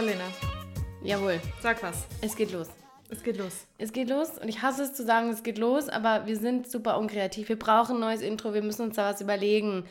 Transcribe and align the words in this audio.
So, 0.00 0.06
Lena, 0.06 0.24
Jawohl, 1.02 1.40
sag 1.60 1.82
was. 1.82 2.06
es 2.22 2.34
geht 2.34 2.52
los. 2.52 2.68
Es 3.10 3.22
geht 3.22 3.36
los. 3.36 3.66
Es 3.76 3.92
geht 3.92 4.08
los 4.08 4.30
und 4.40 4.48
ich 4.48 4.62
hasse 4.62 4.84
es 4.84 4.94
zu 4.94 5.04
sagen, 5.04 5.28
es 5.28 5.42
geht 5.42 5.58
los, 5.58 5.90
aber 5.90 6.26
wir 6.26 6.36
sind 6.38 6.70
super 6.70 6.98
unkreativ. 6.98 7.50
Wir 7.50 7.58
brauchen 7.58 7.96
ein 7.96 8.00
neues 8.00 8.22
Intro, 8.22 8.54
wir 8.54 8.62
müssen 8.62 8.82
uns 8.82 8.96
da 8.96 9.10
was 9.12 9.20
überlegen. 9.20 9.84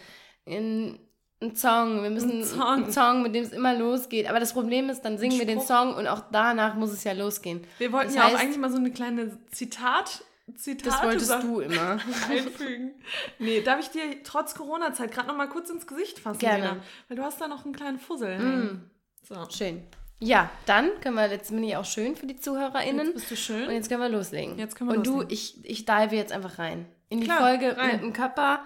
Ein, 0.48 0.98
ein 1.44 1.56
Song, 1.56 2.02
wir 2.02 2.10
müssen 2.10 2.40
Ein 2.40 2.44
Song. 2.46 2.62
einen 2.62 2.92
Song, 2.92 3.22
mit 3.22 3.36
dem 3.36 3.44
es 3.44 3.52
immer 3.52 3.76
losgeht. 3.76 4.28
Aber 4.28 4.40
das 4.40 4.54
Problem 4.54 4.90
ist, 4.90 5.02
dann 5.02 5.20
singen 5.20 5.38
wir 5.38 5.46
den. 5.46 5.62
Song 5.62 5.94
und 5.94 6.08
auch 6.08 6.24
danach 6.32 6.74
muss 6.76 6.92
es 6.92 7.04
ja 7.04 7.12
losgehen. 7.14 7.62
Wir 7.78 7.92
wollten 7.92 8.08
Das 8.08 8.16
ja 8.16 8.26
auch 8.26 8.32
heißt- 8.32 8.42
eigentlich 8.42 8.58
mal 8.58 8.72
so 8.72 8.78
eine 8.78 8.92
kleine 8.92 9.38
Zitat, 9.52 10.24
Zitate 10.56 10.90
Das 10.90 11.04
wolltest 11.04 11.28
Sache 11.28 11.46
du 11.46 11.60
immer. 11.60 12.00
einfügen. 12.32 12.96
Nee, 13.38 13.62
darf 13.62 13.80
ich 13.80 13.90
dir 13.90 14.24
trotz 14.24 14.56
Corona-Zeit 14.56 15.12
gerade 15.12 15.28
noch 15.28 15.36
mal 15.38 15.50
kurz 15.50 15.70
ins 15.70 15.86
Gesicht 15.86 16.18
fassen, 16.18 16.40
Gerne. 16.40 16.64
Lena? 16.64 16.78
Weil 17.10 17.18
du 17.18 17.24
hast 17.24 17.40
da 17.40 17.48
noch 17.48 17.64
einen 17.66 17.76
kleinen 17.76 18.00
Fussel. 18.00 18.36
hängen. 18.38 18.90
So. 19.28 19.36
Schön. 19.56 19.84
Ja, 20.22 20.50
dann 20.66 20.90
können 21.02 21.16
wir, 21.16 21.30
jetzt 21.32 21.50
bin 21.50 21.64
ich 21.64 21.76
auch 21.78 21.86
schön 21.86 22.16
für 22.16 22.26
die 22.28 22.36
ZuhörerInnen. 22.36 23.08
Jetzt 23.08 23.16
bist 23.16 23.32
du 23.32 23.36
schön. 23.38 23.68
Und 23.68 23.74
jetzt 23.74 23.90
können 23.90 24.02
wir 24.02 24.10
loslegen. 24.10 24.58
Jetzt 24.58 24.76
können 24.76 24.90
wir 24.90 24.98
Und 24.98 25.08
du, 25.08 25.22
loslegen. 25.22 25.34
ich, 25.34 25.66
ich 25.66 25.86
dive 25.86 26.16
jetzt 26.16 26.34
einfach 26.34 26.60
rein. 26.60 26.86
In 27.10 27.22
die 27.22 27.26
Klar, 27.28 27.40
Folge 27.40 27.78
rein. 27.78 27.92
mit 27.94 28.02
dem 28.02 28.14
Körper. 28.14 28.62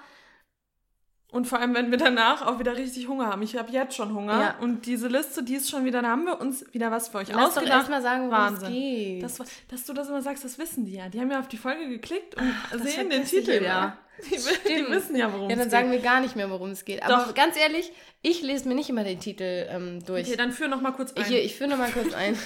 Und 1.33 1.47
vor 1.47 1.59
allem, 1.59 1.73
wenn 1.73 1.89
wir 1.89 1.97
danach 1.97 2.45
auch 2.45 2.59
wieder 2.59 2.77
richtig 2.77 3.07
Hunger 3.07 3.25
haben. 3.25 3.41
Ich 3.41 3.55
habe 3.57 3.71
jetzt 3.71 3.95
schon 3.95 4.13
Hunger. 4.13 4.39
Ja. 4.39 4.55
Und 4.61 4.85
diese 4.85 5.07
Liste, 5.07 5.41
die 5.41 5.55
ist 5.55 5.67
schon 5.67 5.83
wieder, 5.83 6.03
da 6.03 6.09
haben 6.09 6.25
wir 6.25 6.39
uns 6.39 6.63
wieder 6.73 6.91
was 6.91 7.07
für 7.07 7.17
euch 7.17 7.29
Lass 7.29 7.37
doch 7.37 7.47
ausgedacht. 7.47 7.79
erstmal 7.79 8.01
sagen, 8.03 8.29
worum 8.29 8.53
es 8.53 8.61
Wahnsinn. 8.61 8.71
geht. 8.71 9.23
Das, 9.23 9.39
dass 9.67 9.83
du 9.83 9.93
das 9.93 10.09
immer 10.09 10.21
sagst, 10.21 10.45
das 10.45 10.59
wissen 10.59 10.85
die 10.85 10.93
ja. 10.93 11.09
Die 11.09 11.19
haben 11.19 11.31
ja 11.31 11.39
auf 11.39 11.47
die 11.47 11.57
Folge 11.57 11.89
geklickt 11.89 12.35
und 12.35 12.53
das 12.71 12.83
sehen 12.83 13.09
den 13.09 13.25
Titel 13.25 13.63
ja. 13.63 13.97
Die, 14.29 14.35
die 14.69 14.87
wissen 14.91 15.15
ja, 15.15 15.33
worum 15.33 15.49
ja, 15.49 15.55
es 15.55 15.57
dann 15.57 15.65
geht. 15.65 15.71
sagen 15.71 15.91
wir 15.91 15.99
gar 16.01 16.21
nicht 16.21 16.35
mehr, 16.35 16.51
worum 16.51 16.69
es 16.69 16.85
geht. 16.85 17.01
Aber 17.01 17.25
Doch. 17.25 17.33
ganz 17.33 17.57
ehrlich, 17.57 17.91
ich 18.21 18.43
lese 18.43 18.67
mir 18.67 18.75
nicht 18.75 18.91
immer 18.91 19.03
den 19.03 19.19
Titel 19.19 19.65
ähm, 19.69 20.05
durch. 20.05 20.27
Okay, 20.27 20.37
dann 20.37 20.51
führ 20.51 20.67
noch 20.67 20.81
mal 20.81 20.91
kurz 20.91 21.13
ein. 21.13 21.25
Hier, 21.25 21.43
ich 21.43 21.55
führe 21.55 21.71
nochmal 21.71 21.89
kurz 21.89 22.13
ein. 22.13 22.37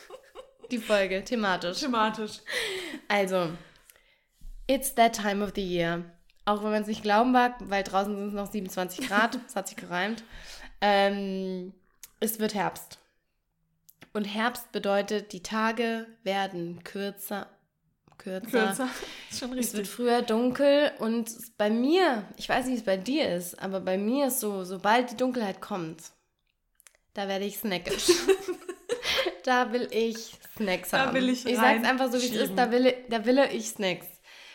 Die 0.70 0.78
Folge, 0.78 1.24
thematisch. 1.24 1.80
Thematisch. 1.80 2.38
Also, 3.08 3.48
it's 4.68 4.94
that 4.94 5.20
time 5.20 5.42
of 5.42 5.50
the 5.56 5.62
year. 5.62 6.04
Auch 6.50 6.64
wenn 6.64 6.70
man 6.72 6.82
es 6.82 6.88
nicht 6.88 7.02
glauben 7.04 7.30
mag, 7.30 7.54
weil 7.60 7.84
draußen 7.84 8.14
sind 8.14 8.28
es 8.28 8.34
noch 8.34 8.50
27 8.50 9.06
Grad, 9.06 9.38
es 9.46 9.54
hat 9.54 9.68
sich 9.68 9.76
gereimt. 9.76 10.24
Ähm, 10.80 11.72
es 12.18 12.40
wird 12.40 12.54
Herbst. 12.54 12.98
Und 14.12 14.24
Herbst 14.24 14.72
bedeutet, 14.72 15.32
die 15.32 15.42
Tage 15.42 16.06
werden 16.24 16.82
kürzer. 16.82 17.46
Kürzer. 18.18 18.50
Kürzer. 18.50 18.88
Schon 19.30 19.56
Es 19.56 19.72
wird 19.72 19.82
richtig. 19.82 19.88
früher 19.90 20.22
dunkel 20.22 20.90
und 20.98 21.30
bei 21.56 21.70
mir, 21.70 22.24
ich 22.36 22.48
weiß 22.48 22.66
nicht, 22.66 22.74
wie 22.74 22.78
es 22.80 22.84
bei 22.84 22.96
dir 22.96 23.32
ist, 23.34 23.58
aber 23.62 23.78
bei 23.80 23.96
mir 23.96 24.26
ist 24.26 24.40
so, 24.40 24.64
sobald 24.64 25.12
die 25.12 25.16
Dunkelheit 25.16 25.60
kommt, 25.60 26.02
da 27.14 27.28
werde 27.28 27.44
ich 27.44 27.58
snackisch. 27.58 28.08
da 29.44 29.72
will 29.72 29.88
ich 29.92 30.34
Snacks 30.56 30.90
Da 30.90 31.06
haben. 31.06 31.14
will 31.14 31.28
ich 31.28 31.46
ich 31.46 31.56
sag's 31.56 31.86
einfach 31.86 32.10
so, 32.10 32.20
wie 32.20 32.26
es 32.26 32.32
ist, 32.34 32.52
da 32.56 32.70
will, 32.70 32.92
da 33.08 33.24
will 33.24 33.38
ich 33.52 33.68
Snacks. 33.70 34.06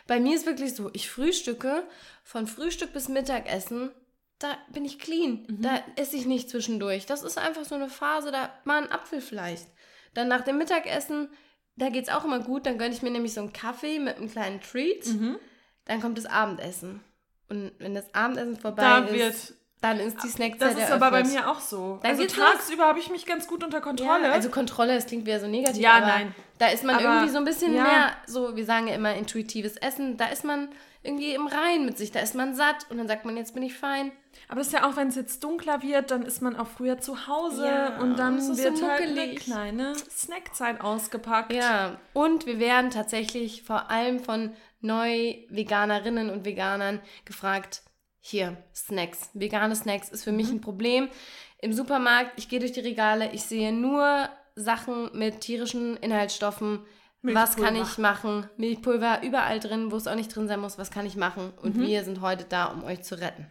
Bei 0.08 0.20
mir 0.20 0.36
ist 0.36 0.46
wirklich 0.46 0.76
so, 0.76 0.90
ich 0.94 1.10
frühstücke, 1.10 1.84
von 2.24 2.48
Frühstück 2.48 2.94
bis 2.94 3.08
Mittagessen, 3.10 3.92
da 4.40 4.50
bin 4.72 4.86
ich 4.86 5.00
clean. 5.00 5.46
Mhm. 5.48 5.62
Da 5.62 5.80
esse 5.96 6.16
ich 6.18 6.26
nicht 6.26 6.50
zwischendurch. 6.50 7.06
Das 7.06 7.24
ist 7.24 7.38
einfach 7.38 7.64
so 7.66 7.76
eine 7.76 7.90
Phase, 7.90 8.32
da 8.32 8.50
mal 8.66 8.84
ein 8.84 8.92
Apfel 8.92 9.22
vielleicht. 9.22 9.68
Dann 10.14 10.28
nach 10.28 10.42
dem 10.42 10.58
Mittagessen, 10.58 11.30
da 11.76 11.90
geht's 11.90 12.10
auch 12.10 12.24
immer 12.26 12.40
gut. 12.40 12.66
Dann 12.66 12.78
gönne 12.78 12.94
ich 12.94 13.02
mir 13.02 13.12
nämlich 13.12 13.34
so 13.34 13.42
einen 13.42 13.54
Kaffee 13.54 14.00
mit 14.00 14.18
einem 14.18 14.30
kleinen 14.30 14.62
Treat. 14.62 15.06
Mhm. 15.08 15.38
Dann 15.86 16.02
kommt 16.02 16.18
das 16.18 16.26
Abendessen. 16.26 17.02
Und 17.50 17.72
wenn 17.80 17.94
das 17.96 18.14
Abendessen 18.14 18.58
vorbei 18.58 18.82
Da 18.82 18.98
ist, 19.00 19.14
wird. 19.14 19.54
dann 19.82 20.00
ist 20.00 20.18
die 20.24 20.30
Snackzeit 20.30 20.72
Das 20.76 20.84
ist 20.84 20.92
aber 20.92 21.12
bei 21.12 21.18
eröffnet. 21.20 21.42
mir 21.44 21.50
auch 21.52 21.60
so. 21.60 22.00
Dann 22.02 22.12
also 22.12 22.26
tagsüber 22.26 22.86
habe 22.86 23.00
ich 23.00 23.10
mich 23.10 23.26
ganz 23.26 23.48
gut 23.48 23.64
unter 23.64 23.82
Kontrolle. 23.82 24.28
Ja, 24.28 24.32
also 24.32 24.50
Kontrolle, 24.50 24.96
das 24.96 25.06
klingt 25.06 25.26
wieder 25.26 25.40
so 25.40 25.48
negativ, 25.48 25.82
Ja, 25.82 26.00
nein. 26.00 26.36
Da 26.58 26.68
ist 26.68 26.84
man 26.84 26.96
Aber, 26.96 27.04
irgendwie 27.04 27.30
so 27.30 27.38
ein 27.38 27.46
bisschen 27.46 27.74
ja. 27.74 27.84
mehr, 27.84 28.12
so, 28.28 28.56
wir 28.56 28.66
sagen 28.66 28.88
ja 28.88 28.96
immer 28.96 29.14
intuitives 29.16 29.78
Essen, 29.78 30.18
da 30.18 30.26
ist 30.28 30.44
man 30.44 30.70
irgendwie 31.04 31.34
im 31.36 31.46
Rein 31.48 31.86
mit 31.86 31.98
sich, 31.98 32.12
da 32.12 32.20
ist 32.20 32.34
man 32.34 32.56
satt 32.56 32.88
und 32.90 32.98
dann 32.98 33.08
sagt 33.08 33.26
man, 33.26 33.38
jetzt 33.38 33.54
bin 33.54 33.62
ich 33.62 33.76
fein. 33.76 34.12
aber 34.48 34.58
das 34.60 34.68
ist 34.68 34.74
ja 34.74 34.90
auch, 34.90 34.96
wenn 34.96 35.10
es 35.10 35.16
jetzt 35.16 35.44
dunkler 35.44 35.84
wird, 35.84 36.10
dann 36.10 36.24
ist 36.24 36.42
man 36.42 36.56
auch 36.56 36.68
früher 36.68 36.98
zu 37.00 37.28
Hause 37.28 37.66
Ja, 37.68 37.98
und 38.00 38.18
dann 38.18 38.38
es 38.38 38.50
ist 38.50 38.58
so 38.58 38.64
wird 38.64 38.82
halt 38.82 39.02
eine 39.10 39.36
kleine 39.36 39.94
Snackzeit 40.10 40.82
ausgepackt. 40.82 41.54
Ja, 41.54 42.00
und 42.14 42.46
wir 42.48 42.58
werden 42.60 42.90
tatsächlich 42.90 43.62
vor 43.64 43.92
allem 43.92 44.20
von 44.20 44.54
Neu-Veganerinnen 44.82 46.30
und 46.30 46.46
Veganern 46.46 47.02
gefragt, 47.26 47.82
hier, 48.20 48.58
Snacks. 48.74 49.30
Vegane 49.34 49.76
Snacks 49.76 50.10
ist 50.10 50.24
für 50.24 50.32
mich 50.32 50.48
Mhm. 50.48 50.56
ein 50.56 50.62
Problem. 50.62 51.10
Im 51.60 51.74
Supermarkt, 51.74 52.32
ich 52.38 52.50
gehe 52.50 52.60
durch 52.60 52.72
die 52.72 52.80
Regale, 52.80 53.32
ich 53.34 53.44
sehe 53.44 53.72
nur 53.72 54.28
Sachen 54.56 55.10
mit 55.14 55.42
tierischen 55.42 55.98
Inhaltsstoffen. 55.98 56.86
Was 57.22 57.56
kann 57.56 57.74
Milchpulver. 57.74 57.92
ich 57.92 57.98
machen? 57.98 58.50
Milchpulver 58.58 59.24
überall 59.24 59.60
drin, 59.60 59.92
wo 59.92 59.96
es 59.96 60.08
auch 60.08 60.16
nicht 60.16 60.34
drin 60.36 60.48
sein 60.48 60.60
muss. 60.60 60.78
Was 60.78 60.92
kann 60.92 61.06
ich 61.06 61.16
machen? 61.16 61.52
Und 61.62 61.76
Mhm. 61.78 61.88
wir 61.88 62.04
sind 62.04 62.22
heute 62.22 62.46
da, 62.48 62.66
um 62.66 62.84
euch 62.84 63.02
zu 63.04 63.20
retten. 63.20 63.48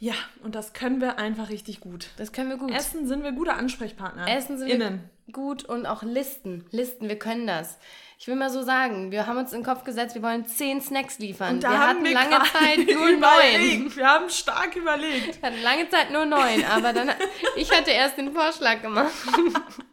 Ja, 0.00 0.12
und 0.44 0.54
das 0.54 0.74
können 0.74 1.00
wir 1.00 1.18
einfach 1.18 1.48
richtig 1.48 1.80
gut. 1.80 2.10
Das 2.18 2.30
können 2.32 2.50
wir 2.50 2.56
gut. 2.58 2.70
Essen 2.70 3.08
sind 3.08 3.24
wir 3.24 3.32
gute 3.32 3.54
Ansprechpartner. 3.54 4.28
Essen 4.28 4.56
sind 4.58 4.68
Innen. 4.68 5.10
wir 5.26 5.32
gut 5.32 5.64
und 5.64 5.86
auch 5.86 6.02
Listen. 6.04 6.66
Listen, 6.70 7.08
wir 7.08 7.18
können 7.18 7.46
das. 7.48 7.78
Ich 8.18 8.28
will 8.28 8.36
mal 8.36 8.50
so 8.50 8.62
sagen, 8.62 9.10
wir 9.10 9.26
haben 9.26 9.38
uns 9.38 9.52
in 9.52 9.60
den 9.60 9.64
Kopf 9.66 9.82
gesetzt, 9.84 10.14
wir 10.14 10.22
wollen 10.22 10.46
zehn 10.46 10.80
Snacks 10.80 11.18
liefern. 11.18 11.56
Und 11.56 11.64
da 11.64 11.70
wir 11.70 11.78
hatten 11.88 12.04
wir 12.04 12.14
lange 12.14 12.30
Zeit 12.44 12.86
nur 12.94 13.10
neun. 13.10 13.96
Wir 13.96 14.06
haben 14.06 14.28
stark 14.30 14.76
überlegt. 14.76 15.42
Wir 15.42 15.50
hatten 15.50 15.62
lange 15.62 15.88
Zeit 15.88 16.12
nur 16.12 16.26
neun, 16.26 16.64
aber 16.64 16.92
dann 16.92 17.10
ich 17.56 17.70
hatte 17.76 17.90
erst 17.90 18.18
den 18.18 18.32
Vorschlag 18.32 18.80
gemacht. 18.82 19.10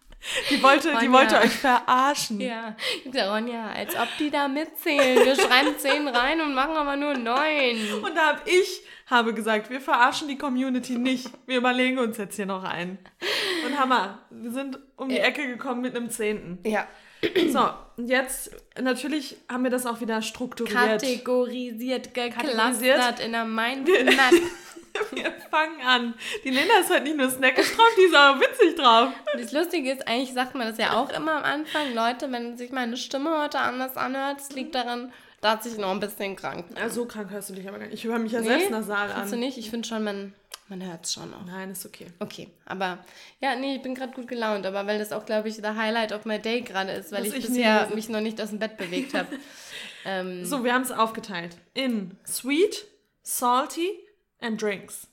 Die 0.50 0.62
wollte, 0.62 0.90
die 0.90 0.96
Ronja. 1.08 1.12
wollte 1.12 1.38
euch 1.40 1.52
verarschen. 1.56 2.40
Ja, 2.42 2.76
Ronja, 3.14 3.72
als 3.72 3.96
ob 3.96 4.08
die 4.20 4.30
da 4.30 4.48
mitzählen. 4.48 5.26
Wir 5.26 5.36
schreiben 5.36 5.74
zehn 5.78 6.08
rein 6.08 6.42
und 6.42 6.54
machen 6.54 6.76
aber 6.76 6.96
nur 6.96 7.14
neun. 7.16 8.04
Und 8.04 8.16
da 8.16 8.28
habe 8.28 8.42
ich 8.50 8.82
habe 9.08 9.34
gesagt, 9.34 9.70
wir 9.70 9.80
verarschen 9.82 10.28
die 10.28 10.38
Community 10.38 10.94
nicht. 10.98 11.30
Wir 11.46 11.58
überlegen 11.58 12.00
uns 12.00 12.18
jetzt 12.18 12.36
hier 12.36 12.46
noch 12.48 12.64
einen. 12.64 12.98
Und 13.66 13.80
Hammer, 13.80 14.20
wir 14.32 14.52
sind 14.52 14.80
um 14.98 15.10
die. 15.10 15.20
Ecke 15.20 15.48
gekommen 15.48 15.82
mit 15.82 15.96
einem 15.96 16.10
Zehnten. 16.10 16.58
Ja, 16.68 16.88
So, 17.52 17.70
und 17.98 18.08
jetzt 18.10 18.52
natürlich 18.80 19.38
haben 19.50 19.64
wir 19.64 19.72
das 19.72 19.86
auch 19.86 20.02
wieder 20.02 20.22
strukturiert. 20.22 20.76
kategorisiert, 21.02 22.14
Kategorisiert. 22.14 22.96
geklustert 22.98 23.20
in 23.20 23.32
der 23.32 23.46
Mindmap. 23.46 24.34
Wir 25.12 25.32
fangen 25.50 25.82
an. 25.82 26.14
Die 26.44 26.50
Linda 26.50 26.80
ist 26.82 26.90
halt 26.90 27.04
nicht 27.04 27.18
nur 27.18 27.30
snackisch 27.30 27.76
drauf, 27.76 27.88
die 27.98 28.02
ist 28.04 28.16
auch 28.16 28.40
witzig 28.40 28.76
drauf. 28.76 29.10
Das 29.38 29.52
Lustige 29.52 29.92
ist, 29.92 30.08
eigentlich 30.08 30.34
sagt 30.34 30.56
man 30.56 30.68
das 30.68 30.78
ja 30.78 30.94
auch 30.94 31.10
immer 31.12 31.38
am 31.38 31.44
Anfang. 31.44 31.94
Leute, 31.94 32.32
wenn 32.32 32.58
sich 32.58 32.72
meine 32.72 32.98
Stimme 32.98 33.42
heute 33.42 33.60
anders 33.60 33.98
anhört, 33.98 34.40
es 34.42 34.52
liegt 34.52 34.76
daran, 34.76 35.12
dass 35.42 35.66
ich 35.66 35.78
noch 35.78 35.92
ein 35.92 36.00
bisschen 36.00 36.36
krank 36.36 36.68
bin. 36.70 36.78
Ja, 36.78 36.90
so 36.90 37.06
krank 37.06 37.30
hörst 37.30 37.50
du 37.50 37.54
dich 37.54 37.68
aber 37.68 37.78
gar 37.80 37.86
nicht. 37.88 37.94
Ich 37.96 38.04
höre 38.06 38.18
mich 38.20 38.32
ja 38.32 38.42
Nee, 38.42 38.48
selbst 38.48 38.72
nasal 38.72 39.10
Findest 39.10 39.32
du 39.32 39.36
an. 39.36 39.40
nicht? 39.42 39.58
Ich 39.58 39.70
finde 39.70 39.88
schon, 39.88 40.04
man, 40.04 40.34
man 40.70 40.84
hört 40.84 41.06
es 41.06 41.14
schon 41.14 41.32
auch. 41.34 41.46
Nein, 41.46 41.70
ist 41.72 41.86
okay. 41.86 42.08
Okay, 42.20 42.50
aber 42.66 42.98
ja, 43.42 43.56
nee, 43.56 43.76
ich 43.76 43.82
bin 43.84 43.94
gerade 43.94 44.14
gut 44.14 44.28
gelaunt, 44.28 44.66
aber 44.66 44.88
weil 44.88 44.98
das 44.98 45.12
auch, 45.12 45.26
glaube 45.26 45.50
ich, 45.50 45.58
der 45.62 45.76
Highlight 45.76 46.14
of 46.14 46.26
my 46.26 46.40
day 46.40 46.62
gerade 46.62 46.94
ist, 46.94 47.12
weil 47.12 47.26
ich, 47.28 47.36
ich 47.36 47.46
bisher 47.48 47.90
mich 47.94 48.10
noch 48.10 48.22
nicht 48.22 48.42
aus 48.42 48.50
dem 48.50 48.60
Bett 48.60 48.78
bewegt 48.78 49.14
habe. 49.14 49.28
ähm, 50.06 50.44
So, 50.46 50.64
wir 50.64 50.74
haben 50.74 50.82
es 50.84 50.92
aufgeteilt 50.92 51.56
in 51.76 52.18
Sweet, 52.26 52.86
Salty 53.22 53.90
and 54.42 54.62
Drinks. 54.62 55.08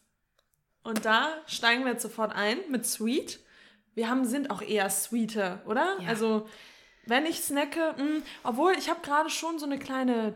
Und 0.82 1.04
da 1.04 1.28
steigen 1.46 1.84
wir 1.84 1.92
jetzt 1.92 2.02
sofort 2.02 2.32
ein 2.34 2.58
mit 2.70 2.84
Sweet. 2.86 3.38
Wir 3.94 4.08
haben, 4.08 4.24
sind 4.24 4.50
auch 4.50 4.62
eher 4.62 4.88
sweeter, 4.90 5.60
oder? 5.66 5.96
Ja. 6.00 6.08
Also, 6.08 6.48
wenn 7.06 7.26
ich 7.26 7.40
snacke, 7.40 7.94
mh, 7.98 8.22
obwohl 8.42 8.72
ich 8.78 8.88
habe 8.90 9.00
gerade 9.02 9.30
schon 9.30 9.58
so 9.58 9.66
eine 9.66 9.78
kleine 9.78 10.34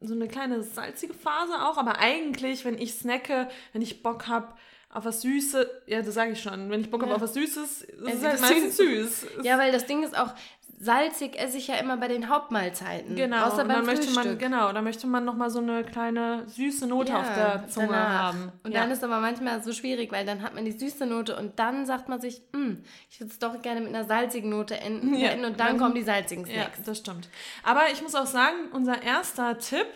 so 0.00 0.12
eine 0.12 0.28
kleine 0.28 0.62
salzige 0.62 1.14
Phase 1.14 1.54
auch, 1.64 1.78
aber 1.78 1.98
eigentlich, 1.98 2.66
wenn 2.66 2.76
ich 2.78 2.92
snacke, 2.94 3.48
wenn 3.72 3.80
ich 3.80 4.02
Bock 4.02 4.26
habe 4.28 4.54
auf 4.90 5.06
was 5.06 5.22
Süßes, 5.22 5.66
ja, 5.86 6.02
das 6.02 6.12
sage 6.14 6.32
ich 6.32 6.42
schon, 6.42 6.70
wenn 6.70 6.82
ich 6.82 6.90
Bock 6.90 7.00
habe 7.00 7.10
Ja. 7.12 7.16
auf 7.16 7.22
was 7.22 7.32
Süßes, 7.32 7.80
ist 7.82 7.98
es 8.02 8.22
halt 8.22 8.34
das 8.34 8.40
meistens 8.42 8.76
süß. 8.76 9.26
ja, 9.42 9.56
weil 9.58 9.72
das 9.72 9.86
Ding 9.86 10.02
ist 10.04 10.16
auch, 10.16 10.34
salzig 10.78 11.38
esse 11.38 11.56
ich 11.58 11.68
ja 11.68 11.76
immer 11.76 11.96
bei 11.96 12.06
den 12.08 12.28
Hauptmahlzeiten. 12.28 13.16
Genau, 13.16 13.44
Außer 13.46 13.64
beim 13.64 13.86
möchte 13.86 14.06
man, 14.10 14.14
Frühstück. 14.24 14.38
genau, 14.38 14.72
da 14.72 14.82
möchte 14.82 15.06
man 15.06 15.24
nochmal 15.24 15.48
so 15.50 15.58
eine 15.60 15.84
kleine 15.84 16.46
süße 16.48 16.86
Note 16.86 17.12
Ja, 17.12 17.20
auf 17.20 17.34
der 17.34 17.68
Zunge 17.68 17.86
danach. 17.88 18.22
haben. 18.34 18.52
Und 18.62 18.72
ja. 18.72 18.80
dann 18.80 18.90
ist 18.90 19.02
aber 19.02 19.20
manchmal 19.20 19.62
so 19.62 19.72
schwierig, 19.72 20.12
weil 20.12 20.26
dann 20.26 20.42
hat 20.42 20.54
man 20.54 20.64
die 20.64 20.72
süße 20.72 21.06
Note 21.06 21.34
und 21.36 21.58
dann 21.58 21.86
sagt 21.86 22.08
man 22.08 22.20
sich, 22.20 22.42
"Hm, 22.54 22.82
ich 23.10 23.20
würde 23.20 23.32
es 23.32 23.38
doch 23.38 23.60
gerne 23.62 23.80
mit 23.80 23.88
einer 23.94 24.04
salzigen 24.04 24.50
Note 24.50 24.76
enden, 24.78 25.14
Ja, 25.14 25.28
enden 25.30 25.46
und 25.46 25.58
dann, 25.60 25.68
dann- 25.68 25.78
kommen 25.78 25.94
die 25.94 26.02
salzigen 26.02 26.46
ja, 26.46 26.64
Snacks. 26.64 26.82
das 26.84 26.98
stimmt. 26.98 27.28
Aber 27.64 27.82
ich 27.92 28.02
muss 28.02 28.14
auch 28.14 28.26
sagen, 28.26 28.56
unser 28.72 29.02
erster 29.02 29.58
Tipp 29.58 29.86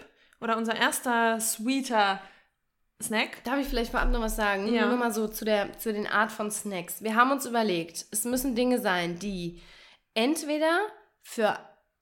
oder 0.41 0.56
unser 0.56 0.75
erster 0.76 1.38
sweeter 1.41 2.21
Snack, 3.03 3.43
Darf 3.44 3.59
ich 3.59 3.67
vielleicht 3.67 3.93
vorab 3.93 4.11
noch 4.11 4.21
was 4.21 4.37
sagen? 4.37 4.71
Ja. 4.73 4.85
Nur 4.87 4.99
mal 4.99 5.11
so 5.12 5.26
zu, 5.26 5.47
der, 5.47 5.73
zu 5.79 5.91
den 5.93 6.06
Art 6.06 6.31
von 6.31 6.50
Snacks. 6.50 7.03
Wir 7.03 7.15
haben 7.17 7.31
uns 7.31 7.47
überlegt, 7.47 8.05
es 8.11 8.25
müssen 8.26 8.55
Dinge 8.55 8.79
sein, 8.79 9.19
die 9.19 9.62
entweder 10.15 10.81
für 11.23 11.59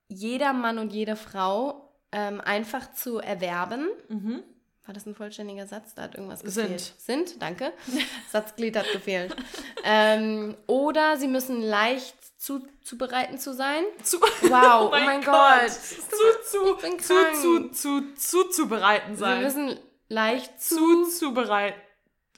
jeder 0.07 0.53
Mann 0.53 0.79
und 0.79 0.91
jede 0.93 1.15
Frau 1.15 1.93
ähm, 2.11 2.41
einfach 2.41 2.91
zu 2.93 3.19
erwerben, 3.19 3.87
mhm. 4.07 4.43
War 4.89 4.93
das 4.95 5.05
ein 5.05 5.13
vollständiger 5.13 5.67
Satz? 5.67 5.93
Da 5.93 6.01
hat 6.01 6.15
irgendwas 6.15 6.39
Sind. 6.39 6.63
gefehlt. 6.63 6.93
Sind, 6.97 7.41
danke. 7.43 7.73
Satzglied 8.31 8.75
hat 8.75 8.91
gefehlt. 8.91 9.35
ähm, 9.83 10.57
oder 10.65 11.15
sie 11.17 11.27
müssen 11.27 11.61
leicht 11.61 12.15
zuzubereiten 12.41 13.37
zu 13.37 13.53
sein. 13.53 13.83
Zu, 14.01 14.19
Wow, 14.19 14.87
oh 14.87 14.89
mein 14.89 15.23
Gott. 15.23 15.69
Zu, 15.69 15.95
zu, 16.43 16.75
Ich 16.75 16.81
bin 16.81 16.99
zu, 16.99 17.13
zu, 17.39 17.69
zu, 17.69 18.13
zu, 18.15 18.43
zubereiten 18.45 19.13
Sie 19.13 19.19
sein. 19.19 19.43
müssen 19.43 19.79
leicht 20.07 20.59
zu, 20.59 21.03
zu, 21.05 21.11
zubereiten. 21.19 21.79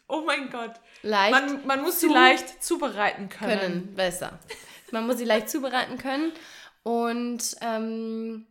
Oh 0.10 0.24
mein 0.26 0.50
Gott. 0.50 0.74
leicht 1.04 1.32
Man, 1.32 1.66
man 1.66 1.82
muss 1.84 2.02
sie 2.02 2.08
zu 2.08 2.14
leicht 2.14 2.62
zubereiten 2.62 3.30
können. 3.30 3.60
können. 3.60 3.96
Besser. 3.96 4.40
Man 4.92 5.08
muss 5.08 5.18
sie 5.18 5.26
leicht 5.26 5.50
zubereiten 5.50 5.98
können. 5.98 6.32
Und, 6.84 7.56
ähm, 7.62 8.48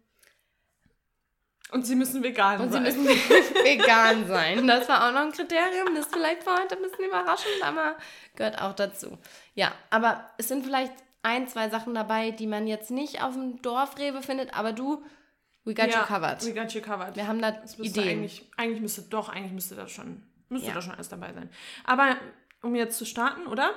Und 1.72 1.86
sie 1.86 1.94
müssen 1.96 2.22
vegan 2.22 2.60
und 2.60 2.68
sie 2.68 2.74
sein. 2.74 2.82
müssen 2.82 3.06
vegan 3.64 4.26
sein. 4.26 4.66
Das 4.66 4.88
war 4.88 5.08
auch 5.08 5.12
noch 5.12 5.20
ein 5.22 5.32
Kriterium. 5.32 5.94
Das 5.94 6.06
ist 6.06 6.12
vielleicht 6.14 6.42
für 6.44 6.52
heute 6.52 6.76
ein 6.76 6.82
bisschen 6.82 7.04
überraschend, 7.06 7.62
aber 7.62 7.96
gehört 8.36 8.60
auch 8.60 8.74
dazu. 8.74 9.18
Ja, 9.54 9.72
aber 9.90 10.30
es 10.38 10.48
sind 10.48 10.64
vielleicht 10.64 10.92
ein, 11.22 11.48
zwei 11.48 11.68
Sachen 11.68 11.94
dabei, 11.94 12.30
die 12.30 12.46
man 12.46 12.66
jetzt 12.66 12.90
nicht 12.90 13.22
auf 13.22 13.34
dem 13.34 13.60
Dorfrewe 13.62 14.22
findet, 14.22 14.54
aber 14.56 14.72
du, 14.72 15.04
we 15.64 15.74
got 15.74 15.86
you 15.92 16.00
covered. 16.06 16.44
We 16.46 16.54
got 16.54 16.72
you 16.72 16.80
covered. 16.80 17.14
Wir 17.16 17.26
haben 17.26 17.42
da 17.42 17.60
Ideen. 17.78 18.08
Eigentlich, 18.08 18.50
eigentlich 18.56 18.80
müsste 18.80 19.02
doch, 19.02 19.28
eigentlich 19.28 19.52
müsste 19.52 19.74
das 19.74 19.90
schon, 19.90 20.22
müsste 20.48 20.68
Ja. 20.68 20.74
da 20.74 20.80
schon 20.82 20.92
alles 20.94 21.08
dabei 21.10 21.32
sein. 21.34 21.50
Aber 21.84 22.16
um 22.62 22.74
jetzt 22.74 22.98
zu 22.98 23.04
starten, 23.04 23.46
oder? 23.46 23.70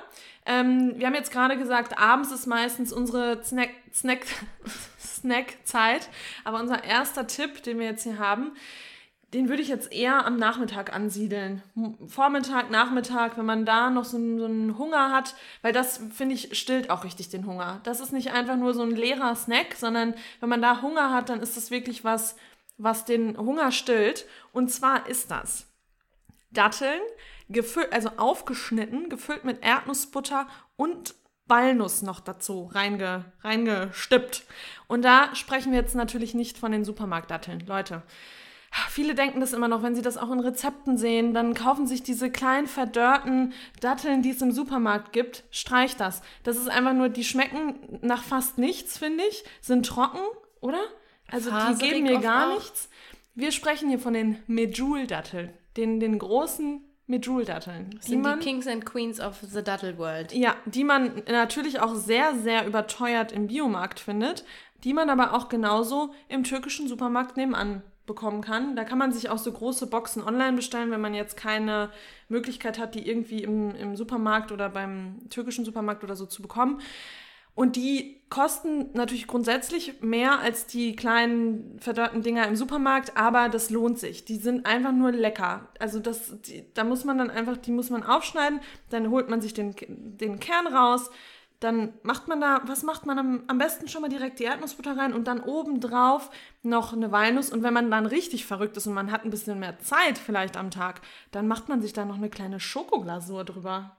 Ähm, 0.46 0.94
wir 0.96 1.06
haben 1.06 1.14
jetzt 1.14 1.32
gerade 1.32 1.56
gesagt, 1.56 1.98
abends 1.98 2.30
ist 2.30 2.46
meistens 2.46 2.92
unsere 2.92 3.42
Snack, 3.42 3.70
Snack, 3.92 4.26
Snackzeit. 4.98 6.08
Aber 6.44 6.60
unser 6.60 6.84
erster 6.84 7.26
Tipp, 7.26 7.62
den 7.62 7.78
wir 7.78 7.86
jetzt 7.86 8.02
hier 8.02 8.18
haben, 8.18 8.52
den 9.34 9.48
würde 9.48 9.62
ich 9.62 9.68
jetzt 9.68 9.92
eher 9.92 10.24
am 10.26 10.36
Nachmittag 10.36 10.94
ansiedeln. 10.94 11.60
Vormittag, 12.06 12.70
Nachmittag, 12.70 13.36
wenn 13.36 13.44
man 13.44 13.66
da 13.66 13.90
noch 13.90 14.04
so, 14.04 14.16
so 14.38 14.44
einen 14.44 14.78
Hunger 14.78 15.10
hat, 15.10 15.34
weil 15.60 15.72
das, 15.72 16.00
finde 16.12 16.36
ich, 16.36 16.56
stillt 16.56 16.88
auch 16.88 17.02
richtig 17.02 17.30
den 17.30 17.44
Hunger. 17.44 17.80
Das 17.82 18.00
ist 18.00 18.12
nicht 18.12 18.30
einfach 18.30 18.56
nur 18.56 18.74
so 18.74 18.82
ein 18.82 18.92
leerer 18.92 19.34
Snack, 19.34 19.74
sondern 19.74 20.14
wenn 20.38 20.48
man 20.48 20.62
da 20.62 20.82
Hunger 20.82 21.12
hat, 21.12 21.30
dann 21.30 21.40
ist 21.40 21.56
das 21.56 21.72
wirklich 21.72 22.04
was, 22.04 22.36
was 22.78 23.04
den 23.04 23.36
Hunger 23.36 23.72
stillt. 23.72 24.24
Und 24.52 24.70
zwar 24.70 25.08
ist 25.08 25.32
das 25.32 25.66
Datteln, 26.52 27.00
gefüllt, 27.48 27.92
also 27.92 28.10
aufgeschnitten, 28.16 29.08
gefüllt 29.08 29.44
mit 29.44 29.62
Erdnussbutter 29.62 30.46
und 30.76 31.14
Walnuss 31.46 32.02
noch 32.02 32.20
dazu 32.20 32.70
reinge, 32.72 33.26
reingestippt. 33.42 34.44
Und 34.88 35.02
da 35.02 35.34
sprechen 35.34 35.72
wir 35.72 35.78
jetzt 35.78 35.94
natürlich 35.94 36.34
nicht 36.34 36.56
von 36.56 36.72
den 36.72 36.84
Supermarktdatteln. 36.84 37.60
Leute, 37.66 38.02
viele 38.88 39.14
denken 39.14 39.40
das 39.40 39.52
immer 39.52 39.68
noch, 39.68 39.82
wenn 39.82 39.94
sie 39.94 40.02
das 40.02 40.16
auch 40.16 40.30
in 40.30 40.40
Rezepten 40.40 40.96
sehen, 40.96 41.34
dann 41.34 41.54
kaufen 41.54 41.86
sich 41.86 42.02
diese 42.02 42.30
kleinen 42.30 42.66
verdörrten 42.66 43.52
Datteln, 43.80 44.22
die 44.22 44.30
es 44.30 44.42
im 44.42 44.52
Supermarkt 44.52 45.12
gibt, 45.12 45.44
streich 45.50 45.96
das. 45.96 46.22
Das 46.42 46.56
ist 46.56 46.68
einfach 46.68 46.94
nur, 46.94 47.10
die 47.10 47.24
schmecken 47.24 47.98
nach 48.00 48.22
fast 48.22 48.58
nichts, 48.58 48.98
finde 48.98 49.24
ich, 49.24 49.44
sind 49.60 49.86
trocken, 49.86 50.22
oder? 50.60 50.80
Also 51.30 51.50
die 51.50 51.56
Faserig 51.56 51.92
geben 51.92 52.02
mir 52.04 52.20
gar 52.20 52.50
auch. 52.50 52.54
nichts. 52.54 52.88
Wir 53.34 53.52
sprechen 53.52 53.88
hier 53.88 53.98
von 53.98 54.14
den 54.14 54.38
Medjool-Datteln, 54.46 55.52
den, 55.76 56.00
den 56.00 56.18
großen 56.18 56.80
Medjool-Datteln. 57.06 57.90
Die 58.02 58.10
sind 58.10 58.22
man, 58.22 58.40
die 58.40 58.44
Kings 58.46 58.66
and 58.66 58.86
Queens 58.86 59.20
of 59.20 59.38
the 59.42 59.62
Dattel 59.62 59.98
World. 59.98 60.32
ja, 60.32 60.56
die 60.64 60.84
man 60.84 61.22
natürlich 61.26 61.80
auch 61.80 61.94
sehr, 61.94 62.34
sehr 62.34 62.66
überteuert 62.66 63.32
im 63.32 63.48
Biomarkt 63.48 64.00
findet, 64.00 64.44
die 64.84 64.94
man 64.94 65.10
aber 65.10 65.34
auch 65.34 65.48
genauso 65.48 66.14
im 66.28 66.44
türkischen 66.44 66.88
Supermarkt 66.88 67.36
nebenan 67.36 67.82
bekommen 68.06 68.42
kann. 68.42 68.76
Da 68.76 68.84
kann 68.84 68.98
man 68.98 69.12
sich 69.12 69.30
auch 69.30 69.38
so 69.38 69.50
große 69.50 69.86
Boxen 69.86 70.22
online 70.22 70.56
bestellen, 70.56 70.90
wenn 70.90 71.00
man 71.00 71.14
jetzt 71.14 71.36
keine 71.36 71.90
Möglichkeit 72.28 72.78
hat, 72.78 72.94
die 72.94 73.08
irgendwie 73.08 73.42
im, 73.42 73.74
im 73.74 73.96
Supermarkt 73.96 74.52
oder 74.52 74.68
beim 74.68 75.20
türkischen 75.30 75.64
Supermarkt 75.64 76.04
oder 76.04 76.16
so 76.16 76.26
zu 76.26 76.42
bekommen. 76.42 76.80
Und 77.54 77.76
die 77.76 78.20
kosten 78.30 78.90
natürlich 78.94 79.28
grundsätzlich 79.28 80.00
mehr 80.00 80.40
als 80.40 80.66
die 80.66 80.96
kleinen 80.96 81.78
verdörrten 81.78 82.22
Dinger 82.22 82.48
im 82.48 82.56
Supermarkt, 82.56 83.16
aber 83.16 83.48
das 83.48 83.70
lohnt 83.70 83.98
sich. 83.98 84.24
Die 84.24 84.36
sind 84.36 84.66
einfach 84.66 84.90
nur 84.90 85.12
lecker. 85.12 85.68
Also 85.78 86.00
das, 86.00 86.40
die, 86.40 86.64
da 86.74 86.82
muss 86.82 87.04
man 87.04 87.18
dann 87.18 87.30
einfach, 87.30 87.56
die 87.56 87.70
muss 87.70 87.90
man 87.90 88.02
aufschneiden, 88.02 88.60
dann 88.90 89.10
holt 89.10 89.28
man 89.28 89.40
sich 89.40 89.54
den, 89.54 89.76
den 89.86 90.40
Kern 90.40 90.66
raus, 90.66 91.10
dann 91.60 91.94
macht 92.02 92.26
man 92.28 92.40
da, 92.40 92.60
was 92.66 92.82
macht 92.82 93.06
man 93.06 93.18
am, 93.18 93.44
am 93.46 93.58
besten 93.58 93.88
schon 93.88 94.02
mal 94.02 94.08
direkt 94.08 94.38
die 94.38 94.44
Erdnussbutter 94.44 94.96
rein 94.96 95.14
und 95.14 95.28
dann 95.28 95.40
obendrauf 95.40 96.30
noch 96.62 96.92
eine 96.92 97.12
Walnuss. 97.12 97.50
Und 97.50 97.62
wenn 97.62 97.72
man 97.72 97.90
dann 97.90 98.04
richtig 98.04 98.44
verrückt 98.46 98.76
ist 98.76 98.86
und 98.86 98.94
man 98.94 99.12
hat 99.12 99.24
ein 99.24 99.30
bisschen 99.30 99.60
mehr 99.60 99.78
Zeit 99.78 100.18
vielleicht 100.18 100.56
am 100.56 100.70
Tag, 100.70 101.00
dann 101.30 101.46
macht 101.46 101.68
man 101.68 101.80
sich 101.80 101.92
da 101.92 102.04
noch 102.04 102.16
eine 102.16 102.30
kleine 102.30 102.58
Schokoglasur 102.58 103.44
drüber. 103.44 103.96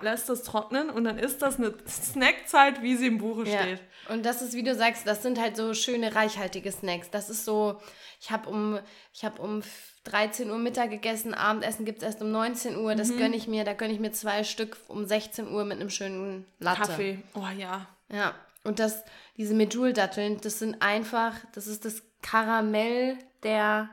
Lässt 0.00 0.28
das 0.28 0.42
trocknen 0.42 0.90
und 0.90 1.04
dann 1.04 1.18
ist 1.18 1.42
das 1.42 1.58
eine 1.58 1.72
Snackzeit, 1.86 2.82
wie 2.82 2.96
sie 2.96 3.06
im 3.06 3.18
Buche 3.18 3.48
Ja. 3.48 3.60
steht. 3.62 3.80
Und 4.08 4.24
das 4.26 4.42
ist, 4.42 4.54
wie 4.54 4.62
du 4.62 4.74
sagst, 4.74 5.06
das 5.06 5.22
sind 5.22 5.40
halt 5.40 5.56
so 5.56 5.74
schöne, 5.74 6.14
reichhaltige 6.14 6.72
Snacks. 6.72 7.10
Das 7.10 7.30
ist 7.30 7.44
so, 7.44 7.80
ich 8.20 8.30
habe 8.30 8.48
um, 8.48 8.78
ich 9.12 9.24
hab 9.24 9.38
um 9.38 9.62
13 10.04 10.50
Uhr 10.50 10.58
Mittag 10.58 10.90
gegessen, 10.90 11.34
Abendessen 11.34 11.84
gibt 11.84 11.98
es 11.98 12.04
erst 12.04 12.22
um 12.22 12.30
19 12.32 12.76
Uhr. 12.76 12.94
Mhm. 12.94 12.98
Das 12.98 13.16
gönne 13.16 13.36
ich 13.36 13.46
mir, 13.48 13.64
da 13.64 13.74
gönne 13.74 13.92
ich 13.92 14.00
mir 14.00 14.12
zwei 14.12 14.42
Stück 14.44 14.76
um 14.88 15.04
16 15.06 15.48
Uhr 15.52 15.64
mit 15.64 15.80
einem 15.80 15.90
schönen 15.90 16.46
Latte. 16.58 16.80
Kaffee. 16.82 17.18
Oh 17.34 17.46
ja. 17.56 17.86
Ja, 18.08 18.34
und 18.64 18.78
das, 18.80 19.02
diese 19.36 19.54
Medjool-Datteln, 19.54 20.40
das 20.40 20.58
sind 20.60 20.80
einfach, 20.82 21.34
das 21.52 21.66
ist 21.68 21.84
das 21.84 22.02
Karamell 22.22 23.18
der 23.42 23.88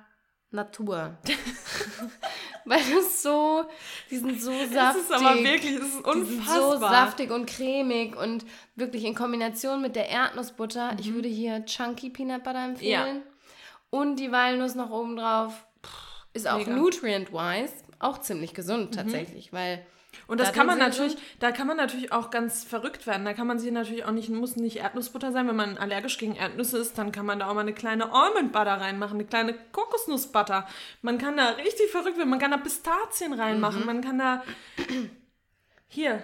Natur. 0.52 1.18
Weil 2.66 2.82
das 2.94 3.22
so, 3.22 3.66
die 4.10 4.18
sind 4.18 4.42
so 4.42 4.52
saftig. 4.52 4.74
Das 4.74 4.96
ist 4.96 5.12
aber 5.12 5.36
wirklich, 5.44 5.76
das 5.80 5.88
ist 5.88 5.98
Die 6.06 6.22
sind 6.24 6.38
unfassbar. 6.40 6.72
so 6.74 6.80
saftig 6.80 7.32
und 7.32 7.46
cremig 7.46 8.16
und 8.16 8.46
wirklich 8.76 9.04
in 9.04 9.16
Kombination 9.16 9.82
mit 9.82 9.96
der 9.96 10.08
Erdnussbutter. 10.10 10.96
Ich 11.00 11.14
würde 11.14 11.28
hier 11.28 11.66
Chunky 11.66 12.10
Peanut 12.10 12.44
Butter 12.44 12.64
empfehlen. 12.64 13.24
Und 13.90 14.16
die 14.18 14.32
Walnuss 14.32 14.76
noch 14.76 14.90
oben 14.90 15.18
drauf. 15.18 15.66
Ist 16.34 16.48
auch. 16.48 16.66
Mhm. 16.66 16.76
nutrient-wise 16.76 17.74
auch 18.00 18.20
ziemlich 18.20 18.54
gesund 18.54 18.96
tatsächlich, 18.96 19.54
weil 19.54 19.86
Und 20.28 20.40
das 20.40 20.48
Datteln 20.48 20.60
kann 20.60 20.68
man 20.68 20.80
natürlich, 20.80 21.18
da 21.40 21.52
kann 21.52 21.68
man 21.68 21.78
natürlich 21.78 22.12
auch 22.12 22.30
ganz 22.30 22.64
verrückt 22.64 23.08
werden. 23.08 23.26
Da 23.26 23.34
kann 23.34 23.48
man 23.48 23.60
sich 23.60 23.72
natürlich 23.72 24.06
auch 24.06 24.12
nicht, 24.12 24.30
muss 24.30 24.56
nicht 24.56 24.78
Erdnussbutter 24.78 25.32
sein. 25.32 25.48
Wenn 25.48 25.56
man 25.56 25.78
allergisch 25.78 26.18
gegen 26.18 26.36
Erdnüsse 26.36 26.78
ist, 26.78 26.98
dann 26.98 27.12
kann 27.12 27.26
man 27.26 27.40
da 27.40 27.50
auch 27.50 27.54
mal 27.54 27.62
eine 27.62 27.74
kleine 27.74 28.12
Almond 28.14 28.52
Butter 28.52 28.80
reinmachen, 28.80 29.16
eine 29.16 29.26
kleine 29.26 29.54
Kokosnussbutter. 29.72 30.68
Man 31.02 31.18
kann 31.18 31.38
da 31.38 31.50
richtig 31.50 31.90
verrückt 31.92 32.18
werden. 32.18 32.30
Man 32.30 32.40
kann 32.40 32.52
da 32.52 32.58
Pistazien 32.58 33.34
reinmachen. 33.34 33.82
Mhm. 33.82 33.86
Man 33.86 34.02
kann 34.02 34.20
da, 34.20 34.44
hier, 35.88 36.24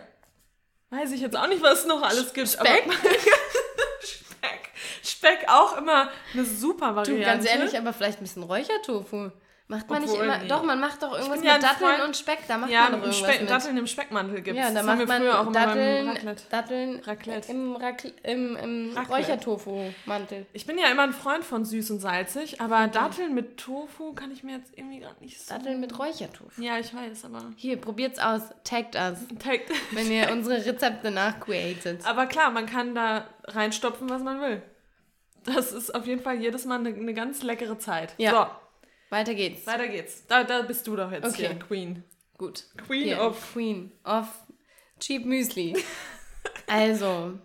weiß 0.90 1.12
ich 1.12 1.22
jetzt 1.22 1.36
auch 1.36 1.48
nicht, 1.48 1.62
was 1.62 1.82
es 1.82 1.86
noch 1.86 2.02
alles 2.02 2.34
gibt. 2.34 2.48
Speck? 2.50 2.86
Speck. 4.02 4.70
Speck 5.04 5.46
auch 5.48 5.78
immer 5.78 6.10
eine 6.34 6.46
super 6.46 6.90
Du, 6.90 6.96
Variante. 6.96 7.26
ganz 7.26 7.46
ehrlich, 7.46 7.78
aber 7.78 7.94
vielleicht 7.94 8.20
ein 8.20 8.24
bisschen 8.24 8.44
Räuchertofu. 8.44 9.32
Macht 9.72 9.88
man 9.88 10.02
Obwohl, 10.04 10.18
nicht 10.18 10.24
immer. 10.26 10.38
nee. 10.40 10.48
Doch, 10.48 10.64
man 10.64 10.80
macht 10.80 11.04
doch 11.04 11.14
irgendwas 11.14 11.44
ja 11.44 11.54
mit 11.54 11.62
Datteln 11.64 11.92
Freund- 11.92 12.04
und 12.08 12.18
Speck. 12.18 12.40
Da 12.48 12.58
macht 12.58 12.72
ja, 12.72 12.82
man 12.82 12.92
doch 12.94 12.98
irgendwas 13.02 13.18
Speck, 13.20 13.42
mit. 13.42 13.50
Datteln 13.52 13.78
im 13.78 13.86
Speckmantel 13.86 14.42
gibt 14.42 14.58
es. 14.58 14.64
ja, 14.64 14.70
da 14.70 14.74
das 14.74 14.84
macht 14.84 14.92
haben 14.94 15.00
wir 15.00 15.06
man 15.08 15.22
früher 15.22 15.40
auch 15.40 15.44
immer 15.44 15.52
Datteln, 15.52 16.10
Raclette. 16.10 16.44
Datteln 16.50 17.00
Raclette. 17.02 17.52
im, 17.52 17.76
Racl 17.76 18.14
im, 18.24 18.56
im. 18.56 18.98
Räuchertofu-Mantel. 18.98 20.48
Ich 20.54 20.66
bin 20.66 20.80
ja 20.80 20.88
immer 20.90 21.04
ein 21.04 21.14
Freund 21.14 21.46
von 21.46 21.66
süß 21.66 21.92
und 21.92 22.00
salzig, 22.00 22.60
aber 22.60 22.88
Datteln 22.88 23.36
mit 23.36 23.58
Tofu 23.58 24.14
kann 24.14 24.32
ich 24.32 24.44
mir 24.44 24.58
jetzt 24.58 24.76
irgendwie 24.76 25.02
gerade 25.02 25.24
nicht 25.24 25.40
so. 25.40 25.54
Datteln 25.54 25.80
mit 25.80 26.00
Räuchertofu. 26.00 26.60
Ja, 26.60 26.80
ich 26.80 26.92
weiß, 26.92 27.26
aber. 27.26 27.44
Hier, 27.56 27.78
probiert's 27.78 28.18
aus. 28.18 28.42
Taggt 28.64 28.96
us, 28.96 29.20
Take- 29.38 29.66
wenn 29.92 30.12
ihr 30.12 30.32
unsere 30.32 30.66
Rezepte 30.66 31.12
nachcreatet. 31.12 32.08
aber 32.08 32.26
klar, 32.26 32.50
man 32.50 32.66
kann 32.66 32.96
da 32.96 33.26
reinstopfen, 33.46 34.10
was 34.10 34.24
man 34.24 34.42
will. 34.42 34.64
Das 35.46 35.72
ist 35.72 35.94
auf 35.94 36.08
jeden 36.08 36.22
Fall 36.24 36.36
jedes 36.42 36.66
Mal 36.66 36.80
eine, 36.80 36.90
eine 36.90 37.14
ganz 37.14 37.44
leckere 37.44 37.78
Zeit. 37.78 38.16
Ja. 38.18 38.60
Weiter 39.10 39.34
geht's. 39.34 39.66
Weiter 39.68 39.88
geht's. 39.88 40.26
Da, 40.28 40.44
da 40.44 40.62
bist 40.62 40.86
du 40.88 40.96
doch 40.96 41.12
jetzt 41.12 41.26
Okay. 41.26 41.48
hier, 41.48 41.60
Queen. 41.60 42.04
Gut. 42.38 42.66
Queen 42.86 43.04
Hier, 43.06 43.22
of. 43.22 43.54
Queen 43.54 43.92
of 44.04 44.28
Cheap 45.00 45.26
Müsli. 45.26 45.76
also, 46.68 47.40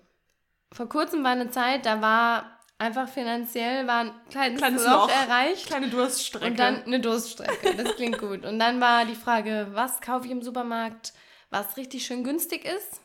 vor 0.73 0.89
kurzem 0.89 1.25
war 1.25 1.33
eine 1.33 1.51
Zeit, 1.51 1.87
da 1.87 2.01
war 2.01 2.59
einfach 2.79 3.09
finanziell 3.09 3.87
war 3.87 4.01
ein 4.01 4.13
kleines, 4.31 4.59
Kleines 4.59 4.85
Loch, 4.85 5.09
Loch. 5.09 5.11
erreicht. 5.11 5.67
Kleine 5.67 5.89
Durststrecke. 5.89 6.47
Und 6.47 6.59
dann 6.59 6.83
eine 6.85 7.01
Durststrecke. 7.01 7.75
Das 7.77 7.95
klingt 7.97 8.19
gut. 8.19 8.45
Und 8.45 8.59
dann 8.59 8.81
war 8.81 9.05
die 9.05 9.15
Frage, 9.15 9.69
was 9.73 10.01
kaufe 10.01 10.27
ich 10.27 10.33
im 10.33 10.43
Supermarkt, 10.43 11.13
was 11.51 11.77
richtig 11.77 12.05
schön 12.05 12.25
günstig 12.25 12.65
ist, 12.65 13.01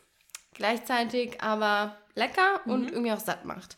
gleichzeitig 0.54 1.40
aber 1.42 1.96
lecker 2.14 2.60
Mhm. 2.64 2.72
und 2.72 2.90
irgendwie 2.90 3.12
auch 3.12 3.20
satt 3.20 3.44
macht. 3.44 3.76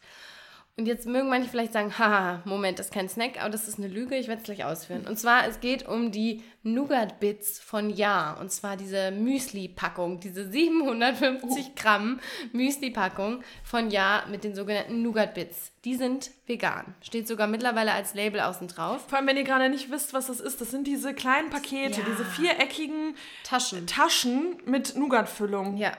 Und 0.78 0.86
jetzt 0.86 1.06
mögen 1.06 1.28
manche 1.28 1.50
vielleicht 1.50 1.74
sagen, 1.74 1.98
haha, 1.98 2.40
Moment, 2.46 2.78
das 2.78 2.86
ist 2.86 2.94
kein 2.94 3.06
Snack, 3.06 3.38
aber 3.38 3.50
das 3.50 3.68
ist 3.68 3.76
eine 3.78 3.88
Lüge, 3.88 4.16
ich 4.16 4.26
werde 4.26 4.40
es 4.40 4.44
gleich 4.46 4.64
ausführen. 4.64 5.06
Und 5.06 5.18
zwar, 5.18 5.46
es 5.46 5.60
geht 5.60 5.86
um 5.86 6.10
die 6.12 6.42
Nougat-Bits 6.62 7.60
von 7.60 7.90
Ja. 7.90 8.32
Und 8.40 8.50
zwar 8.50 8.78
diese 8.78 9.10
Müsli-Packung, 9.10 10.20
diese 10.20 10.50
750 10.50 11.74
Gramm 11.74 12.20
Müsli-Packung 12.52 13.42
von 13.64 13.90
Ja 13.90 14.24
mit 14.30 14.44
den 14.44 14.54
sogenannten 14.54 15.02
Nougat-Bits. 15.02 15.72
Die 15.84 15.94
sind 15.94 16.30
vegan. 16.46 16.94
Steht 17.02 17.28
sogar 17.28 17.48
mittlerweile 17.48 17.92
als 17.92 18.14
Label 18.14 18.40
außen 18.40 18.68
drauf. 18.68 19.04
Vor 19.08 19.18
allem, 19.18 19.26
wenn 19.26 19.36
ihr 19.36 19.44
gerade 19.44 19.68
nicht 19.68 19.90
wisst, 19.90 20.14
was 20.14 20.28
das 20.28 20.40
ist, 20.40 20.62
das 20.62 20.70
sind 20.70 20.86
diese 20.86 21.12
kleinen 21.12 21.50
Pakete, 21.50 22.00
Ja. 22.00 22.06
diese 22.08 22.24
viereckigen 22.24 23.14
Taschen. 23.44 23.86
Taschen 23.86 24.56
mit 24.64 24.96
Nougat-Füllung. 24.96 25.76
Ja, 25.76 25.92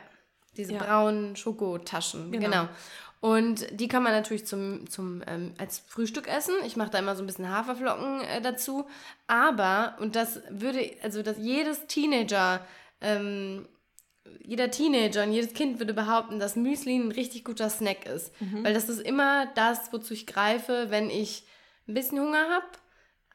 diese 0.57 0.73
Ja. 0.73 0.79
braunen 0.83 1.35
Schokotaschen, 1.35 2.31
Genau. 2.31 2.45
genau. 2.49 2.69
Und 3.23 3.79
die 3.79 3.87
kann 3.87 4.03
man 4.03 4.11
natürlich 4.11 4.45
zum, 4.45 4.89
zum, 4.89 5.23
ähm, 5.27 5.53
als 5.57 5.79
Frühstück 5.79 6.27
essen. 6.27 6.55
Ich 6.65 6.75
mache 6.75 6.89
da 6.89 6.99
immer 6.99 7.15
so 7.15 7.23
ein 7.23 7.25
bisschen 7.25 7.49
Haferflocken 7.49 8.19
äh, 8.19 8.41
dazu. 8.41 8.85
Aber, 9.27 9.95
und 10.01 10.17
das 10.17 10.41
würde, 10.49 10.91
also 11.03 11.23
dass 11.23 11.37
jedes 11.37 11.87
Teenager, 11.87 12.59
ähm, 12.99 13.65
jeder 14.41 14.71
Teenager 14.71 15.23
und 15.23 15.31
jedes 15.31 15.53
Kind 15.53 15.79
würde 15.79 15.93
behaupten, 15.93 16.37
dass 16.37 16.57
Müsli 16.57 16.97
ein 16.97 17.13
richtig 17.13 17.45
guter 17.45 17.69
Snack 17.69 18.05
ist. 18.07 18.33
Weil 18.61 18.73
das 18.73 18.89
ist 18.89 18.99
immer 18.99 19.45
das, 19.55 19.93
wozu 19.93 20.13
ich 20.13 20.27
greife, 20.27 20.87
wenn 20.89 21.09
ich 21.09 21.45
ein 21.87 21.93
bisschen 21.93 22.19
Hunger 22.19 22.49
habe, 22.49 22.67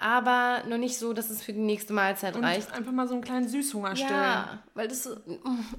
aber 0.00 0.62
noch 0.69 0.78
nicht 0.78 0.97
so, 0.97 1.12
dass 1.12 1.28
es 1.31 1.43
für 1.43 1.52
die 1.52 1.59
nächste 1.61 1.93
Mahlzeit 1.93 2.37
Und 2.37 2.45
reicht. 2.45 2.73
einfach 2.73 2.93
mal 2.93 3.09
so 3.09 3.14
einen 3.14 3.23
kleinen 3.23 3.49
Süßhunger 3.49 3.97
stillen. 3.97 4.12
Ja, 4.12 4.59
weil 4.75 4.87
das 4.88 5.02
so, 5.05 5.17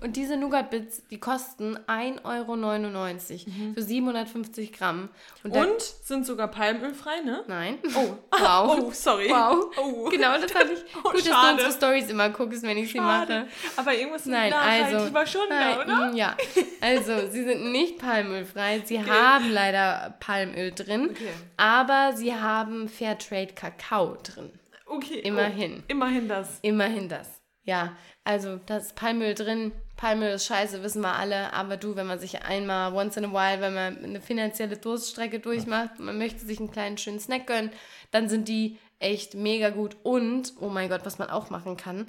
und 0.01 0.15
diese 0.17 0.35
Nougat-Bits, 0.35 1.03
die 1.09 1.19
kosten 1.19 1.77
1,99 1.87 2.23
Euro 2.25 3.73
für 3.75 3.81
750 3.81 4.73
Gramm. 4.73 5.09
Und, 5.43 5.55
Und 5.55 5.81
sind 5.81 6.25
sogar 6.25 6.49
palmölfrei, 6.49 7.21
ne? 7.21 7.43
nein. 7.47 7.77
Oh, 7.95 8.15
Wow. 8.31 8.77
Oh, 8.81 8.91
sorry. 8.91 9.29
Wow. 9.29 9.65
Oh. 9.77 10.09
Genau, 10.09 10.33
das 10.39 10.51
fand 10.51 10.71
ich 10.71 10.79
Oh, 10.97 11.01
gut, 11.09 11.15
dass 11.15 11.23
du 11.23 11.29
schade. 11.31 11.53
unsere 11.53 11.71
Stories 11.71 12.09
immer 12.09 12.29
guckst, 12.29 12.63
wenn 12.63 12.77
ich 12.77 12.91
sie 12.91 12.97
Schade. 12.97 13.33
mache. 13.41 13.47
Aber 13.77 13.93
irgendwas 13.93 14.25
Nein, 14.25 14.53
also. 14.53 15.13
war 15.13 15.25
schon 15.25 15.41
nein, 15.49 15.77
da, 15.77 15.81
oder? 15.83 16.11
mm, 16.11 16.15
Ja, 16.15 16.35
also 16.81 17.27
sie 17.29 17.43
sind 17.43 17.71
nicht 17.71 17.97
palmölfrei. 17.99 18.81
Sie 18.85 18.99
haben 19.03 19.51
leider 19.51 20.15
Palmöl 20.19 20.71
drin, 20.71 21.09
Okay. 21.11 21.29
aber 21.57 22.13
sie 22.15 22.33
haben 22.33 22.87
Fairtrade 22.89 23.53
Kakao 23.53 24.08
drin. 24.17 24.51
Okay. 24.85 25.19
Immerhin. 25.19 25.79
Oh, 25.81 25.83
immerhin 25.87 26.27
das. 26.27 26.59
Immerhin 26.61 27.09
das. 27.09 27.41
Ja, 27.63 27.95
also 28.23 28.59
da 28.65 28.77
ist 28.77 28.95
Palmöl 28.95 29.35
drin. 29.35 29.71
Palmöl 29.95 30.31
ist 30.31 30.45
scheiße, 30.45 30.81
wissen 30.81 31.01
wir 31.01 31.15
alle. 31.15 31.53
Aber 31.53 31.77
du, 31.77 31.95
wenn 31.95 32.07
man 32.07 32.19
sich 32.19 32.43
einmal 32.43 32.93
once 32.93 33.17
in 33.17 33.25
a 33.25 33.31
while, 33.31 33.61
wenn 33.61 33.73
man 33.73 34.03
eine 34.03 34.21
finanzielle 34.21 34.77
Durststrecke 34.77 35.39
durchmacht, 35.39 35.99
man 35.99 36.17
möchte 36.17 36.45
sich 36.45 36.59
einen 36.59 36.71
kleinen 36.71 36.97
schönen 36.97 37.19
Snack 37.19 37.47
gönnen, 37.47 37.71
dann 38.11 38.29
sind 38.29 38.47
die 38.47 38.79
echt 38.99 39.35
mega 39.35 39.69
gut. 39.69 39.97
Und, 40.03 40.53
oh 40.59 40.69
mein 40.69 40.89
Gott, 40.89 41.01
was 41.03 41.19
man 41.19 41.29
auch 41.29 41.49
machen 41.49 41.77
kann, 41.77 42.07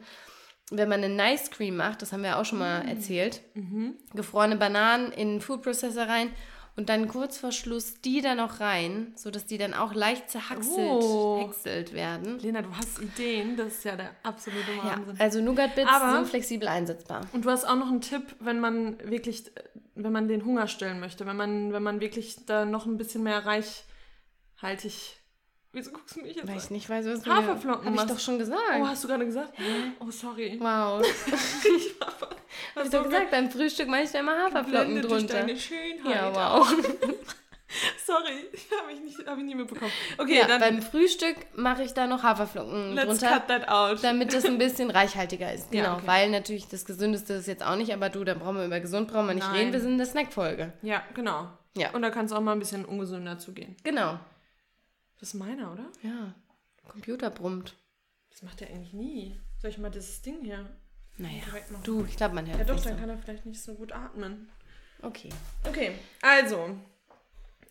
wenn 0.71 0.89
man 0.89 1.03
eine 1.03 1.15
Nice 1.15 1.51
Cream 1.51 1.77
macht, 1.77 2.01
das 2.01 2.13
haben 2.13 2.23
wir 2.23 2.39
auch 2.39 2.45
schon 2.45 2.61
mal 2.61 2.89
erzählt, 2.89 3.43
gefrorene 4.15 4.57
Bananen 4.57 5.11
in 5.13 5.35
den 5.35 5.41
Food 5.41 5.63
Processor 5.63 6.05
rein 6.05 6.31
und 6.77 6.89
dann 6.89 7.09
kurz 7.09 7.39
vor 7.39 7.53
Schluss 7.53 8.01
die 8.01 8.21
da 8.23 8.35
noch 8.35 8.61
rein, 8.61 9.13
sodass 9.17 9.45
die 9.47 9.59
dann 9.59 9.75
auch 9.75 9.93
leicht 9.95 10.31
zerhackselt 10.31 10.77
Oh. 10.79 11.51
werden. 11.93 12.39
Lena, 12.39 12.63
du 12.63 12.75
hast 12.77 13.01
Ideen. 13.01 13.57
Das 13.57 13.69
ist 13.75 13.85
ja 13.85 13.97
der 13.97 14.11
absolute 14.23 14.71
Ja, 14.79 14.97
Wahnsinn. 14.97 15.17
also 15.19 15.41
Nougat-Bits 15.43 15.91
sind 16.13 16.29
flexibel 16.29 16.69
einsetzbar. 16.69 17.23
Und 17.33 17.45
du 17.45 17.51
hast 17.51 17.65
auch 17.65 17.77
noch 17.77 17.89
einen 17.89 18.01
Tipp, 18.01 18.23
wenn 18.41 18.61
man 18.61 18.99
wirklich, 19.11 19.49
äh, 19.57 19.63
wenn 19.95 20.13
man 20.13 20.29
den 20.29 20.45
Hunger 20.45 20.67
stillen 20.69 21.01
möchte, 21.01 21.27
wenn 21.27 21.37
man, 21.37 21.73
wenn 21.73 21.83
man 21.83 22.01
wirklich 22.01 22.47
da 22.47 22.65
noch 22.65 22.87
ein 22.87 22.97
bisschen 22.97 23.23
mehr 23.23 23.45
reichhaltig. 23.45 25.19
Wieso 25.73 25.93
guckst 25.93 26.17
du 26.17 26.21
mich 26.23 26.35
jetzt 26.35 26.49
Weil 26.49 26.57
ich 26.57 26.71
nicht 26.71 26.91
weiß, 26.91 27.07
was 27.07 27.23
du 27.23 27.31
Haferflocken 27.31 27.85
Habe 27.87 27.91
ich 27.95 28.01
machst. 28.03 28.11
doch 28.11 28.19
schon 28.19 28.39
gesagt. 28.39 28.61
Oh, 28.81 28.87
hast 28.87 29.05
du 29.05 29.09
gerade 29.09 29.25
gesagt? 29.25 29.53
Oh, 30.01 30.11
sorry. 30.11 30.57
wow. 30.61 31.01
Ich 31.65 32.77
Hab 32.77 32.85
ich 32.85 32.91
doch 32.91 33.05
gesagt, 33.05 33.31
beim 33.31 33.51
Frühstück 33.51 33.89
mache 33.89 34.03
ich 34.03 34.11
da 34.11 34.19
immer 34.21 34.33
Haferflocken 34.37 34.95
geblendet 34.97 35.05
durch 35.11 35.21
drunter. 35.27 35.35
deine 35.47 35.57
Schönheit. 35.57 36.15
Ja, 36.15 36.35
wow. 36.35 36.69
Sorry, 38.05 38.49
habe 38.83 38.93
ich, 38.93 39.01
nicht- 39.01 39.25
hab 39.27 39.39
ich 39.39 39.45
nie 39.45 39.55
mitbekommen. 39.55 39.93
Okay, 40.19 40.39
Ja, 40.41 40.49
dann 40.49 40.59
beim 40.61 40.83
Frühstück 40.83 41.37
mache 41.55 41.85
ich 41.85 41.93
da 41.95 42.09
noch 42.09 42.25
Haferflocken 42.25 42.95
let's 42.95 43.07
drunter, 43.21 43.29
cut 43.39 43.47
that 43.47 43.69
out. 43.69 44.03
damit 44.03 44.33
das 44.35 44.45
ein 44.45 44.59
bisschen 44.59 44.91
reichhaltiger 44.91 45.53
ist. 45.55 45.73
Ja, 45.73 45.83
Genau, 45.85 45.95
okay. 45.99 46.03
weil 46.07 46.31
natürlich 46.31 46.67
das 46.67 46.85
Gesündeste 46.85 47.35
ist 47.35 47.47
jetzt 47.47 47.65
auch 47.65 47.77
nicht, 47.77 47.93
aber 47.93 48.09
du, 48.09 48.25
da 48.25 48.35
brauchen 48.35 48.57
wir 48.57 48.65
über 48.67 48.81
gesund 48.81 49.07
brauchen 49.09 49.29
wir 49.29 49.35
nicht 49.35 49.47
Nein. 49.47 49.57
reden, 49.57 49.73
wir 49.73 49.81
sind 49.81 49.93
in 49.93 49.99
der 49.99 50.07
Snackfolge. 50.09 50.73
Ja, 50.83 51.05
genau. 51.15 51.49
Ja. 51.77 51.91
Und 51.93 52.03
da 52.03 52.11
kann 52.11 52.25
es 52.27 52.33
auch 52.33 52.41
mal 52.41 52.53
ein 52.53 52.59
bisschen 52.59 52.85
ungesünder 52.85 53.39
zugehen. 53.39 53.77
Genau. 53.85 54.19
Das 55.21 55.29
ist 55.29 55.35
meiner, 55.35 55.73
oder? 55.73 55.87
Ja. 56.03 56.35
Computer 56.89 57.31
brummt. 57.31 57.77
Das 58.31 58.43
macht 58.43 58.63
er 58.63 58.69
eigentlich 58.69 58.95
nie. 58.95 59.39
Soll 59.61 59.71
ich 59.71 59.79
mal 59.79 59.91
dieses 59.91 60.23
Ding 60.23 60.43
hier 60.43 60.69
Naja. 61.19 61.43
Du, 61.85 62.05
ich 62.07 62.17
glaube, 62.17 62.35
man 62.35 62.47
hört 62.47 62.59
Ja 62.59 62.65
doch, 62.65 62.83
dann 62.83 62.95
so. 62.95 63.01
kann 63.01 63.11
er 63.11 63.19
vielleicht 63.19 63.45
nicht 63.45 63.63
so 63.63 63.75
gut 63.75 63.93
atmen. 63.93 64.49
Okay. 65.03 65.29
Okay, 65.69 65.93
also. 66.23 66.77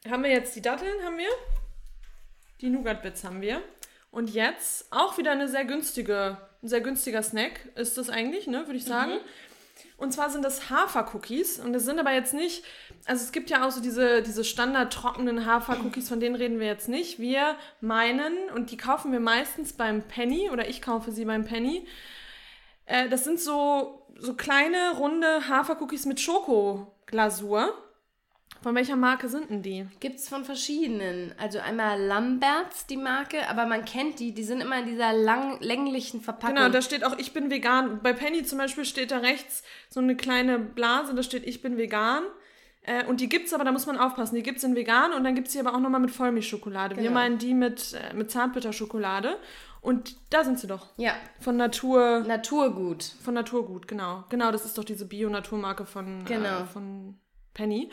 Haben 0.07 0.23
wir 0.23 0.29
jetzt 0.29 0.55
die 0.55 0.61
Datteln, 0.61 1.03
haben 1.03 1.17
wir. 1.17 1.29
Die 2.61 2.69
Nougat-Bits 2.69 3.23
haben 3.23 3.41
wir. 3.41 3.61
Und 4.11 4.29
jetzt 4.29 4.91
auch 4.91 5.17
wieder 5.17 5.31
eine 5.31 5.47
sehr 5.47 5.65
günstige, 5.65 6.37
ein 6.61 6.67
sehr 6.67 6.81
günstiger 6.81 7.23
Snack 7.23 7.67
ist 7.75 7.97
das 7.97 8.09
eigentlich, 8.09 8.47
ne, 8.47 8.65
würde 8.67 8.77
ich 8.77 8.85
sagen. 8.85 9.19
Und 9.99 10.13
zwar 10.13 10.29
sind 10.29 10.43
das 10.43 10.69
Hafer-Cookies. 10.69 11.59
Und 11.59 11.73
das 11.73 11.83
sind 11.83 11.99
aber 11.99 12.13
jetzt 12.13 12.33
nicht, 12.33 12.63
also 13.05 13.23
es 13.23 13.31
gibt 13.31 13.49
ja 13.49 13.67
auch 13.67 13.71
so 13.71 13.81
diese, 13.81 14.21
diese 14.21 14.45
standard 14.45 14.93
trockenen 14.93 15.45
Hafer-Cookies, 15.45 16.07
von 16.07 16.19
denen 16.19 16.35
reden 16.35 16.59
wir 16.59 16.67
jetzt 16.67 16.87
nicht. 16.87 17.19
Wir 17.19 17.55
meinen, 17.81 18.49
und 18.55 18.71
die 18.71 18.77
kaufen 18.77 19.11
wir 19.11 19.19
meistens 19.19 19.73
beim 19.73 20.01
Penny, 20.03 20.49
oder 20.51 20.69
ich 20.69 20.81
kaufe 20.81 21.11
sie 21.11 21.25
beim 21.25 21.43
Penny. 21.43 21.85
Äh, 22.85 23.09
das 23.09 23.25
sind 23.25 23.41
so, 23.41 24.07
so 24.17 24.35
kleine, 24.35 24.95
runde 24.97 25.49
Hafer-Cookies 25.49 26.05
mit 26.05 26.21
Schokoglasur. 26.21 27.73
Von 28.61 28.75
welcher 28.75 28.95
Marke 28.97 29.29
sind 29.29 29.49
denn 29.49 29.61
die? 29.61 29.87
Gibt 30.01 30.17
es 30.19 30.27
von 30.27 30.43
verschiedenen. 30.43 31.33
Also 31.37 31.59
einmal 31.59 31.99
Lamberts, 32.01 32.85
die 32.87 32.97
Marke, 32.97 33.47
aber 33.49 33.65
man 33.65 33.85
kennt 33.85 34.19
die, 34.19 34.33
die 34.33 34.43
sind 34.43 34.61
immer 34.61 34.79
in 34.79 34.85
dieser 34.85 35.13
lang, 35.13 35.59
länglichen 35.61 36.19
Verpackung. 36.21 36.55
Genau, 36.57 36.69
da 36.69 36.81
steht 36.81 37.05
auch, 37.05 37.17
ich 37.17 37.31
bin 37.33 37.49
vegan. 37.49 38.01
Bei 38.03 38.11
Penny 38.13 38.43
zum 38.43 38.57
Beispiel 38.57 38.83
steht 38.85 39.11
da 39.11 39.19
rechts 39.19 39.63
so 39.89 39.99
eine 40.01 40.15
kleine 40.17 40.59
Blase, 40.59 41.13
da 41.15 41.23
steht, 41.23 41.47
ich 41.47 41.61
bin 41.61 41.77
vegan. 41.77 42.23
Äh, 42.83 43.05
und 43.05 43.21
die 43.21 43.29
gibt's 43.29 43.53
aber, 43.53 43.63
da 43.63 43.71
muss 43.71 43.85
man 43.85 43.97
aufpassen, 43.97 44.35
die 44.35 44.43
gibt's 44.43 44.63
in 44.63 44.75
vegan 44.75 45.13
und 45.13 45.23
dann 45.23 45.35
gibt's 45.35 45.51
die 45.53 45.59
aber 45.59 45.73
auch 45.73 45.79
nochmal 45.79 45.99
mit 46.01 46.11
Vollmilchschokolade. 46.11 46.95
Wir 46.95 47.03
Genau. 47.03 47.13
meinen 47.13 47.37
die 47.37 47.53
mit, 47.53 47.93
äh, 47.93 48.13
mit 48.13 48.29
Zartbitterschokolade. 48.31 49.37
Und 49.81 50.17
da 50.29 50.43
sind 50.43 50.59
sie 50.59 50.67
doch. 50.67 50.87
ja, 50.97 51.13
Von 51.39 51.55
Natur, 51.55 52.25
Naturgut. 52.27 53.03
von 53.23 53.33
Naturgut, 53.33 53.87
genau. 53.87 54.25
Genau, 54.27 54.51
das 54.51 54.65
ist 54.65 54.77
doch 54.77 54.83
diese 54.83 55.05
Bio-Naturmarke 55.05 55.85
von, 55.85 56.25
Genau. 56.25 56.59
äh, 56.61 56.65
von 56.65 57.17
Penny. 57.53 57.89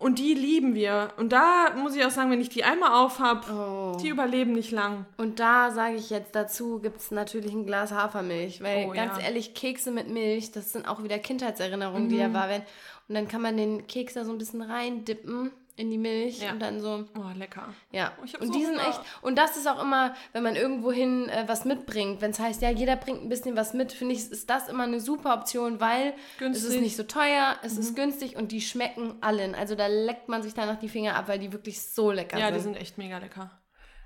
Und 0.00 0.18
die 0.18 0.32
lieben 0.32 0.74
wir. 0.74 1.10
Und 1.18 1.30
da 1.32 1.74
muss 1.76 1.94
ich 1.94 2.02
auch 2.04 2.10
sagen, 2.10 2.30
wenn 2.30 2.40
ich 2.40 2.48
die 2.48 2.64
einmal 2.64 2.92
aufhab, 3.04 3.46
Oh. 3.52 3.98
die 4.02 4.08
überleben 4.08 4.52
nicht 4.52 4.72
lang. 4.72 5.04
Und 5.18 5.38
da 5.40 5.70
sage 5.70 5.96
ich 5.96 6.08
jetzt 6.08 6.34
dazu, 6.34 6.78
gibt 6.80 7.00
es 7.00 7.10
natürlich 7.10 7.52
ein 7.52 7.66
Glas 7.66 7.92
Hafermilch. 7.92 8.62
Weil 8.62 8.86
Oh, 8.88 8.92
ganz 8.94 9.18
ja. 9.18 9.24
ehrlich, 9.26 9.52
Kekse 9.52 9.90
mit 9.90 10.08
Milch, 10.08 10.52
das 10.52 10.72
sind 10.72 10.88
auch 10.88 11.02
wieder 11.02 11.18
Kindheitserinnerungen, 11.18 12.08
die 12.08 12.16
da 12.16 12.32
wahr 12.32 12.48
werden. 12.48 12.64
Und 13.08 13.14
dann 13.14 13.28
kann 13.28 13.42
man 13.42 13.58
den 13.58 13.86
Keks 13.86 14.14
da 14.14 14.24
so 14.24 14.32
ein 14.32 14.38
bisschen 14.38 14.62
reindippen 14.62 15.50
in 15.76 15.90
die 15.90 15.98
Milch 15.98 16.40
Ja. 16.42 16.52
und 16.52 16.60
dann 16.60 16.80
so, 16.80 17.04
Oh, 17.16 17.36
lecker. 17.36 17.72
ja. 17.92 18.12
Oh, 18.18 18.44
und 18.44 18.54
die 18.54 18.64
sind 18.64 18.78
echt, 18.78 19.00
und 19.22 19.36
das 19.38 19.56
ist 19.56 19.66
auch 19.68 19.82
immer, 19.82 20.14
wenn 20.32 20.42
man 20.42 20.56
irgendwohin 20.56 21.28
äh, 21.28 21.44
was 21.46 21.64
mitbringt, 21.64 22.20
wenn 22.20 22.30
es 22.32 22.38
heißt, 22.40 22.62
ja, 22.62 22.70
jeder 22.70 22.96
bringt 22.96 23.22
ein 23.22 23.28
bisschen 23.28 23.56
was 23.56 23.72
mit, 23.74 23.92
finde 23.92 24.14
ich, 24.14 24.30
ist 24.30 24.48
das 24.50 24.68
immer 24.68 24.84
eine 24.84 25.00
super 25.00 25.34
Option, 25.34 25.80
weil 25.80 26.08
es 26.08 26.38
Günstig. 26.38 26.68
Mhm. 26.70 26.74
ist 26.76 26.80
nicht 26.82 26.96
so 26.96 27.02
teuer, 27.04 27.56
es 27.62 27.76
ist 27.78 27.94
günstig 27.96 28.36
und 28.36 28.52
die 28.52 28.60
schmecken 28.60 29.14
allen. 29.20 29.54
Also 29.54 29.74
da 29.74 29.86
leckt 29.86 30.28
man 30.28 30.42
sich 30.42 30.54
danach 30.54 30.78
die 30.78 30.88
Finger 30.88 31.16
ab, 31.16 31.28
weil 31.28 31.38
die 31.38 31.52
wirklich 31.52 31.80
so 31.82 32.10
lecker 32.10 32.38
Ja, 32.38 32.46
sind. 32.46 32.54
die 32.56 32.60
sind 32.62 32.76
echt 32.76 32.98
mega 32.98 33.18
lecker. 33.18 33.50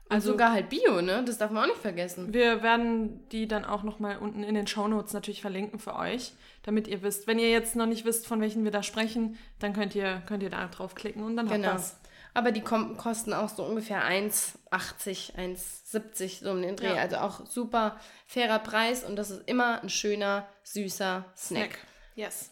Und 0.08 0.12
Also 0.16 0.32
sogar 0.32 0.52
halt 0.52 0.68
Bio, 0.68 1.00
ne? 1.00 1.23
Das 1.25 1.38
darf 1.38 1.50
man 1.50 1.64
auch 1.64 1.68
nicht 1.68 1.80
vergessen. 1.80 2.32
wir 2.34 2.62
werden 2.62 3.26
die 3.30 3.49
dann 3.49 3.64
auch 3.64 3.82
nochmal 3.82 4.18
unten 4.18 4.42
in 4.42 4.54
den 4.54 4.66
Shownotes 4.66 5.12
natürlich 5.14 5.40
verlinken 5.40 5.78
für 5.78 5.96
euch, 5.96 6.32
damit 6.62 6.87
ihr 6.88 7.02
wisst. 7.02 7.26
Wenn 7.26 7.38
ihr 7.38 7.50
jetzt 7.50 7.75
noch 7.76 7.87
nicht 7.87 8.04
wisst, 8.04 8.26
von 8.26 8.40
welchen 8.40 8.64
wir 8.64 8.70
da 8.70 8.82
sprechen, 8.82 9.38
dann 9.61 9.73
könnt 9.73 9.94
ihr, 9.94 10.23
könnt 10.26 10.42
ihr 10.42 10.50
da 10.50 10.66
draufklicken 10.66 11.23
und 11.23 11.37
dann 11.37 11.49
Genau. 11.49 11.68
habt 11.68 11.78
ihr's. 11.78 11.96
Aber 12.37 12.50
die 12.50 12.62
kosten 12.62 13.32
auch 13.32 13.49
so 13.49 13.62
ungefähr 13.64 14.02
1,80, 14.04 15.37
1,70 15.37 16.42
so 16.42 16.50
um 16.50 16.62
den 16.62 16.75
Dreh. 16.76 16.88
Ja. 16.88 16.94
Also 16.96 17.16
auch 17.18 17.46
super 17.46 17.99
fairer 18.26 18.58
Preis 18.58 19.04
und 19.04 19.16
das 19.16 19.30
ist 19.30 19.42
immer 19.49 19.80
ein 19.82 19.88
schöner, 19.88 20.46
süßer 20.64 21.25
Snack. 21.37 21.64
Snack. 21.64 21.78
Yes. 22.16 22.50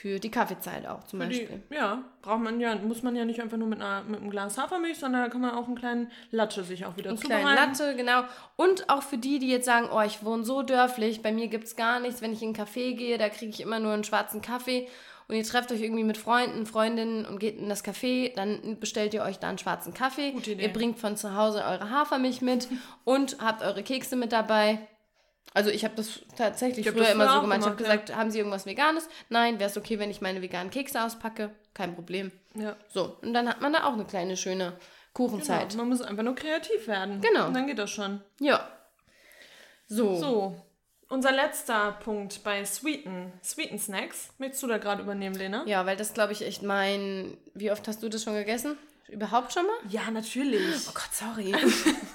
Für 0.00 0.18
die 0.18 0.30
Kaffeezeit 0.30 0.86
auch 0.86 1.04
zum 1.04 1.20
Für 1.20 1.26
Beispiel. 1.26 1.62
Die, 1.70 1.74
ja, 1.74 2.02
braucht 2.22 2.40
man 2.40 2.58
ja, 2.58 2.74
muss 2.76 3.02
man 3.02 3.14
ja 3.16 3.26
nicht 3.26 3.38
einfach 3.38 3.58
nur 3.58 3.68
mit, 3.68 3.82
einer, 3.82 4.02
mit 4.04 4.18
einem 4.18 4.30
Glas 4.30 4.56
Hafermilch, 4.56 4.98
sondern 4.98 5.24
da 5.24 5.28
kann 5.28 5.42
man 5.42 5.50
auch 5.50 5.66
einen 5.66 5.76
kleinen 5.76 6.10
Latte 6.30 6.64
sich 6.64 6.86
auch 6.86 6.96
wieder 6.96 7.10
Einen 7.10 7.18
zubereiten. 7.18 7.46
kleinen 7.46 7.68
Latte, 7.68 7.96
genau. 7.96 8.22
Und 8.56 8.88
auch 8.88 9.02
für 9.02 9.18
die, 9.18 9.38
die 9.38 9.50
jetzt 9.50 9.66
sagen, 9.66 9.90
oh, 9.92 10.00
ich 10.00 10.24
wohne 10.24 10.42
so 10.42 10.62
dörflich, 10.62 11.20
bei 11.20 11.32
mir 11.32 11.48
gibt 11.48 11.64
es 11.64 11.76
gar 11.76 12.00
nichts. 12.00 12.22
Wenn 12.22 12.32
ich 12.32 12.40
in 12.40 12.54
einen 12.54 12.56
Café 12.56 12.96
gehe, 12.96 13.18
da 13.18 13.28
kriege 13.28 13.50
ich 13.50 13.60
immer 13.60 13.78
nur 13.78 13.92
einen 13.92 14.04
schwarzen 14.04 14.40
Kaffee. 14.40 14.88
Und 15.28 15.36
ihr 15.36 15.44
trefft 15.44 15.70
euch 15.70 15.82
irgendwie 15.82 16.04
mit 16.04 16.16
Freunden, 16.16 16.64
Freundinnen 16.64 17.26
und 17.26 17.38
geht 17.38 17.58
in 17.58 17.68
das 17.68 17.84
Café, 17.84 18.34
dann 18.34 18.80
bestellt 18.80 19.12
ihr 19.12 19.22
euch 19.22 19.38
da 19.38 19.50
einen 19.50 19.58
schwarzen 19.58 19.92
Kaffee. 19.92 20.32
Gute 20.32 20.52
Idee. 20.52 20.62
Ihr 20.62 20.72
bringt 20.72 20.98
von 20.98 21.18
zu 21.18 21.36
Hause 21.36 21.62
eure 21.62 21.90
Hafermilch 21.90 22.40
mit 22.40 22.68
und 23.04 23.36
habt 23.38 23.62
eure 23.62 23.82
Kekse 23.82 24.16
mit 24.16 24.32
dabei. 24.32 24.78
Also 25.52 25.70
ich 25.70 25.84
habe 25.84 25.94
das 25.96 26.20
tatsächlich 26.36 26.86
Ich 26.86 26.86
hab 26.86 26.94
früher 26.94 27.04
das 27.04 27.14
immer 27.14 27.28
so 27.28 27.38
auch 27.38 27.40
gemacht. 27.42 27.60
Ich 27.60 27.66
habe 27.66 27.76
gemacht, 27.76 28.06
gesagt, 28.06 28.16
haben 28.16 28.30
Sie 28.30 28.38
irgendwas 28.38 28.66
Veganes? 28.66 29.08
Nein, 29.28 29.58
wäre 29.58 29.68
es 29.68 29.76
okay, 29.76 29.98
wenn 29.98 30.10
ich 30.10 30.20
meine 30.20 30.42
veganen 30.42 30.70
Kekse 30.70 31.02
auspacke? 31.02 31.50
Kein 31.74 31.94
Problem. 31.94 32.30
Ja. 32.54 32.76
So, 32.88 33.16
und 33.22 33.34
dann 33.34 33.48
hat 33.48 33.60
man 33.60 33.72
da 33.72 33.84
auch 33.84 33.94
eine 33.94 34.04
kleine 34.04 34.36
schöne 34.36 34.74
Kuchenzeit. 35.12 35.70
Genau. 35.70 35.82
Man 35.82 35.88
muss 35.90 36.02
einfach 36.02 36.22
nur 36.22 36.34
kreativ 36.34 36.86
werden. 36.86 37.20
Genau. 37.20 37.48
Und 37.48 37.54
dann 37.54 37.66
geht 37.66 37.78
das 37.78 37.90
schon. 37.90 38.20
Ja. 38.38 38.68
So. 39.88 40.16
So, 40.16 40.56
unser 41.08 41.32
letzter 41.32 41.92
Punkt 41.92 42.44
bei 42.44 42.64
Sweeten, 42.64 43.32
Sweeten 43.42 43.78
Snacks. 43.78 44.28
Möchtest 44.38 44.62
du 44.62 44.68
da 44.68 44.78
gerade 44.78 45.02
übernehmen, 45.02 45.34
Lena? 45.34 45.64
Ja, 45.66 45.84
weil 45.84 45.96
das 45.96 46.14
glaube 46.14 46.32
ich 46.32 46.42
echt 46.42 46.62
mein. 46.62 47.36
Wie 47.54 47.72
oft 47.72 47.88
hast 47.88 48.02
du 48.02 48.08
das 48.08 48.22
schon 48.22 48.34
gegessen? 48.34 48.78
Überhaupt 49.08 49.52
schon 49.52 49.66
mal? 49.66 49.76
Ja, 49.88 50.08
natürlich. 50.12 50.86
Oh 50.88 50.92
Gott, 50.94 51.10
sorry. 51.12 51.52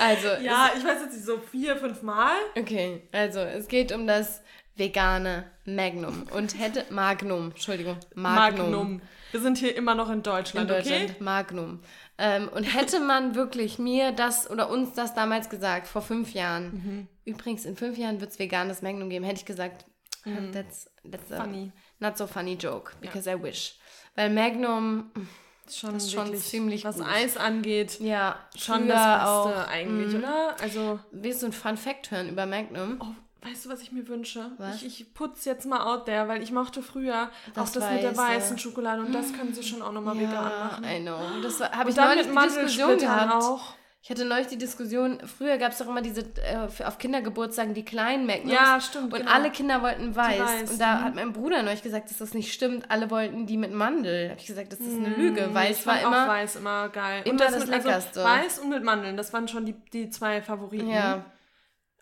also, 0.00 0.28
Ja, 0.42 0.70
ich 0.76 0.84
weiß 0.84 1.00
jetzt 1.02 1.12
nicht, 1.14 1.24
so 1.24 1.38
vier, 1.38 1.76
fünf 1.76 2.02
Mal. 2.02 2.34
okay, 2.58 3.08
also 3.12 3.40
es 3.40 3.68
geht 3.68 3.92
um 3.92 4.06
das 4.06 4.42
vegane 4.76 5.44
Magnum 5.66 6.24
und 6.34 6.58
hätte 6.58 6.86
Magnum, 6.90 7.50
Entschuldigung, 7.50 7.98
Magnum. 8.14 9.02
Wir 9.30 9.40
sind 9.40 9.58
hier 9.58 9.76
immer 9.76 9.94
noch 9.94 10.08
in 10.08 10.14
in 10.16 10.22
Deutschland, 10.22 10.70
Deutschland, 10.70 11.10
okay? 11.10 11.14
Magnum. 11.22 11.80
Ähm, 12.18 12.48
und 12.48 12.64
hätte 12.64 12.98
man 13.00 13.34
wirklich 13.34 13.78
mir 13.78 14.10
das 14.12 14.50
oder 14.50 14.68
uns 14.70 14.92
das 14.94 15.14
damals 15.14 15.48
gesagt, 15.50 15.86
vor 15.86 16.02
fünf 16.02 16.32
Jahren, 16.32 16.64
Mhm. 16.72 17.08
übrigens 17.24 17.64
in 17.64 17.76
fünf 17.76 17.96
Jahren 17.98 18.20
wird 18.20 18.30
es 18.30 18.38
veganes 18.38 18.82
Magnum 18.82 19.08
geben, 19.10 19.24
hätte 19.24 19.40
ich 19.40 19.46
gesagt, 19.46 19.84
that's, 20.52 20.90
that's 21.10 21.30
a 21.32 21.36
Mhm. 21.38 21.42
Funny. 21.42 21.72
not 22.00 22.16
so 22.18 22.26
funny 22.26 22.54
joke, 22.54 22.92
because 23.00 23.30
I 23.30 23.40
wish. 23.40 23.78
Weil 24.16 24.30
Magnum, 24.30 25.10
schon, 25.78 25.94
Das 25.94 26.10
schon 26.10 26.34
ziemlich 26.36 26.84
was 26.84 26.96
gut. 26.96 27.06
Eis 27.06 27.36
angeht, 27.36 28.00
ja, 28.00 28.36
schon 28.56 28.88
das 28.88 28.96
Beste 28.96 29.26
auch. 29.28 29.68
eigentlich, 29.68 30.14
oder? 30.14 30.56
Also, 30.60 30.98
Willst 31.10 31.42
du 31.42 31.46
ein 31.46 31.52
Fun 31.52 31.76
Fact 31.76 32.10
hören 32.10 32.28
über 32.28 32.46
Magnum? 32.46 32.96
oh, 33.00 33.46
weißt 33.48 33.64
du, 33.64 33.68
was 33.70 33.80
ich 33.82 33.92
mir 33.92 34.06
wünsche? 34.08 34.50
Was? 34.58 34.82
Ich, 34.82 35.00
ich 35.00 35.14
putze 35.14 35.48
jetzt 35.50 35.66
mal 35.66 35.80
out 35.80 36.06
there, 36.06 36.28
weil 36.28 36.42
ich 36.42 36.52
mochte 36.52 36.82
früher 36.82 37.30
Das 37.54 37.70
auch 37.70 37.74
das 37.80 37.90
mit 37.92 38.02
der 38.02 38.16
Weiße. 38.16 38.36
weißen 38.36 38.58
Schokolade 38.58 39.00
und 39.02 39.12
das 39.12 39.32
können 39.32 39.52
sie 39.54 39.62
schon 39.62 39.80
auch 39.82 39.92
nochmal 39.92 40.18
vegan 40.18 40.32
machen. 40.44 40.84
I 40.84 41.00
know. 41.00 41.18
Das 41.42 41.60
habe 41.60 41.90
ich 41.90 41.96
neulich 41.96 42.26
mit 42.28 42.44
Diskussion 42.44 42.98
gehabt. 42.98 43.32
auch. 43.34 43.74
Ich 44.02 44.08
hatte 44.08 44.24
neulich 44.24 44.46
die 44.46 44.56
Diskussion, 44.56 45.18
früher 45.26 45.58
gab 45.58 45.72
es 45.72 45.78
doch 45.78 45.86
immer 45.86 46.00
diese 46.00 46.22
äh, 46.22 46.56
auf 46.84 46.96
Kindergeburtstagen 46.96 47.74
die 47.74 47.84
kleinen 47.84 48.24
Magnums. 48.24 48.52
Ja, 48.52 48.80
stimmt, 48.80 49.12
Und 49.12 49.20
genau. 49.20 49.30
alle 49.30 49.50
Kinder 49.50 49.82
wollten 49.82 50.16
weiß. 50.16 50.40
weiß, 50.40 50.70
Und 50.70 50.80
da 50.80 50.96
mhm. 50.96 51.04
hat 51.04 51.14
mein 51.16 51.32
Bruder 51.34 51.62
neulich 51.62 51.82
gesagt, 51.82 52.08
dass 52.10 52.16
das 52.16 52.32
nicht 52.32 52.50
stimmt. 52.50 52.90
Alle 52.90 53.10
wollten 53.10 53.44
die 53.44 53.58
mit 53.58 53.72
Mandel. 53.72 54.24
Da 54.24 54.30
habe 54.30 54.40
ich 54.40 54.46
gesagt, 54.46 54.72
das 54.72 54.80
ist 54.80 54.96
eine 54.96 55.10
Lüge. 55.10 55.48
Nee, 55.48 55.54
Weiß 55.54 55.80
ich 55.80 55.86
war 55.86 56.00
immer. 56.00 56.24
auch 56.24 56.28
weiß 56.28 56.56
immer 56.56 56.88
geil. 56.88 57.22
immer 57.26 57.38
das 57.38 57.58
mit, 57.58 57.68
Leckerste. 57.68 58.24
Also 58.24 58.42
weiß 58.42 58.58
und 58.60 58.70
mit 58.70 58.84
Mandeln, 58.84 59.18
das 59.18 59.34
waren 59.34 59.48
schon 59.48 59.66
die, 59.66 59.74
die 59.92 60.08
zwei 60.08 60.40
Favoriten. 60.40 60.88
Ja. 60.88 61.26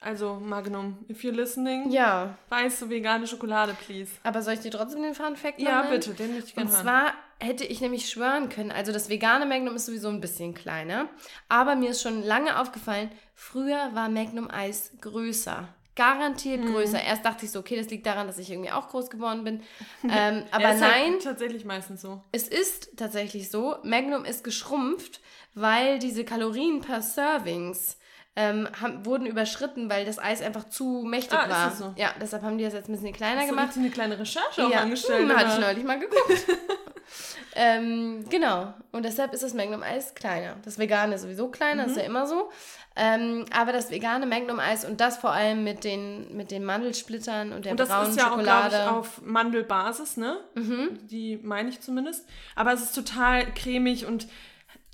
Also 0.01 0.35
Magnum, 0.35 0.97
if 1.11 1.23
you're 1.25 1.33
listening, 1.35 1.91
Ja. 1.91 2.37
weiße 2.51 2.89
vegane 2.89 3.27
Schokolade, 3.27 3.75
please. 3.85 4.13
Aber 4.23 4.43
soll 4.43 4.55
ich 4.55 4.61
dir 4.61 4.71
trotzdem 4.71 5.03
den 5.03 5.15
Fun 5.15 5.37
Fact 5.37 5.59
Ja, 5.61 5.83
nennen? 5.83 5.91
bitte, 5.95 6.15
den 6.15 6.35
möchte 6.35 6.51
ich 6.51 6.57
Und 6.57 6.67
gerne 6.71 6.73
hören. 6.73 6.83
zwar 6.85 7.13
hätte 7.41 7.65
ich 7.65 7.81
nämlich 7.81 8.09
schwören 8.09 8.49
können, 8.49 8.71
also 8.71 8.93
das 8.93 9.09
vegane 9.09 9.45
Magnum 9.47 9.75
ist 9.75 9.87
sowieso 9.87 10.09
ein 10.09 10.21
bisschen 10.21 10.55
kleiner, 10.55 11.09
aber 11.49 11.75
mir 11.75 11.91
ist 11.91 12.03
schon 12.03 12.23
lange 12.23 12.61
aufgefallen, 12.61 13.11
früher 13.35 13.91
war 13.95 14.09
Magnum 14.09 14.49
Eis 14.51 14.93
größer. 15.01 15.69
Garantiert 15.97 16.61
Mhm. 16.61 16.67
größer. 16.75 17.03
Erst 17.03 17.25
dachte 17.25 17.45
ich 17.45 17.51
so, 17.51 17.59
okay, 17.59 17.75
das 17.77 17.91
liegt 17.91 18.07
daran, 18.07 18.29
dass 18.29 18.39
ich 18.39 18.49
irgendwie 18.53 18.71
auch 18.71 18.89
groß 18.89 19.11
geworden 19.11 19.43
bin. 19.43 19.63
Ähm, 20.05 20.45
aber 20.53 20.63
Ja, 20.63 20.71
ist 20.75 20.81
nein, 20.81 21.13
Halt 21.15 21.23
tatsächlich 21.25 21.65
meistens 21.65 22.03
so. 22.03 22.23
es 22.31 22.47
ist 22.47 22.97
tatsächlich 22.97 23.51
so, 23.51 23.75
Magnum 23.83 24.25
ist 24.25 24.45
geschrumpft, 24.45 25.21
weil 25.55 25.99
diese 25.99 26.25
Kalorien 26.25 26.83
per 26.83 27.03
Servings 27.03 27.97
ähm, 28.41 28.69
haben, 28.81 29.05
wurden 29.05 29.27
überschritten, 29.27 29.91
weil 29.91 30.05
das 30.07 30.21
Eis 30.21 30.41
einfach 30.43 30.69
zu 30.69 31.03
mächtig 31.05 31.37
Ah, 31.37 31.43
ist 31.45 31.51
war. 31.51 31.69
das 31.71 31.79
so? 31.79 31.93
Ja, 31.97 32.11
deshalb 32.21 32.45
haben 32.45 32.57
die 32.57 32.63
das 32.63 32.73
jetzt 32.73 32.89
ein 32.89 32.93
bisschen 32.93 33.13
kleiner 33.13 33.41
Hast 33.41 33.47
du 33.49 33.51
gemacht. 33.51 33.67
richtig 33.71 33.83
eine 33.83 33.91
kleine 33.91 34.19
Recherche 34.21 34.65
auch 34.65 34.71
Ja, 34.71 34.81
angestellt? 34.83 35.29
hm, 35.29 35.37
hatte 35.37 35.51
ich 35.55 35.59
neulich 35.59 35.83
mal 35.85 35.99
geguckt. 35.99 36.47
ähm, 37.57 38.25
genau. 38.29 38.73
Und 38.93 39.05
deshalb 39.05 39.33
ist 39.33 39.43
das 39.43 39.55
Magnum-Eis 39.55 40.15
kleiner. 40.15 40.57
Das 40.65 40.79
vegane 40.79 41.17
ist 41.17 41.23
sowieso 41.23 41.49
kleiner, 41.49 41.87
ist 41.87 41.97
ja 41.97 42.03
Mhm. 42.03 42.09
immer 42.11 42.27
so. 42.27 42.51
Ähm, 42.95 43.45
aber 43.57 43.73
das 43.73 43.91
vegane 43.91 44.27
Magnum-Eis 44.27 44.85
und 44.85 45.01
das 45.01 45.17
vor 45.19 45.31
allem 45.33 45.65
mit 45.65 45.85
den, 45.85 46.37
mit 46.37 46.51
den 46.51 46.65
Mandelsplittern 46.65 47.53
und 47.53 47.65
der 47.65 47.73
Und 47.73 47.81
das 47.81 47.89
braunen 47.89 48.11
ist 48.11 48.17
ja 48.19 48.27
auch, 48.29 48.31
Schokolade. 48.33 48.77
ich, 48.77 48.89
auf 48.89 49.21
Mandelbasis, 49.23 50.17
ne? 50.17 50.37
Mhm. 50.55 50.99
Die 51.09 51.39
meine 51.43 51.71
ich 51.71 51.81
zumindest. 51.81 52.25
Aber 52.57 52.73
es 52.73 52.83
ist 52.83 52.95
total 52.95 53.53
cremig 53.55 54.07
und 54.07 54.27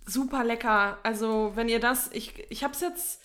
super 0.06 0.44
lecker. 0.44 0.98
Also, 1.02 1.52
wenn 1.56 1.68
ihr 1.68 1.80
das, 1.80 2.10
ich, 2.12 2.34
ich 2.50 2.62
habe 2.62 2.74
es 2.74 2.80
jetzt 2.80 3.20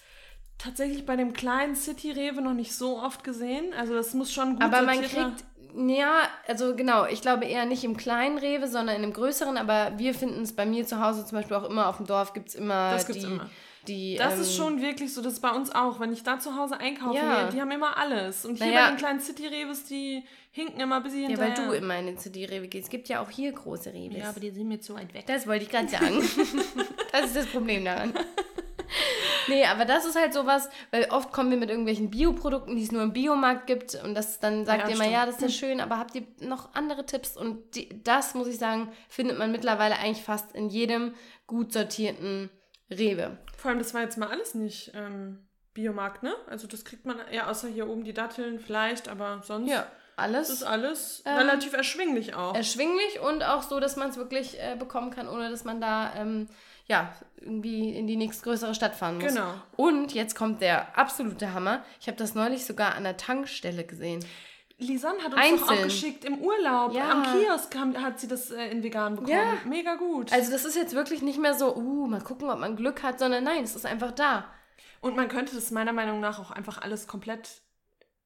tatsächlich 0.60 1.06
bei 1.08 1.16
dem 1.16 1.34
kleinen 1.34 1.76
City 1.76 2.12
Rewe 2.12 2.42
noch 2.42 2.54
nicht 2.54 2.76
so 2.76 3.00
oft 3.00 3.24
gesehen. 3.24 3.74
Also, 3.78 3.96
das 3.96 4.14
muss 4.14 4.32
schon 4.32 4.54
gut 4.56 4.64
aber 4.64 4.84
man 4.84 5.02
kriegt, 5.02 5.44
ja, 5.76 6.22
also 6.48 6.76
genau, 6.76 7.06
ich 7.06 7.22
glaube 7.22 7.46
eher 7.46 7.66
nicht 7.66 7.84
im 7.84 7.96
kleinen 7.98 8.38
Rewe, 8.38 8.68
sondern 8.68 8.96
in 8.98 9.04
einem 9.04 9.14
größeren, 9.14 9.58
aber 9.58 9.94
wir 9.98 10.14
finden 10.14 10.42
es 10.42 10.56
bei 10.56 10.66
mir 10.66 10.86
zu 10.86 11.00
Hause 11.00 11.26
zum 11.26 11.38
Beispiel 11.38 11.56
auch 11.58 11.68
immer 11.70 11.88
auf 11.88 11.98
dem 11.98 12.06
Dorf 12.08 12.34
gibt 12.34 12.50
es 12.50 12.56
immer 12.56 12.92
Das 12.92 13.06
gibt's 13.08 13.22
die, 13.24 13.28
immer. 13.32 13.50
die 13.88 14.16
Das 14.18 14.34
ähm, 14.36 14.42
ist 14.42 14.56
schon 14.56 14.82
wirklich 14.82 15.14
so, 15.14 15.22
das 15.22 15.34
ist 15.34 15.42
bei 15.42 15.52
uns 15.52 15.74
auch. 15.74 16.00
Wenn 16.00 16.12
ich 16.12 16.24
da 16.24 16.40
zu 16.40 16.56
Hause 16.58 16.80
einkaufe, 16.80 17.16
Ja. 17.18 17.46
die, 17.48 17.56
die 17.56 17.62
haben 17.62 17.70
immer 17.72 17.98
alles. 17.98 18.46
Und 18.46 18.58
hier 18.58 18.68
Naja. 18.68 18.86
bei 18.86 18.92
den 18.92 18.98
kleinen 18.98 19.20
City-Reves, 19.20 19.86
die 19.86 20.24
hinken 20.52 20.80
immer 20.82 21.00
bis 21.02 21.14
sie 21.14 21.22
ja, 21.22 21.38
weil 21.38 21.46
hinterher. 21.46 21.70
du 21.72 21.78
immer 21.78 21.98
in 22.00 22.08
den 22.08 22.18
CD-Rewe 22.18 22.68
gehst. 22.68 22.86
Es 22.86 22.90
gibt 22.90 23.08
ja 23.08 23.22
auch 23.22 23.30
hier 23.30 23.52
große 23.52 23.94
Rewes. 23.94 24.18
ja, 24.18 24.30
aber 24.30 24.40
die 24.40 24.50
sind 24.50 24.68
mir 24.68 24.82
zu 24.82 24.96
weit 24.96 25.14
weg. 25.14 25.26
Das 25.28 25.46
wollte 25.46 25.66
ich 25.66 25.70
gerade 25.70 25.88
sagen. 25.88 26.20
das 27.12 27.26
ist 27.28 27.36
das 27.36 27.46
Problem 27.46 27.86
daran. 27.86 28.12
Nee, 29.50 29.66
aber 29.66 29.86
das 29.86 30.06
ist 30.06 30.16
halt 30.18 30.34
sowas, 30.34 30.70
weil 30.92 31.06
oft 31.10 31.32
kommen 31.34 31.50
wir 31.52 31.58
mit 31.58 31.70
irgendwelchen 31.70 32.10
Bioprodukten, 32.10 32.76
die 32.76 32.84
es 32.84 32.92
nur 32.92 33.04
im 33.04 33.12
Biomarkt 33.14 33.68
gibt 33.68 33.96
und 34.04 34.14
das 34.16 34.40
dann 34.40 34.66
sagt 34.66 34.84
Ja, 34.84 34.88
ihr 34.88 34.94
immer, 34.96 35.04
stimmt. 35.04 35.16
ja, 35.18 35.26
das 35.26 35.36
ist 35.36 35.42
ja 35.42 35.50
schön, 35.50 35.82
aber 35.82 35.98
habt 35.98 36.16
ihr 36.16 36.26
noch 36.40 36.74
andere 36.74 37.06
Tipps? 37.06 37.36
Und 37.36 37.76
die, 37.76 38.02
das, 38.04 38.34
muss 38.36 38.48
ich 38.48 38.58
sagen, 38.58 38.92
findet 39.10 39.38
man 39.38 39.52
mittlerweile 39.52 39.98
eigentlich 39.98 40.24
fast 40.24 40.54
in 40.56 40.70
jedem 40.70 41.14
gut 41.48 41.74
sortierten 41.74 42.50
Rewe. 42.90 43.38
Vor 43.58 43.70
allem, 43.72 43.80
das 43.80 43.94
war 43.94 44.02
jetzt 44.02 44.18
mal 44.18 44.30
alles 44.30 44.56
nicht 44.56 44.92
ähm, 44.96 45.46
Biomarkt, 45.74 46.24
ne? 46.24 46.34
Also 46.48 46.68
das 46.68 46.86
kriegt 46.86 47.06
man, 47.06 47.18
ja, 47.32 47.48
außer 47.50 47.68
hier 47.68 47.88
oben 47.90 48.04
die 48.04 48.14
Datteln 48.14 48.60
vielleicht, 48.60 49.08
aber 49.10 49.42
sonst 49.44 49.70
Ja, 49.70 49.86
alles 50.16 50.50
ist 50.50 50.64
alles 50.64 51.22
Ähm, 51.26 51.38
relativ 51.38 51.74
erschwinglich 51.74 52.34
auch. 52.36 52.56
erschwinglich 52.56 53.20
und 53.22 53.44
auch 53.44 53.62
so, 53.64 53.80
dass 53.80 53.96
man 53.96 54.10
es 54.10 54.18
wirklich 54.18 54.60
äh, 54.60 54.76
bekommen 54.78 55.12
kann, 55.12 55.28
ohne 55.30 55.50
dass 55.52 55.64
man 55.66 55.80
da 55.80 56.14
ähm, 56.16 56.48
ja, 56.90 57.14
irgendwie 57.40 57.96
in 57.96 58.08
die 58.08 58.18
nächstgrößere 58.18 58.76
Stadt 58.76 58.96
fahren 58.96 59.20
muss. 59.20 59.34
Genau. 59.34 59.54
Und 59.78 60.14
jetzt 60.14 60.36
kommt 60.36 60.62
der 60.62 60.98
absolute 60.98 61.54
Hammer. 61.54 61.84
Ich 62.02 62.08
habe 62.08 62.18
das 62.18 62.36
neulich 62.36 62.66
sogar 62.66 62.96
an 62.96 63.04
der 63.04 63.16
Tankstelle 63.16 63.86
gesehen. 63.86 64.26
Lisanne 64.80 65.20
hat 65.20 65.34
uns 65.34 65.62
doch 65.62 65.68
auch 65.68 65.72
Einzeln. 65.72 65.84
geschickt 65.84 66.26
im 66.26 66.40
Urlaub. 66.40 66.94
Ja. 66.94 67.12
Am 67.12 67.24
Kiosk 67.24 67.76
haben, 67.76 68.02
hat 68.02 68.20
sie 68.20 68.28
das 68.28 68.50
äh, 68.50 68.70
in 68.70 68.82
vegan 68.82 69.16
bekommen. 69.16 69.32
Ja. 69.32 69.58
Mega 69.66 69.96
gut. 69.96 70.32
Also 70.32 70.52
das 70.52 70.66
ist 70.66 70.76
jetzt 70.76 70.94
wirklich 70.94 71.22
nicht 71.22 71.38
mehr 71.38 71.54
so, 71.54 71.76
uh, 71.76 72.08
mal 72.08 72.22
gucken, 72.22 72.50
ob 72.50 72.60
man 72.60 72.76
Glück 72.76 73.04
hat, 73.04 73.20
sondern 73.20 73.44
nein, 73.44 73.64
es 73.64 73.76
ist 73.76 73.86
einfach 73.86 74.12
da. 74.12 74.46
Und 75.02 75.16
man 75.16 75.28
könnte 75.28 75.56
das 75.56 75.72
meiner 75.72 75.94
Meinung 75.94 76.20
nach 76.22 76.40
auch 76.40 76.52
einfach 76.52 76.82
alles 76.82 77.08
komplett 77.08 77.62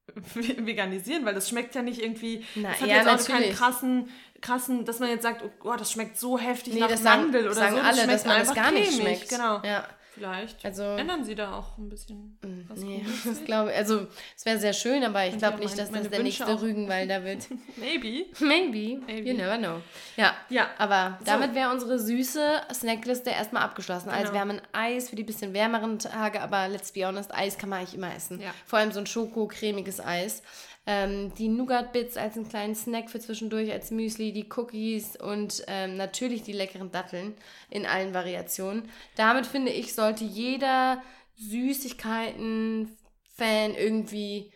veganisieren, 0.34 1.24
weil 1.24 1.34
das 1.34 1.48
schmeckt 1.48 1.74
ja 1.74 1.82
nicht 1.82 2.00
irgendwie. 2.00 2.44
Na, 2.54 2.70
das 2.70 2.80
hat 2.80 2.88
ja, 2.88 2.96
jetzt 2.98 3.08
auch 3.08 3.32
keinen 3.32 3.52
krassen, 3.52 4.10
krassen, 4.44 4.84
dass 4.84 5.00
man 5.00 5.08
jetzt 5.08 5.22
sagt, 5.22 5.42
oh 5.44 5.50
Gott, 5.58 5.80
das 5.80 5.90
schmeckt 5.90 6.18
so 6.18 6.38
heftig 6.38 6.74
Nee, 6.74 6.80
nach 6.80 6.88
das 6.88 7.02
sagen, 7.02 7.22
Mandel 7.22 7.46
oder 7.46 7.54
sagen 7.54 7.76
so. 7.76 7.80
alle, 7.82 7.94
schmeckt 7.96 8.12
dass 8.12 8.24
man 8.26 8.38
das 8.38 8.48
einfach 8.50 8.62
gar 8.62 8.70
nicht 8.72 8.88
cremig. 8.90 9.02
schmeckt. 9.02 9.28
Genau. 9.30 9.60
Ja, 9.64 9.84
Vielleicht 10.14 10.64
also 10.64 10.84
ändern 10.84 11.24
sie 11.24 11.34
da 11.34 11.54
auch 11.58 11.76
ein 11.76 11.88
bisschen 11.88 12.38
was 12.68 12.78
nee, 12.78 13.04
das 13.24 13.44
glaube 13.44 13.72
also 13.72 14.06
es 14.36 14.46
wäre 14.46 14.60
sehr 14.60 14.72
schön, 14.72 15.02
aber 15.02 15.26
ich 15.26 15.36
glaube 15.38 15.54
ja, 15.54 15.64
nicht, 15.64 15.76
dass 15.76 15.90
das 15.90 16.02
der 16.08 16.12
Wünsche 16.12 16.44
nächste. 16.44 16.62
Rügenwalder 16.62 17.24
wird. 17.24 17.48
Maybe. 17.76 18.26
Maybe. 18.38 19.02
Maybe. 19.04 19.30
You 19.30 19.36
never 19.36 19.58
know. 19.58 19.80
Ja, 20.16 20.34
Ja. 20.50 20.68
aber 20.78 21.16
So. 21.18 21.24
damit 21.26 21.56
wäre 21.56 21.72
unsere 21.72 21.98
süße 21.98 22.60
Snackliste 22.72 23.30
erstmal 23.30 23.64
abgeschlossen. 23.64 24.08
Also 24.10 24.26
Genau. 24.30 24.34
wir 24.34 24.40
haben 24.42 24.50
ein 24.50 24.62
Eis 24.72 25.08
für 25.10 25.16
die 25.16 25.24
bisschen 25.24 25.52
wärmeren 25.52 25.98
Tage, 25.98 26.40
aber 26.42 26.68
let's 26.68 26.92
be 26.92 27.04
honest, 27.04 27.34
Eis 27.34 27.58
kann 27.58 27.68
man 27.70 27.80
eigentlich 27.80 27.94
immer 27.96 28.14
essen. 28.14 28.40
Ja. 28.40 28.52
Vor 28.66 28.78
allem 28.78 28.92
so 28.92 29.00
ein 29.00 29.06
schoko-cremiges 29.06 29.98
Eis. 30.00 30.42
Ähm, 30.86 31.32
die 31.36 31.48
Nougat-Bits 31.48 32.16
als 32.18 32.36
einen 32.36 32.46
kleinen 32.48 32.74
Snack 32.74 33.08
für 33.10 33.18
zwischendurch, 33.18 33.72
als 33.72 33.90
Müsli, 33.90 34.32
die 34.32 34.48
Cookies 34.54 35.16
und 35.16 35.64
ähm, 35.66 35.96
natürlich 35.96 36.42
die 36.42 36.52
leckeren 36.52 36.90
Datteln 36.92 37.34
in 37.70 37.86
allen 37.86 38.12
Variationen. 38.12 38.90
Damit 39.16 39.46
finde 39.46 39.72
ich, 39.72 39.94
sollte 39.94 40.24
jeder 40.24 41.02
Süßigkeiten-Fan 41.36 43.74
irgendwie 43.74 44.52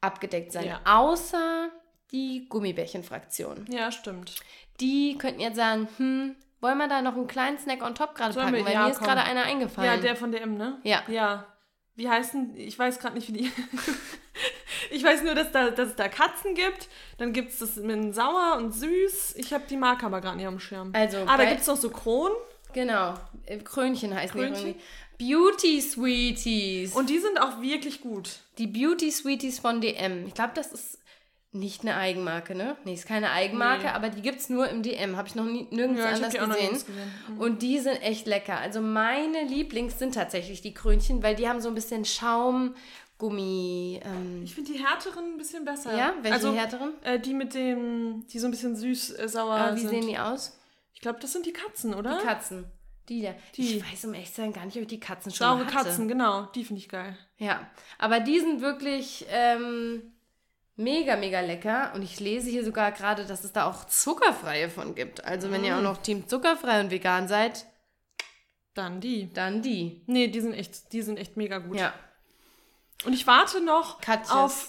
abgedeckt 0.00 0.52
sein. 0.52 0.66
Ja. 0.66 0.80
Außer 0.84 1.70
die 2.12 2.46
Gummibärchenfraktion. 2.48 3.66
Ja, 3.70 3.90
stimmt. 3.92 4.34
Die 4.80 5.18
könnten 5.18 5.40
jetzt 5.40 5.56
sagen, 5.56 5.88
hm, 5.96 6.36
wollen 6.60 6.78
wir 6.78 6.88
da 6.88 7.02
noch 7.02 7.14
einen 7.14 7.26
kleinen 7.26 7.58
Snack 7.58 7.82
on 7.84 7.94
top 7.94 8.14
gerade 8.14 8.34
packen? 8.34 8.54
wir- 8.54 8.64
Weil 8.64 8.72
ja, 8.72 8.84
mir 8.84 8.90
ist 8.92 9.00
gerade 9.00 9.22
einer 9.22 9.42
eingefallen. 9.44 9.90
Ja, 9.94 10.00
der 10.00 10.16
von 10.16 10.32
DM, 10.32 10.56
ne? 10.56 10.78
Ja. 10.84 11.02
Ja. 11.08 11.46
Wie 11.96 12.08
heißen, 12.08 12.56
ich 12.56 12.78
weiß 12.78 13.00
gerade 13.00 13.16
nicht, 13.16 13.28
wie 13.28 13.32
die. 13.32 13.52
ich 14.90 15.04
weiß 15.04 15.22
nur, 15.22 15.34
dass, 15.34 15.52
da, 15.52 15.70
dass 15.70 15.90
es 15.90 15.96
da 15.96 16.08
Katzen 16.08 16.54
gibt. 16.54 16.88
Dann 17.18 17.32
gibt 17.32 17.50
es 17.52 17.58
das 17.58 17.76
mit 17.76 18.14
sauer 18.14 18.56
und 18.58 18.72
süß. 18.72 19.34
Ich 19.36 19.52
habe 19.52 19.64
die 19.68 19.76
Marke 19.76 20.06
aber 20.06 20.20
gerade 20.20 20.36
nicht 20.36 20.46
am 20.46 20.60
Schirm. 20.60 20.90
Also, 20.94 21.18
ah, 21.26 21.36
da 21.36 21.44
gibt 21.44 21.60
es 21.60 21.66
noch 21.66 21.76
so 21.76 21.90
Kronen. 21.90 22.36
Genau. 22.72 23.14
Äh, 23.46 23.58
Krönchen 23.58 24.14
heißen 24.14 24.38
Krönchen? 24.38 24.54
die 25.18 25.30
irgendwie. 25.30 25.34
Beauty 25.34 25.80
Sweeties. 25.80 26.94
Und 26.94 27.10
die 27.10 27.18
sind 27.18 27.40
auch 27.40 27.60
wirklich 27.60 28.00
gut. 28.00 28.40
die 28.58 28.66
Beauty 28.66 29.10
Sweeties 29.10 29.58
von 29.58 29.80
DM. 29.80 30.26
Ich 30.26 30.34
glaube, 30.34 30.52
das 30.54 30.72
ist 30.72 30.98
nicht 31.50 31.80
eine 31.80 31.96
Eigenmarke, 31.96 32.54
ne? 32.54 32.76
Nee, 32.84 32.92
ist 32.94 33.06
keine 33.06 33.30
Eigenmarke, 33.30 33.84
Nee. 33.84 33.88
aber 33.90 34.10
die 34.10 34.20
gibt 34.20 34.38
es 34.38 34.48
nur 34.50 34.68
im 34.68 34.82
DM. 34.82 35.16
Habe 35.16 35.26
ich 35.28 35.34
noch 35.34 35.44
nie, 35.46 35.66
nirgends 35.70 36.00
Ja, 36.00 36.10
anders 36.10 36.32
die 36.32 36.40
auch 36.40 36.46
noch 36.46 36.54
gesehen. 36.56 36.72
gesehen. 36.72 37.12
Mhm. 37.30 37.40
Und 37.40 37.62
die 37.62 37.78
sind 37.78 37.96
echt 38.02 38.26
lecker. 38.26 38.58
Also 38.58 38.80
meine 38.80 39.44
Lieblings 39.44 39.98
sind 39.98 40.14
tatsächlich 40.14 40.60
die 40.60 40.74
Krönchen, 40.74 41.22
weil 41.22 41.34
die 41.34 41.48
haben 41.48 41.60
so 41.60 41.68
ein 41.68 41.74
bisschen 41.74 42.04
Schaum, 42.04 42.74
Gummi. 43.18 44.00
Ähm, 44.04 44.42
Ich 44.44 44.54
finde 44.54 44.72
die 44.72 44.78
härteren 44.84 45.32
ein 45.34 45.36
bisschen 45.36 45.64
besser. 45.64 45.96
ja, 45.96 46.14
welche 46.22 46.34
also, 46.34 46.54
härteren? 46.54 46.92
Äh, 47.02 47.18
die 47.20 47.34
mit 47.34 47.52
dem, 47.54 48.24
die 48.28 48.38
so 48.38 48.46
ein 48.46 48.50
bisschen 48.52 48.76
süß-sauer 48.76 49.54
Aber 49.56 49.76
wie 49.76 49.80
sind. 49.80 49.90
sehen 49.90 50.06
die 50.06 50.18
aus? 50.18 50.58
Ich 50.94 51.00
glaube, 51.00 51.18
das 51.20 51.32
sind 51.32 51.44
die 51.46 51.52
Katzen, 51.52 51.94
oder? 51.94 52.18
Die 52.18 52.24
Katzen. 52.26 52.64
Die 53.08 53.22
da. 53.22 53.34
Die. 53.54 53.76
Ich 53.78 53.92
weiß 53.92 54.04
um 54.04 54.14
echt 54.14 54.34
sein 54.34 54.52
gar 54.52 54.64
nicht, 54.66 54.76
ob 54.76 54.82
ich 54.82 54.88
die 54.88 55.00
Katzen 55.00 55.32
schon 55.32 55.46
Saure 55.46 55.64
hatte. 55.66 55.74
Katzen, 55.88 56.08
genau. 56.08 56.42
Die 56.54 56.64
finde 56.64 56.80
ich 56.80 56.88
geil. 56.88 57.16
Ja, 57.38 57.68
aber 57.98 58.20
die 58.20 58.38
sind 58.38 58.60
wirklich 58.60 59.24
ähm, 59.30 60.12
mega, 60.76 61.16
mega 61.16 61.40
lecker. 61.40 61.92
Und 61.94 62.02
ich 62.02 62.20
lese 62.20 62.50
hier 62.50 62.64
sogar 62.64 62.92
gerade, 62.92 63.24
dass 63.24 63.44
es 63.44 63.52
da 63.52 63.66
auch 63.68 63.84
zuckerfreie 63.86 64.68
von 64.68 64.94
gibt. 64.94 65.24
Also 65.24 65.50
wenn 65.50 65.64
ihr 65.64 65.74
Mm. 65.74 65.78
auch 65.78 65.82
noch 65.82 65.96
Team 66.02 66.28
zuckerfrei 66.28 66.80
und 66.80 66.90
vegan 66.90 67.28
seid, 67.28 67.64
Dann 68.74 69.00
die. 69.00 69.32
dann 69.32 69.62
die. 69.62 70.02
Nee, 70.06 70.28
die 70.28 70.40
sind 70.40 70.52
echt, 70.52 70.92
die 70.92 71.02
sind 71.02 71.18
echt 71.18 71.36
mega 71.36 71.58
gut. 71.58 71.78
Ja, 71.78 71.94
Und 73.04 73.12
ich 73.12 73.26
warte 73.26 73.60
noch 73.60 74.00
Katjes. 74.00 74.30
auf. 74.30 74.68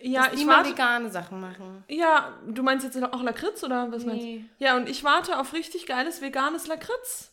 Ja, 0.00 0.22
dass 0.24 0.32
die 0.32 0.36
ich 0.40 0.44
mal 0.46 0.58
warte. 0.58 0.70
vegane 0.70 1.10
Sachen 1.10 1.40
machen. 1.40 1.82
Ja, 1.88 2.38
du 2.46 2.62
meinst 2.62 2.84
jetzt 2.84 3.02
auch 3.02 3.22
Lakritz 3.22 3.64
oder 3.64 3.90
was 3.90 4.04
meinst 4.04 4.22
Nee. 4.24 4.44
du? 4.58 4.64
Ja, 4.64 4.76
und 4.76 4.88
ich 4.88 5.02
warte 5.04 5.38
auf 5.40 5.52
richtig 5.54 5.86
geiles 5.86 6.20
veganes 6.20 6.66
Lakritz. 6.66 7.32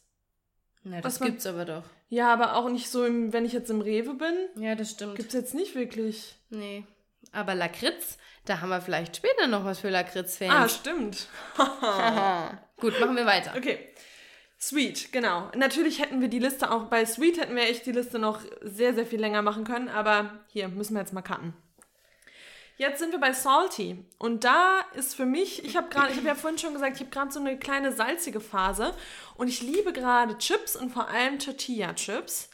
Na, 0.84 1.02
das 1.02 1.20
man- 1.20 1.30
gibt's 1.30 1.46
aber 1.46 1.66
doch. 1.66 1.84
Ja, 2.10 2.32
aber 2.32 2.56
auch 2.56 2.70
nicht 2.70 2.90
so, 2.90 3.06
im, 3.06 3.34
wenn 3.34 3.46
ich 3.46 3.54
jetzt 3.54 3.70
im 3.70 3.82
Rewe 3.82 4.14
bin. 4.14 4.34
Ja, 4.64 4.76
das 4.76 4.92
stimmt. 4.92 5.16
Gibt's 5.16 5.34
jetzt 5.34 5.54
nicht 5.54 5.76
wirklich. 5.76 6.36
Nee. 6.50 6.86
Aber 7.32 7.54
Lakritz, 7.56 8.18
da 8.46 8.62
haben 8.62 8.70
wir 8.70 8.82
vielleicht 8.82 9.18
später 9.18 9.48
noch 9.48 9.66
was 9.66 9.80
für 9.80 9.88
Ah, 9.88 9.92
Lakritz-Fans. 9.92 10.74
stimmt. 10.76 11.28
Haha. 11.58 12.58
Gut, 12.78 13.00
machen 13.00 13.16
wir 13.16 13.26
weiter. 13.26 13.54
Okay. 13.58 13.90
Sweet, 14.66 15.12
genau. 15.12 15.52
Natürlich 15.58 16.00
hätten 16.00 16.22
wir 16.22 16.30
die 16.30 16.40
Liste 16.40 16.72
auch, 16.72 16.86
bei 16.86 17.06
Sweet 17.06 17.38
hätten 17.38 17.54
wir 17.54 17.64
echt 17.64 17.86
die 17.86 17.92
Liste 17.92 18.18
noch 18.18 18.40
sehr, 18.62 18.94
sehr 18.94 19.06
viel 19.06 19.20
länger 19.20 19.42
machen 19.42 19.66
können, 19.66 19.90
aber 19.90 20.40
hier 20.48 20.70
müssen 20.70 20.94
wir 20.94 21.02
jetzt 21.02 21.12
mal 21.12 21.22
cutten. 21.22 21.54
Jetzt 22.78 23.00
sind 23.00 23.12
wir 23.12 23.20
bei 23.20 23.34
Salty 23.34 24.06
und 24.20 24.46
da 24.46 24.80
ist 24.96 25.16
für 25.16 25.26
mich, 25.26 25.66
ich 25.66 25.76
habe 25.76 25.90
gerade, 25.90 26.12
ich 26.12 26.18
habe 26.18 26.28
ja 26.30 26.36
vorhin 26.36 26.58
schon 26.58 26.72
gesagt, 26.72 26.96
ich 26.96 27.02
habe 27.02 27.12
gerade 27.12 27.32
so 27.32 27.42
eine 27.42 27.60
kleine 27.60 27.92
salzige 27.92 28.40
Phase 28.40 28.96
und 29.36 29.50
ich 29.50 29.62
liebe 29.62 29.92
gerade 29.92 30.38
Chips 30.38 30.78
und 30.78 30.92
vor 30.92 31.10
allem 31.10 31.40
Tortilla-Chips. 31.40 32.50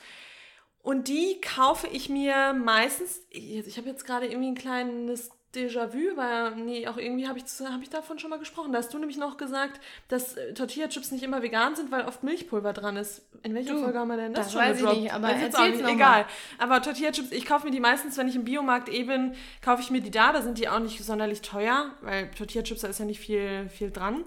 Und 0.82 1.10
die 1.10 1.40
kaufe 1.42 1.86
ich 1.88 2.10
mir 2.10 2.54
meistens, 2.54 3.22
ich 3.30 3.78
habe 3.78 3.88
jetzt 3.88 4.08
gerade 4.08 4.26
irgendwie 4.26 4.50
ein 4.50 4.56
kleines 4.56 5.30
Déjà-vu, 5.56 6.16
weil, 6.16 6.56
nee, 6.58 6.88
auch 6.88 6.98
irgendwie 6.98 7.28
habe 7.28 7.40
ich, 7.40 7.46
hab 7.46 7.82
ich 7.82 7.90
davon 7.90 8.20
schon 8.20 8.30
mal 8.30 8.38
gesprochen. 8.38 8.72
Da 8.72 8.78
hast 8.78 8.94
du 8.94 9.00
nämlich 9.00 9.18
noch 9.18 9.38
gesagt, 9.38 9.82
dass 10.08 10.38
äh, 10.38 10.54
Tortilla-Chips 10.54 11.12
nicht 11.12 11.24
immer 11.24 11.42
vegan 11.42 11.76
sind, 11.76 11.90
weil 11.90 12.06
oft 12.06 12.22
Milchpulver 12.24 12.72
dran 12.72 12.98
ist. 12.98 13.24
In 13.42 13.56
welcher 13.56 13.74
Du, 13.74 13.82
Folge 13.82 13.98
haben 13.98 14.10
wir 14.10 14.18
denn 14.18 14.34
das, 14.34 14.46
das 14.48 14.54
schon 14.54 14.62
weiß 14.62 14.76
ich 14.76 14.82
gedroppt? 14.82 15.02
nicht, 15.02 15.14
aber 15.14 15.30
erzähl's 15.30 15.56
auch 15.56 15.68
nicht. 15.68 15.90
Egal. 15.90 16.26
Aber 16.60 16.82
Tortilla-Chips, 16.84 17.32
ich 17.32 17.46
kaufe 17.48 17.66
mir 17.66 17.72
die 17.72 17.80
meistens, 17.80 18.16
wenn 18.18 18.28
ich 18.28 18.36
im 18.36 18.46
Biomarkt 18.46 18.90
eh 18.90 19.04
bin, 19.04 19.34
kaufe 19.64 19.82
ich 19.82 19.90
mir 19.90 20.02
die 20.02 20.12
da. 20.12 20.32
Da 20.34 20.44
sind 20.44 20.60
die 20.60 20.70
auch 20.70 20.80
nicht 20.80 21.04
sonderlich 21.04 21.42
teuer, 21.42 21.92
weil 22.02 22.30
Tortilla-Chips, 22.32 22.82
da 22.82 22.88
ist 22.88 23.00
ja 23.00 23.06
nicht 23.06 23.20
viel, 23.20 23.70
viel 23.70 23.90
dran. 23.90 24.26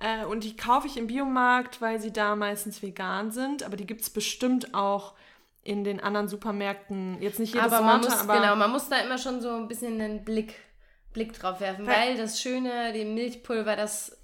Äh, 0.00 0.24
und 0.26 0.44
die 0.44 0.56
kaufe 0.56 0.86
ich 0.86 0.96
im 0.96 1.08
Biomarkt, 1.08 1.80
weil 1.80 2.00
sie 2.00 2.12
da 2.12 2.36
meistens 2.36 2.80
vegan 2.80 3.32
sind. 3.32 3.64
Aber 3.64 3.76
die 3.76 3.86
gibt 3.86 4.02
es 4.02 4.10
bestimmt 4.10 4.72
auch 4.72 5.14
in 5.70 5.84
den 5.84 6.00
anderen 6.00 6.26
Supermärkten. 6.28 7.22
Jetzt 7.22 7.38
nicht 7.38 7.54
jede 7.54 7.64
aber 7.64 7.80
man 7.80 8.02
Sorte, 8.02 8.16
muss, 8.16 8.24
aber 8.28 8.40
genau, 8.40 8.56
man 8.56 8.70
muss 8.72 8.88
da 8.88 8.98
immer 8.98 9.18
schon 9.18 9.40
so 9.40 9.50
ein 9.50 9.68
bisschen 9.68 10.00
einen 10.00 10.24
Blick, 10.24 10.54
Blick 11.12 11.32
drauf 11.32 11.60
werfen, 11.60 11.86
Weil- 11.86 11.94
weil 11.94 12.16
das 12.16 12.40
Schöne, 12.40 12.92
die 12.92 13.04
Milchpulver, 13.04 13.76
das, 13.76 14.20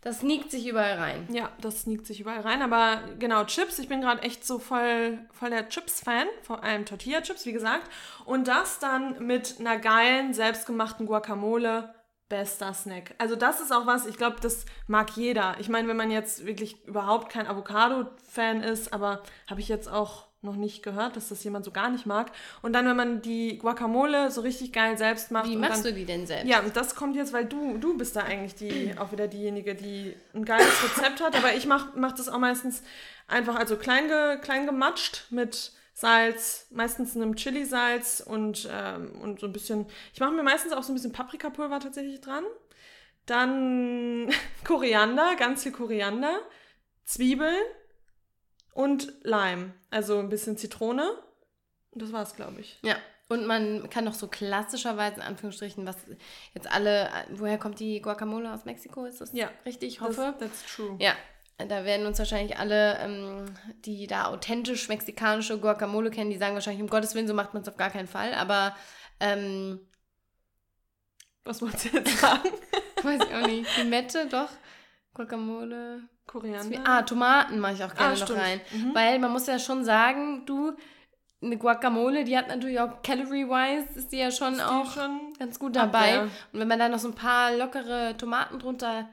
das 0.00 0.20
sneakt 0.20 0.52
sich 0.52 0.68
überall 0.68 0.96
rein. 0.98 1.26
Ja, 1.32 1.50
das 1.60 1.80
sneakt 1.82 2.06
sich 2.06 2.20
überall 2.20 2.40
rein. 2.42 2.62
Aber 2.62 3.00
genau, 3.18 3.42
Chips, 3.44 3.80
ich 3.80 3.88
bin 3.88 4.00
gerade 4.00 4.22
echt 4.22 4.46
so 4.46 4.58
voll, 4.60 5.18
voll 5.32 5.50
der 5.50 5.68
Chips-Fan, 5.68 6.28
vor 6.42 6.62
allem 6.62 6.84
Tortilla-Chips, 6.86 7.46
wie 7.46 7.52
gesagt. 7.52 7.90
Und 8.24 8.46
das 8.46 8.78
dann 8.78 9.26
mit 9.26 9.56
einer 9.58 9.78
geilen, 9.78 10.34
selbstgemachten 10.34 11.06
Guacamole. 11.06 11.92
Bester 12.30 12.72
Snack. 12.72 13.14
Also 13.18 13.36
das 13.36 13.60
ist 13.60 13.70
auch 13.70 13.86
was, 13.86 14.06
ich 14.06 14.16
glaube, 14.16 14.36
das 14.40 14.64
mag 14.86 15.10
jeder. 15.14 15.56
Ich 15.60 15.68
meine, 15.68 15.86
wenn 15.88 15.96
man 15.96 16.10
jetzt 16.10 16.46
wirklich 16.46 16.82
überhaupt 16.86 17.30
kein 17.30 17.46
Avocado-Fan 17.46 18.62
ist, 18.62 18.94
aber 18.94 19.22
habe 19.48 19.60
ich 19.60 19.68
jetzt 19.68 19.88
auch 19.90 20.26
noch 20.44 20.56
nicht 20.56 20.82
gehört, 20.82 21.16
dass 21.16 21.28
das 21.28 21.42
jemand 21.42 21.64
so 21.64 21.70
gar 21.70 21.90
nicht 21.90 22.06
mag. 22.06 22.30
Und 22.62 22.72
dann, 22.72 22.86
wenn 22.86 22.96
man 22.96 23.22
die 23.22 23.58
Guacamole 23.58 24.30
so 24.30 24.40
richtig 24.42 24.72
geil 24.72 24.96
selbst 24.96 25.30
macht. 25.30 25.48
Wie 25.48 25.56
machst 25.56 25.84
dann, 25.84 25.92
du 25.92 25.98
die 25.98 26.04
denn 26.04 26.26
selbst? 26.26 26.46
ja, 26.46 26.60
und 26.60 26.76
das 26.76 26.94
kommt 26.94 27.16
jetzt, 27.16 27.32
weil 27.32 27.46
du, 27.46 27.78
du 27.78 27.96
bist 27.96 28.16
da 28.16 28.20
eigentlich 28.20 28.54
die, 28.54 28.94
auch 28.98 29.12
wieder 29.12 29.28
diejenige, 29.28 29.74
die 29.74 30.14
ein 30.34 30.44
geiles 30.44 30.82
Rezept 30.84 31.20
hat. 31.20 31.36
Aber 31.36 31.54
ich 31.54 31.66
mache 31.66 31.88
mach 31.96 32.12
das 32.12 32.28
auch 32.28 32.38
meistens 32.38 32.82
einfach, 33.26 33.56
also 33.56 33.76
klein, 33.76 34.08
ge, 34.08 34.38
klein 34.38 34.66
gematscht 34.66 35.26
mit 35.30 35.72
Salz, 35.94 36.66
meistens 36.70 37.16
einem 37.16 37.36
Chili-Salz 37.36 38.20
und, 38.26 38.68
ähm, 38.70 39.12
und 39.22 39.40
so 39.40 39.46
ein 39.46 39.52
bisschen, 39.52 39.86
ich 40.12 40.20
mache 40.20 40.32
mir 40.32 40.42
meistens 40.42 40.72
auch 40.72 40.82
so 40.82 40.92
ein 40.92 40.96
bisschen 40.96 41.12
Paprikapulver 41.12 41.78
tatsächlich 41.80 42.20
dran. 42.20 42.44
Dann 43.26 44.28
Koriander, 44.64 45.36
ganz 45.36 45.62
viel 45.62 45.72
Koriander, 45.72 46.40
Zwiebeln 47.04 47.62
und 48.74 49.12
Lime, 49.22 49.72
also 49.90 50.18
ein 50.18 50.28
bisschen 50.28 50.56
Zitrone. 50.58 51.10
Und 51.92 52.02
das 52.02 52.12
war's, 52.12 52.34
glaube 52.36 52.60
ich. 52.60 52.78
Ja. 52.82 52.96
Und 53.28 53.46
man 53.46 53.88
kann 53.88 54.04
doch 54.04 54.12
so 54.14 54.28
klassischerweise, 54.28 55.16
in 55.16 55.22
Anführungsstrichen, 55.22 55.86
was 55.86 55.96
jetzt 56.52 56.70
alle, 56.70 57.08
woher 57.30 57.56
kommt 57.56 57.80
die 57.80 58.02
Guacamole 58.02 58.52
aus 58.52 58.66
Mexiko? 58.66 59.06
Ist 59.06 59.20
das 59.22 59.32
Ja, 59.32 59.50
richtig? 59.64 59.94
Ich 59.94 59.98
Das, 59.98 60.08
hoffe. 60.18 60.34
that's 60.38 60.62
true. 60.66 60.96
Ja, 61.00 61.14
da 61.56 61.84
werden 61.84 62.06
uns 62.06 62.18
wahrscheinlich 62.18 62.58
alle, 62.58 62.98
ähm, 62.98 63.46
die 63.84 64.06
da 64.06 64.26
authentisch 64.26 64.88
mexikanische 64.88 65.58
Guacamole 65.58 66.10
kennen, 66.10 66.30
die 66.30 66.36
sagen 66.36 66.54
wahrscheinlich, 66.54 66.82
um 66.82 66.90
Gottes 66.90 67.14
Willen, 67.14 67.28
so 67.28 67.32
macht 67.34 67.54
man 67.54 67.62
es 67.62 67.68
auf 67.68 67.76
gar 67.78 67.90
keinen 67.90 68.08
Fall. 68.08 68.34
Aber, 68.34 68.76
ähm, 69.20 69.80
Was 71.44 71.62
wolltest 71.62 71.84
du 71.86 71.88
jetzt 71.98 72.18
sagen? 72.20 72.50
weiß 73.02 73.22
ich 73.24 73.34
auch 73.34 73.46
nicht. 73.46 73.76
Limette, 73.78 74.26
doch. 74.28 74.48
Guacamole. 75.14 76.02
Koriander. 76.26 76.76
Zwie- 76.78 76.80
Ah, 76.86 77.02
Tomaten 77.02 77.58
mache 77.60 77.74
ich 77.74 77.84
auch 77.84 77.94
gerne 77.94 78.16
Ah, 78.16 78.18
noch 78.18 78.36
rein. 78.36 78.60
Mhm. 78.72 78.94
Weil 78.94 79.18
man 79.18 79.30
muss 79.32 79.46
ja 79.46 79.58
schon 79.58 79.84
sagen, 79.84 80.44
du, 80.46 80.72
eine 81.42 81.58
Guacamole, 81.58 82.24
die 82.24 82.36
hat 82.36 82.48
natürlich 82.48 82.80
auch 82.80 83.02
Calorie-wise, 83.02 83.98
ist 83.98 84.10
die 84.12 84.18
ja 84.18 84.30
schon 84.30 84.54
Ist 84.54 84.62
auch 84.64 84.90
schon 84.92 85.34
ganz 85.38 85.58
gut 85.58 85.76
ab, 85.76 85.92
dabei. 85.92 86.22
Und 86.22 86.30
wenn 86.60 86.68
man 86.68 86.78
da 86.78 86.88
noch 86.88 86.98
so 86.98 87.08
ein 87.08 87.14
paar 87.14 87.54
lockere 87.54 88.16
Tomaten 88.16 88.58
drunter 88.58 89.08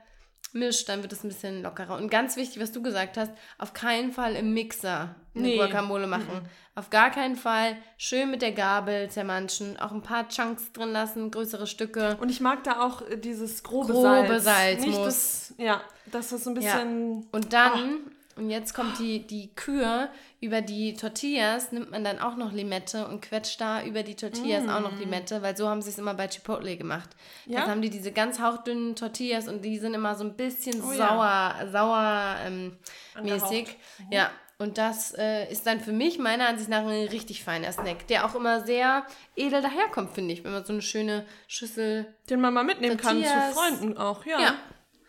mischt, 0.54 0.90
dann 0.90 1.02
wird 1.02 1.14
es 1.14 1.24
ein 1.24 1.30
bisschen 1.30 1.62
lockerer. 1.64 1.96
Und 1.98 2.10
ganz 2.10 2.36
wichtig, 2.36 2.62
was 2.62 2.72
du 2.72 2.82
gesagt 2.82 3.18
hast, 3.18 3.32
auf 3.58 3.74
keinen 3.74 4.12
Fall 4.12 4.36
im 4.36 4.54
Mixer 4.54 5.16
eine 5.36 5.44
Nee. 5.48 5.56
Guacamole 5.58 6.08
machen. 6.08 6.42
Auf 6.76 6.90
gar 6.90 7.10
keinen 7.12 7.36
Fall 7.36 7.76
schön 7.98 8.32
mit 8.32 8.42
der 8.42 8.52
Gabel 8.54 9.10
zermanschen, 9.10 9.78
auch 9.80 9.92
ein 9.92 10.02
paar 10.02 10.28
Chunks 10.30 10.72
drin 10.74 10.92
lassen, 10.92 11.30
größere 11.32 11.68
Stücke. 11.68 12.18
Und 12.22 12.30
ich 12.30 12.40
mag 12.42 12.64
da 12.64 12.82
auch 12.86 13.02
äh, 13.10 13.18
dieses 13.18 13.64
grobe, 13.64 13.94
Grobe 13.94 14.40
Salz. 14.40 14.44
Salz 14.44 14.82
Nicht 14.82 14.98
muss. 14.98 15.06
das, 15.06 15.54
ja, 15.58 15.82
das 16.12 16.32
ist 16.32 16.44
so 16.46 16.50
ein 16.52 16.62
Ja. 16.62 16.62
bisschen. 16.76 17.28
Und 17.32 17.54
dann, 17.54 18.12
und 18.38 18.50
jetzt 18.50 18.74
kommt 18.74 19.00
die, 19.00 19.26
die 19.26 19.50
Kür, 19.56 20.10
über 20.40 20.62
die 20.62 20.96
Tortillas 20.96 21.72
nimmt 21.72 21.92
man 21.92 22.04
dann 22.04 22.20
auch 22.20 22.36
noch 22.36 22.52
Limette 22.52 23.08
und 23.08 23.22
quetscht 23.22 23.60
da 23.60 23.84
über 23.84 24.04
die 24.04 24.16
Tortillas 24.16 24.68
auch 24.68 24.80
noch 24.80 24.98
Limette, 24.98 25.42
weil 25.42 25.56
so 25.56 25.68
haben 25.68 25.82
sie 25.82 25.90
es 25.90 26.00
immer 26.00 26.14
bei 26.14 26.28
Chipotle 26.28 26.78
gemacht. 26.78 27.10
Mm. 27.46 27.52
Ja? 27.52 27.60
Jetzt 27.60 27.70
haben 27.70 27.82
die 27.82 27.90
diese 27.90 28.12
ganz 28.12 28.40
hauchdünnen 28.40 28.96
Tortillas 28.96 29.48
und 29.48 29.64
die 29.64 29.78
sind 29.78 29.94
immer 29.94 30.16
so 30.16 30.24
ein 30.24 30.36
bisschen 30.36 30.82
Oh 30.82 30.94
sauer, 30.94 31.56
sauer 31.72 32.36
ähm, 32.46 32.78
mäßig. 33.22 33.78
Ja. 34.10 34.32
Und 34.58 34.78
das 34.78 35.16
äh, 35.18 35.52
ist 35.52 35.66
dann 35.66 35.80
für 35.80 35.92
mich 35.92 36.20
meiner 36.20 36.48
Ansicht 36.48 36.70
nach 36.70 36.86
ein 36.86 37.08
richtig 37.08 37.44
feiner 37.44 37.72
Snack, 37.72 38.06
der 38.08 38.26
auch 38.28 38.36
immer 38.36 38.62
sehr 38.62 39.08
edel 39.36 39.60
daherkommt, 39.62 40.14
finde 40.14 40.34
ich, 40.34 40.44
wenn 40.44 40.52
man 40.52 40.64
so 40.64 40.74
eine 40.74 40.84
schöne 40.84 41.26
Schüssel 41.48 42.14
Den 42.30 42.42
man 42.42 42.54
mal 42.54 42.64
mitnehmen 42.64 42.98
kann 42.98 43.18
zu 43.18 43.24
Tortillas. 43.24 43.54
Freunden 43.56 43.98
auch, 43.98 44.24
ja. 44.26 44.40
Ja. 44.40 44.56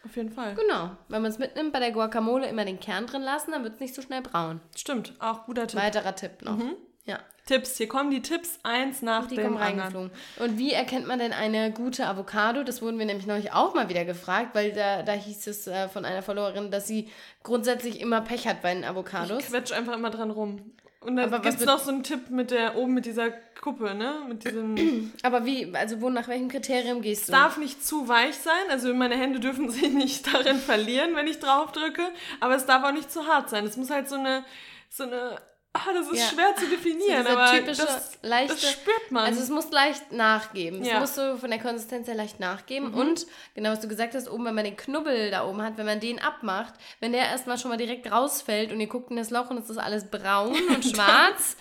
Auf 0.05 0.17
jeden 0.17 0.31
Fall. 0.33 0.55
Genau. 0.55 0.91
Wenn 1.09 1.23
man 1.23 1.31
es 1.31 1.39
mitnimmt, 1.39 1.73
bei 1.73 1.79
der 1.79 1.93
Guacamole 1.93 2.49
immer 2.49 2.65
den 2.65 2.81
Kern 2.81 3.07
drin 3.07 3.23
lassen, 3.23 3.53
dann 3.53 3.63
wird 3.63 3.75
es 3.75 3.81
nicht 3.81 3.95
so 3.95 4.03
schnell 4.03 4.23
braun. 4.23 4.61
Stimmt, 4.77 5.15
auch 5.21 5.47
guter 5.47 5.67
Tipp. 5.67 5.79
Weiterer 5.81 6.15
Tipp 6.17 6.43
noch. 6.43 6.57
Mhm. 6.57 6.75
Ja. 7.05 7.19
Tipps, 7.47 7.77
hier 7.77 7.89
kommen 7.89 8.11
die 8.13 8.23
Tipps 8.23 8.61
eins 8.63 9.03
nach 9.03 9.27
Die 9.27 9.35
dem 9.35 9.45
kommen 9.45 9.57
anderen. 9.59 9.81
reingeflogen. 9.81 10.11
Und 10.39 10.59
wie 10.59 10.73
erkennt 10.73 11.09
man 11.09 11.19
denn 11.19 11.33
eine 11.33 11.73
gute 11.73 12.07
Avocado? 12.07 12.63
Das 12.63 12.81
wurden 12.83 12.99
wir 13.01 13.07
nämlich 13.07 13.27
neulich 13.27 13.53
auch 13.53 13.75
mal 13.75 13.89
wieder 13.89 14.05
gefragt, 14.05 14.55
weil 14.55 14.73
da, 14.73 15.03
da 15.03 15.13
hieß 15.13 15.49
es 15.49 15.67
äh, 15.67 15.89
von 15.89 16.05
einer 16.05 16.23
Followerin, 16.23 16.71
dass 16.71 16.87
sie 16.87 17.09
grundsätzlich 17.43 18.01
immer 18.01 18.21
Pech 18.21 18.47
hat 18.47 18.63
bei 18.63 18.73
den 18.73 18.85
Avocados. 18.85 19.45
Quetsch 19.47 19.73
einfach 19.73 19.95
immer 19.95 20.11
dran 20.11 20.31
rum. 20.31 20.73
Und 21.05 21.17
dann 21.17 21.31
gibt 21.43 21.61
es 21.61 21.65
noch 21.65 21.81
so 21.81 21.91
einen 21.91 22.05
Tipp 22.05 22.31
mit 22.31 22.51
der, 22.51 22.77
oben 22.77 22.95
mit 22.95 23.07
dieser 23.07 23.31
Kuppe, 23.61 23.95
ne? 23.95 24.23
Mit 24.29 24.45
diesem. 24.45 25.13
Aber 25.23 25.45
wie, 25.45 25.75
also 25.75 26.01
wo, 26.01 26.11
nach 26.11 26.29
welchem 26.29 26.49
Kriterium 26.49 27.03
gehst 27.03 27.29
du? 27.29 27.33
darf 27.33 27.59
nicht 27.59 27.85
zu 27.85 28.09
weich 28.09 28.37
sein, 28.37 28.71
also 28.71 28.93
meine 28.95 29.17
Hände 29.17 29.41
dürfen 29.41 29.69
sich 29.71 29.93
nicht 29.93 30.33
darin 30.33 30.59
verlieren, 30.59 31.17
wenn 31.17 31.27
ich 31.27 31.41
drauf 31.41 31.73
drücke, 31.73 32.03
aber 32.41 32.55
es 32.55 32.67
darf 32.67 32.85
auch 32.85 32.93
nicht 32.93 33.11
zu 33.11 33.27
hart 33.27 33.51
sein. 33.51 33.65
Es 33.67 33.77
muss 33.77 33.91
halt 33.91 34.09
so 34.09 34.17
eine, 34.17 34.45
so 34.91 35.05
eine, 35.05 35.41
ah, 35.75 35.93
das 35.95 36.09
ist 36.09 36.19
Ja. 36.21 36.27
schwer 36.29 36.55
zu 36.57 36.67
definieren, 36.69 37.25
So 37.25 37.31
aber 37.33 37.51
typische, 37.53 37.83
das, 37.87 38.19
leichte, 38.23 38.55
das 38.55 38.71
spürt 38.73 39.11
man. 39.11 39.25
Also 39.25 39.41
es 39.43 39.49
muss 39.49 39.71
leicht 39.71 40.13
nachgeben. 40.13 40.83
Es 40.83 40.89
Ja. 40.89 40.95
Mhm. 40.95 41.01
muss 41.01 41.15
so 41.15 41.37
von 41.37 41.51
der 41.51 41.59
Konsistenz 41.61 42.07
her 42.09 42.15
leicht 42.15 42.41
nachgeben. 42.41 42.93
Und 42.95 43.27
genau 43.55 43.71
was 43.71 43.81
du 43.81 43.89
gesagt 43.89 44.15
hast, 44.15 44.29
oben, 44.31 44.45
wenn 44.45 44.55
man 44.55 44.65
den 44.65 44.77
Knubbel 44.77 45.31
da 45.31 45.47
oben 45.47 45.63
hat, 45.63 45.77
wenn 45.79 45.87
man 45.87 46.01
den 46.01 46.19
abmacht, 46.21 46.75
wenn 47.01 47.13
der 47.13 47.23
erstmal 47.27 47.59
schon 47.59 47.71
mal 47.71 47.77
direkt 47.79 48.11
rausfällt 48.11 48.71
und 48.73 48.81
ihr 48.81 48.87
guckt 48.89 49.11
in 49.11 49.17
das 49.17 49.31
Loch 49.31 49.51
und 49.51 49.59
es 49.59 49.71
ist 49.71 49.79
alles 49.79 50.11
braun 50.11 50.55
und 50.69 50.85
schwarz, 50.95 51.57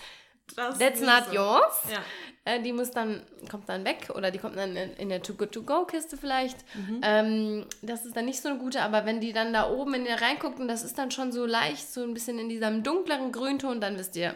das 0.56 0.78
that's 0.78 1.00
not 1.00 1.24
so. 1.28 1.34
yours. 1.34 1.74
Ja. 1.90 1.98
Äh, 2.44 2.60
die 2.60 2.72
muss 2.72 2.90
dann, 2.90 3.22
kommt 3.50 3.68
dann 3.68 3.84
weg 3.84 4.10
oder 4.14 4.30
die 4.32 4.38
kommt 4.38 4.56
dann 4.56 4.74
in, 4.76 4.92
in 4.94 5.08
der 5.08 5.22
To-Go-To-Go-Kiste 5.22 6.16
vielleicht. 6.16 6.58
Mhm. 6.74 7.00
Ähm, 7.02 7.66
das 7.82 8.04
ist 8.04 8.16
dann 8.16 8.24
nicht 8.24 8.42
so 8.42 8.48
eine 8.48 8.58
gute, 8.58 8.82
aber 8.82 9.06
wenn 9.06 9.20
die 9.20 9.32
dann 9.32 9.52
da 9.52 9.70
oben 9.70 9.94
in 9.94 10.04
der 10.04 10.20
reinguckt 10.20 10.58
und 10.58 10.66
das 10.66 10.82
ist 10.82 10.98
dann 10.98 11.12
schon 11.12 11.30
so 11.30 11.46
leicht, 11.46 11.88
so 11.88 12.02
ein 12.02 12.14
bisschen 12.14 12.38
in 12.40 12.48
diesem 12.48 12.82
dunkleren 12.82 13.30
Grünton, 13.30 13.80
dann 13.80 13.96
wisst 13.96 14.16
ihr, 14.16 14.34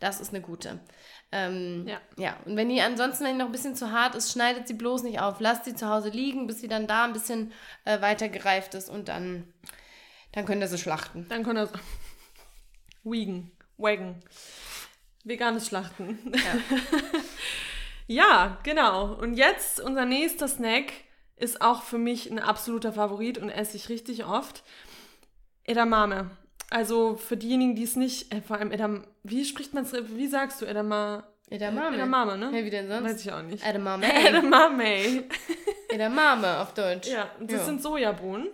das 0.00 0.20
ist 0.20 0.34
eine 0.34 0.42
gute. 0.42 0.80
Ähm, 1.32 1.86
Ja. 1.86 2.00
ja. 2.16 2.36
Und 2.44 2.56
wenn 2.56 2.68
die 2.68 2.80
ansonsten, 2.82 3.24
wenn 3.24 3.32
die 3.32 3.38
noch 3.38 3.46
ein 3.46 3.52
bisschen 3.52 3.76
zu 3.76 3.90
hart 3.90 4.14
ist, 4.16 4.32
schneidet 4.32 4.68
sie 4.68 4.74
bloß 4.74 5.02
nicht 5.04 5.20
auf. 5.20 5.40
Lasst 5.40 5.64
sie 5.64 5.74
zu 5.74 5.88
Hause 5.88 6.10
liegen, 6.10 6.46
bis 6.46 6.60
sie 6.60 6.68
dann 6.68 6.86
da 6.86 7.04
ein 7.04 7.12
bisschen 7.12 7.52
äh, 7.84 8.00
weiter 8.02 8.28
gereift 8.28 8.74
ist 8.74 8.90
und 8.90 9.08
dann, 9.08 9.44
dann 10.32 10.44
könnt 10.44 10.60
ihr 10.60 10.68
sie 10.68 10.78
schlachten. 10.78 11.26
Dann 11.28 11.42
können 11.42 11.68
wir 11.70 11.80
Wiegen, 13.10 13.50
Wagon. 13.78 14.16
Veganes 15.30 15.66
Schlachten. 15.66 16.18
Ja. 18.06 18.58
genau. 18.64 19.14
Und 19.14 19.34
jetzt 19.34 19.78
unser 19.80 20.04
nächster 20.04 20.48
Snack 20.48 20.92
ist 21.36 21.62
auch 21.62 21.82
für 21.84 21.96
mich 21.98 22.28
ein 22.30 22.40
absoluter 22.40 22.92
Favorit 22.92 23.38
und 23.38 23.50
esse 23.50 23.76
ich 23.76 23.88
richtig 23.88 24.24
oft. 24.24 24.64
Edamame. 25.64 26.30
Also 26.70 27.16
für 27.16 27.36
diejenigen, 27.36 27.76
die 27.76 27.84
es 27.84 27.94
nicht, 27.96 28.34
äh, 28.34 28.42
vor 28.42 28.56
allem 28.58 28.72
Edam, 28.72 29.04
wie 29.22 29.44
spricht 29.44 29.74
man 29.74 29.84
es, 29.84 29.92
wie 29.92 30.26
sagst 30.26 30.60
du 30.60 30.66
Edama? 30.66 31.24
Edamame. 31.48 31.96
Edamame, 31.96 32.36
ne? 32.38 32.50
Ja, 32.58 32.64
wie 32.64 32.70
denn 32.70 32.88
sonst? 32.88 33.04
Weiß 33.04 33.24
ich 33.24 33.32
auch 33.32 33.42
nicht. 33.42 33.64
Edamame. 33.64 34.06
Edamame. 34.28 35.24
Edamame 35.88 36.58
auf 36.60 36.74
Deutsch. 36.74 37.08
Ja, 37.08 37.30
das 37.40 37.52
Ja. 37.60 37.64
sind 37.64 37.82
Sojabohnen. 37.82 38.48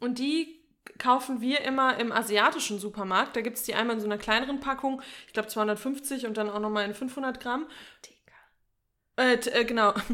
Und 0.00 0.18
die 0.18 0.60
kaufen 0.98 1.40
wir 1.40 1.60
immer 1.62 1.98
im 1.98 2.12
asiatischen 2.12 2.78
Supermarkt. 2.78 3.36
Da 3.36 3.40
gibt 3.40 3.56
es 3.56 3.62
die 3.64 3.74
einmal 3.74 3.96
in 3.96 4.00
so 4.00 4.06
einer 4.06 4.18
kleineren 4.18 4.60
Packung, 4.60 5.02
ich 5.26 5.32
glaube 5.32 5.48
250 5.48 6.26
und 6.26 6.36
dann 6.36 6.50
auch 6.50 6.60
nochmal 6.60 6.84
in 6.84 6.94
500 6.94 7.40
Gramm. 7.40 7.66
Äh, 9.16 9.38
t- 9.38 9.50
äh, 9.50 9.64
genau. 9.64 9.94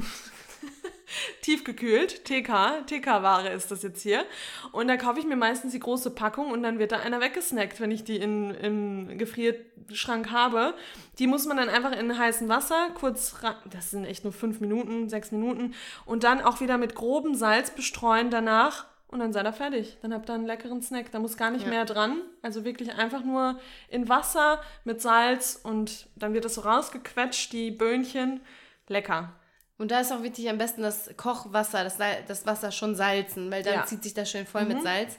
Tiefgekühlt, 1.42 2.24
TK, 2.24 2.86
TK-Ware 2.86 3.50
ist 3.50 3.70
das 3.70 3.82
jetzt 3.82 4.02
hier. 4.02 4.24
Und 4.70 4.88
da 4.88 4.96
kaufe 4.96 5.20
ich 5.20 5.26
mir 5.26 5.36
meistens 5.36 5.72
die 5.72 5.80
große 5.80 6.10
Packung 6.12 6.50
und 6.50 6.62
dann 6.62 6.78
wird 6.78 6.92
da 6.92 7.00
einer 7.00 7.20
weggesnackt, 7.20 7.80
wenn 7.80 7.90
ich 7.90 8.04
die 8.04 8.16
in, 8.16 8.50
im 8.54 9.18
Gefrierschrank 9.18 10.30
habe. 10.30 10.74
Die 11.18 11.26
muss 11.26 11.46
man 11.46 11.58
dann 11.58 11.68
einfach 11.68 11.92
in 11.92 12.16
heißem 12.16 12.48
Wasser 12.48 12.90
kurz, 12.94 13.34
das 13.70 13.90
sind 13.90 14.04
echt 14.04 14.24
nur 14.24 14.32
fünf 14.32 14.60
Minuten, 14.60 15.08
sechs 15.08 15.32
Minuten, 15.32 15.74
und 16.06 16.24
dann 16.24 16.40
auch 16.40 16.60
wieder 16.60 16.78
mit 16.78 16.94
grobem 16.94 17.34
Salz 17.34 17.70
bestreuen 17.70 18.30
danach. 18.30 18.86
Und 19.12 19.20
dann 19.20 19.32
seid 19.32 19.46
ihr 19.46 19.52
fertig. 19.52 19.98
Dann 20.02 20.12
habt 20.14 20.28
ihr 20.30 20.34
einen 20.34 20.46
leckeren 20.46 20.82
Snack. 20.82 21.12
Da 21.12 21.18
muss 21.20 21.36
gar 21.36 21.50
nicht 21.50 21.64
Ja. 21.64 21.68
mehr 21.68 21.84
dran. 21.84 22.22
Also 22.40 22.64
wirklich 22.64 22.92
einfach 22.94 23.22
nur 23.22 23.60
in 23.88 24.08
Wasser 24.08 24.60
mit 24.84 25.00
Salz 25.00 25.60
und 25.62 26.08
dann 26.16 26.32
wird 26.34 26.44
das 26.46 26.54
so 26.54 26.62
rausgequetscht, 26.62 27.52
die 27.52 27.70
Böhnchen. 27.70 28.40
Lecker. 28.88 29.32
Und 29.78 29.90
da 29.90 30.00
ist 30.00 30.12
auch 30.12 30.22
wichtig 30.22 30.48
am 30.50 30.58
besten 30.58 30.82
das 30.82 31.10
Kochwasser, 31.16 31.84
das, 31.84 31.98
Sal 31.98 32.24
das 32.26 32.46
Wasser 32.46 32.72
schon 32.72 32.94
salzen, 32.94 33.50
weil 33.50 33.62
dann 33.62 33.74
Ja. 33.74 33.84
zieht 33.84 34.02
sich 34.02 34.14
das 34.14 34.30
schön 34.30 34.46
voll 34.46 34.64
mit 34.64 34.82
Salz. 34.82 35.18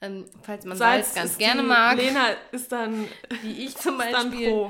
Ähm, 0.00 0.24
falls 0.42 0.64
man 0.64 0.76
Salz 0.76 1.14
Salz, 1.14 1.14
ganz 1.14 1.38
gerne 1.38 1.62
mag, 1.62 1.96
Lena 1.96 2.26
ist 2.52 2.70
dann, 2.70 3.08
wie 3.42 3.64
ich 3.64 3.76
zum 3.76 3.98
Beispiel. 3.98 4.66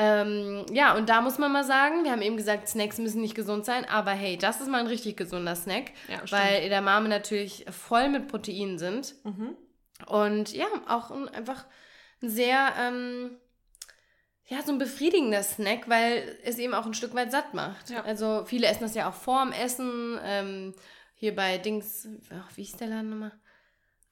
Ähm, 0.00 0.64
ja, 0.72 0.94
und 0.96 1.08
da 1.08 1.20
muss 1.20 1.38
man 1.38 1.50
mal 1.50 1.64
sagen, 1.64 2.04
wir 2.04 2.12
haben 2.12 2.22
eben 2.22 2.36
gesagt, 2.36 2.68
Snacks 2.68 2.98
müssen 2.98 3.20
nicht 3.20 3.34
gesund 3.34 3.64
sein, 3.64 3.84
aber 3.84 4.12
hey, 4.12 4.38
das 4.38 4.60
ist 4.60 4.68
mal 4.68 4.78
ein 4.78 4.86
richtig 4.86 5.16
gesunder 5.16 5.56
Snack, 5.56 5.90
Ja, 6.06 6.22
weil 6.30 6.62
Edamame 6.62 7.08
natürlich 7.08 7.66
voll 7.68 8.08
mit 8.08 8.28
Proteinen 8.28 8.78
sind. 8.78 9.16
Mhm. 9.24 9.56
Und 10.06 10.52
ja, 10.52 10.66
auch 10.86 11.10
ein, 11.10 11.28
einfach 11.30 11.66
ein 12.22 12.30
sehr, 12.30 12.74
ähm, 12.78 13.38
ja, 14.44 14.62
so 14.62 14.70
ein 14.70 14.78
befriedigender 14.78 15.42
Snack, 15.42 15.88
weil 15.88 16.38
es 16.44 16.58
eben 16.58 16.74
auch 16.74 16.86
ein 16.86 16.94
Stück 16.94 17.16
weit 17.16 17.32
satt 17.32 17.52
macht. 17.52 17.90
Ja. 17.90 18.04
Also 18.04 18.44
viele 18.46 18.68
essen 18.68 18.82
das 18.84 18.94
ja 18.94 19.08
auch 19.08 19.14
vorm 19.14 19.50
Essen. 19.50 20.16
Ähm, 20.22 20.74
hier 21.14 21.34
bei 21.34 21.58
Dings, 21.58 22.06
ach, 22.30 22.56
wie 22.56 22.62
hieß 22.62 22.76
der 22.76 22.86
Laden 22.86 23.10
nochmal? 23.10 23.32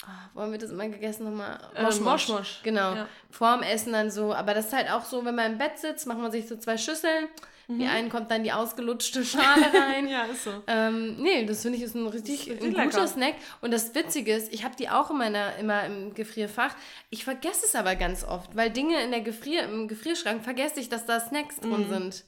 Ah, 0.05 0.29
wo 0.35 0.43
haben 0.43 0.53
wir 0.53 0.59
das 0.59 0.71
immer 0.71 0.89
gegessen 0.89 1.25
nochmal? 1.25 1.59
Ähm, 1.75 1.85
Mosch 2.05 2.29
Mosch. 2.29 2.61
Genau. 2.63 2.95
Ja. 2.95 3.09
Vorm 3.31 3.63
Essen 3.63 3.93
dann 3.93 4.11
so. 4.11 4.35
Aber 4.35 4.53
das 4.53 4.67
ist 4.67 4.73
halt 4.73 4.91
auch 4.91 5.05
so, 5.05 5.25
wenn 5.25 5.35
man 5.35 5.53
im 5.53 5.59
Bett 5.59 5.79
sitzt, 5.79 6.07
macht 6.07 6.19
man 6.19 6.31
sich 6.31 6.47
so 6.47 6.57
zwei 6.57 6.77
Schüsseln. 6.77 7.29
Mhm. 7.69 7.79
Die 7.79 7.87
einen 7.87 8.11
kommt 8.11 8.31
dann 8.31 8.45
die 8.45 8.53
ausgelutschte 8.53 9.25
Schale 9.25 9.73
rein. 9.73 10.07
Ja, 10.07 10.25
ist 10.25 10.45
so. 10.45 10.51
Ähm, 10.67 11.17
nee, 11.17 11.45
das 11.47 11.63
finde 11.63 11.79
ich 11.79 11.85
ist 11.85 11.95
ein 11.95 12.07
richtig, 12.07 12.47
ist 12.47 12.63
ein 12.63 12.71
guter 12.71 12.85
lecker. 12.85 13.09
Snack. 13.09 13.35
Und 13.63 13.73
das 13.73 13.95
Witzige 13.95 14.35
ist, 14.35 14.53
ich 14.53 14.65
habe 14.65 14.77
die 14.77 14.89
auch 14.89 15.11
in 15.11 15.19
meiner, 15.19 15.57
immer 15.57 15.85
im 15.85 16.15
Gefrierfach. 16.15 16.75
Ich 17.11 17.25
vergesse 17.25 17.67
es 17.67 17.75
aber 17.75 17.97
ganz 17.97 18.23
oft, 18.23 18.55
weil 18.55 18.71
Dinge 18.71 19.03
in 19.03 19.11
der 19.11 19.23
Gefrier, 19.23 19.65
im 19.65 19.89
Gefrierschrank 19.89 20.45
vergesse 20.45 20.79
ich, 20.79 20.89
dass 20.89 21.07
da 21.07 21.19
Snacks 21.21 21.57
drin 21.57 21.89
sind. 21.89 22.25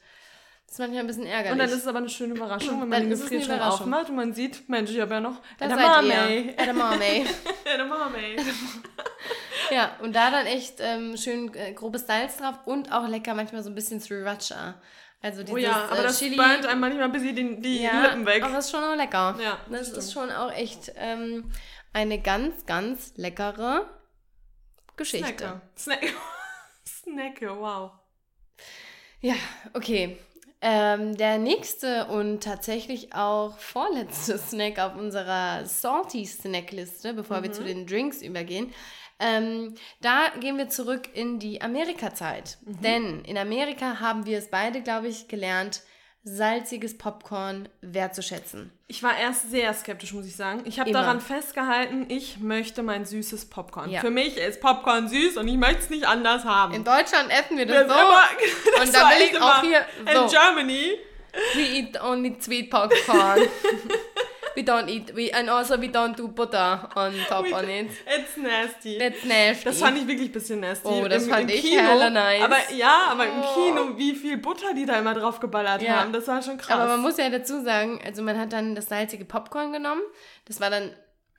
Das 0.69 0.75
ist 0.75 0.79
manchmal 0.81 1.01
ein 1.01 1.07
bisschen 1.07 1.25
ärgerlich. 1.25 1.53
Und 1.53 1.59
dann 1.59 1.69
ist 1.71 1.77
es 1.77 1.87
aber 1.87 1.99
eine 1.99 2.11
schöne 2.11 2.35
Überraschung, 2.35 2.83
wenn 2.83 2.91
man 2.91 3.01
den 3.01 3.09
Gefrierschrank 3.09 3.63
aufmacht 3.63 4.11
und 4.11 4.17
man 4.17 4.35
sieht, 4.35 4.69
Mensch, 4.69 4.91
ich 4.91 5.01
habe 5.01 5.15
ja 5.15 5.21
noch 5.21 5.41
da 5.59 5.65
Edamame. 5.65 6.59
Edamame. 6.59 7.25
Edamame. 7.65 8.37
ja, 9.71 9.97
und 10.03 10.15
da 10.15 10.31
dann 10.31 10.45
echt 10.45 10.75
ähm, 10.81 11.17
schön 11.17 11.55
äh, 11.55 11.73
grobes 11.73 12.07
Salz 12.07 12.37
drauf 12.37 12.57
und 12.67 12.93
auch 12.93 13.09
lecker 13.09 13.33
manchmal 13.33 13.63
so 13.63 13.71
ein 13.71 13.75
bisschen 13.75 13.99
Sriracha. 13.99 14.75
Also 15.23 15.43
dieses 15.43 15.55
Oh 15.55 15.57
ja, 15.57 15.87
aber 15.87 16.01
äh, 16.01 16.03
das 16.03 16.19
Chili. 16.19 16.37
burnt 16.37 16.67
einem 16.67 16.81
manchmal 16.81 17.05
ein 17.05 17.13
bisschen 17.13 17.35
die, 17.35 17.61
die 17.63 17.83
ja, 17.85 18.03
Lippen 18.03 18.27
weg. 18.27 18.43
aber 18.43 18.59
es 18.59 18.67
ist 18.67 18.71
schon 18.71 18.85
auch 18.85 18.95
lecker. 18.95 19.39
Ja, 19.43 19.59
das 19.71 19.87
stimmt. 19.87 19.99
ist 19.99 20.13
schon 20.13 20.31
auch 20.31 20.53
echt 20.53 20.93
ähm, 20.97 21.51
eine 21.95 22.21
ganz, 22.21 22.67
ganz 22.67 23.15
leckere 23.17 23.89
Geschichte. 24.99 25.29
Snacker. 25.29 25.63
Snack 25.79 26.15
Snacke, 26.87 27.59
wow. 27.59 27.93
Ja, 29.21 29.35
okay. 29.73 30.19
Ähm, 30.61 31.17
der 31.17 31.39
nächste 31.39 32.07
und 32.07 32.43
tatsächlich 32.43 33.15
auch 33.15 33.57
vorletzte 33.59 34.39
Snack 34.39 34.79
auf 34.81 34.97
unserer 34.97 35.65
Salty 35.67 36.27
Snackliste, 36.27 37.15
bevor 37.15 37.43
wir 37.45 37.53
zu 37.53 37.63
den 37.63 37.87
Drinks 37.87 38.23
übergehen, 38.23 38.73
ähm, 39.21 39.75
da 40.01 40.29
gehen 40.41 40.59
wir 40.59 40.69
zurück 40.69 41.09
in 41.13 41.39
die 41.39 41.61
Amerika-Zeit. 41.61 42.59
Denn 42.63 43.25
in 43.25 43.37
Amerika 43.37 44.01
haben 44.01 44.27
wir 44.27 44.39
es 44.39 44.49
beide, 44.49 44.81
glaube 44.81 45.09
ich, 45.09 45.29
gelernt, 45.29 45.83
salziges 46.37 46.97
Popcorn 46.99 47.69
wertzuschätzen. 47.81 48.71
Ich 48.87 49.03
war 49.03 49.17
erst 49.19 49.51
sehr 49.51 49.73
skeptisch, 49.75 50.13
muss 50.13 50.27
ich 50.27 50.37
sagen. 50.37 50.63
Ich 50.65 50.79
habe 50.81 50.91
daran 50.93 51.21
festgehalten, 51.21 52.07
ich 52.09 52.39
möchte 52.39 52.83
mein 52.83 53.05
süßes 53.05 53.47
Popcorn. 53.51 53.91
Ja. 53.91 54.01
Für 54.01 54.11
mich 54.11 54.37
ist 54.37 54.61
Popcorn 54.61 55.09
süß 55.09 55.37
und 55.39 55.49
ich 55.49 55.57
möchte 55.57 55.79
es 55.83 55.91
nicht 55.91 56.07
anders 56.07 56.45
haben. 56.45 56.75
In 56.75 56.85
Deutschland 56.85 57.31
essen 57.31 57.57
wir 57.57 57.67
Das 57.67 57.87
das 57.87 57.97
so. 57.97 58.03
immer- 58.03 58.77
das 58.77 58.87
Und 58.87 58.95
da 58.95 59.09
will 59.11 59.27
ich 59.31 59.41
auch 59.41 59.63
immer 59.63 59.69
hier 59.69 59.87
In 60.23 60.29
so. 60.29 60.37
Germany. 60.37 60.99
We 61.55 61.61
eat 61.61 62.03
only 62.03 62.37
sweet 62.41 62.71
popcorn. 62.71 63.41
we 64.59 64.65
don't 64.65 64.89
eat, 64.89 65.15
we, 65.15 65.31
and 65.31 65.49
also 65.49 65.79
we 65.79 65.87
don't 65.89 66.17
do 66.17 66.27
butter 66.27 66.81
on 66.97 67.15
top 67.29 67.47
on 67.53 67.69
it. 67.69 67.91
It's 68.07 68.37
nasty. 68.37 68.99
That's 68.99 69.25
nasty. 69.25 69.65
Das 69.65 69.79
fand 69.79 69.97
ich 69.99 70.07
wirklich 70.09 70.31
ein 70.31 70.33
bisschen 70.33 70.61
nasty. 70.61 70.89
Oh, 70.89 71.07
das 71.07 71.25
Im, 71.25 71.31
fand 71.31 71.43
im 71.51 71.57
ich 71.57 71.63
Kino, 71.63 71.81
hella 71.83 72.11
nice. 72.11 72.43
Aber 72.43 72.57
ja, 72.75 73.09
aber 73.13 73.25
im 73.27 73.41
Oh. 73.41 73.55
Kino, 73.55 73.97
wie 73.97 74.15
viel 74.17 74.37
Butter 74.39 74.75
die 74.75 74.85
da 74.85 74.99
immer 74.99 75.15
drauf 75.15 75.39
geballert 75.39 75.81
Ja. 75.83 76.01
haben, 76.01 76.13
das 76.13 76.27
war 76.27 76.43
schon 76.43 76.59
krass. 76.59 76.71
Aber 76.77 76.87
man 76.87 77.01
muss 77.01 77.17
ja 77.19 77.29
dazu 77.31 77.63
sagen, 77.63 78.01
also 78.05 78.23
man 78.23 78.37
hat 78.39 78.53
dann 78.53 78.75
das 78.75 78.87
salzige 78.87 79.25
Popcorn 79.25 79.73
genommen. 79.73 80.03
Das 80.47 80.61
war 80.61 80.71
dann 80.71 80.91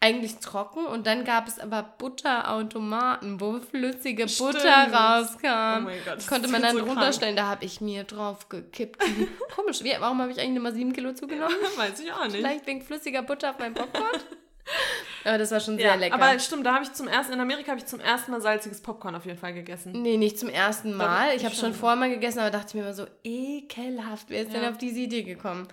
eigentlich 0.01 0.37
trocken 0.39 0.85
und 0.85 1.05
dann 1.07 1.25
gab 1.25 1.47
es 1.47 1.59
aber 1.59 1.83
Butterautomaten, 1.97 3.39
wo 3.41 3.59
flüssige 3.59 4.25
Butter 4.27 4.59
Stimmt. 4.59 4.95
rauskam. 4.95 5.77
Oh 5.77 5.81
mein 5.81 5.99
Gott, 6.05 6.17
das 6.17 6.27
konnte 6.27 6.47
man 6.47 6.61
dann 6.61 6.77
so 6.77 6.83
krank. 6.83 6.97
runterstellen. 6.97 7.35
Da 7.35 7.47
habe 7.47 7.65
ich 7.65 7.81
mir 7.81 8.03
drauf 8.05 8.47
gekippt. 8.49 9.01
Komisch, 9.55 9.83
wie, 9.83 9.93
warum 9.99 10.21
habe 10.21 10.31
ich 10.31 10.39
eigentlich 10.39 10.53
nur 10.53 10.63
mal 10.63 10.73
sieben 10.73 10.93
Kilo 10.93 11.13
zugenommen? 11.13 11.53
Weiß 11.75 11.99
ich 11.99 12.11
auch 12.13 12.23
nicht. 12.25 12.35
Vielleicht 12.37 12.65
wegen 12.65 12.81
flüssiger 12.81 13.23
Butter 13.23 13.49
auf 13.51 13.59
meinem 13.59 13.73
Popcorn? 13.73 14.05
Aber 15.25 15.37
das 15.37 15.51
war 15.51 15.59
schon 15.59 15.77
sehr 15.77 15.87
Ja, 15.87 15.95
lecker. 15.95 16.13
aber 16.15 16.37
stimmt, 16.39 16.63
da 16.65 16.75
habe 16.75 16.83
ich 16.83 16.93
zum 16.93 17.07
ersten, 17.07 17.33
in 17.33 17.39
Amerika 17.41 17.71
habe 17.71 17.79
ich 17.79 17.87
zum 17.87 17.99
ersten 17.99 18.31
Mal 18.31 18.39
salziges 18.39 18.81
Popcorn 18.81 19.15
auf 19.15 19.25
jeden 19.25 19.37
Fall 19.39 19.51
gegessen. 19.53 19.91
Nee, 19.93 20.15
nicht 20.15 20.37
zum 20.39 20.47
ersten 20.47 20.93
Mal. 20.93 21.35
Ich 21.35 21.43
habe 21.43 21.55
schon. 21.55 21.65
schon 21.65 21.73
vorher 21.73 21.97
mal 21.97 22.09
gegessen, 22.09 22.39
aber 22.39 22.51
dachte 22.51 22.67
ich 22.69 22.73
mir 22.75 22.81
immer 22.81 22.93
so, 22.93 23.05
ekelhaft, 23.23 24.27
wer 24.29 24.43
ist 24.43 24.53
denn 24.53 24.61
Ja. 24.63 24.69
auf 24.69 24.77
diese 24.77 24.99
Idee 24.99 25.23
gekommen? 25.23 25.67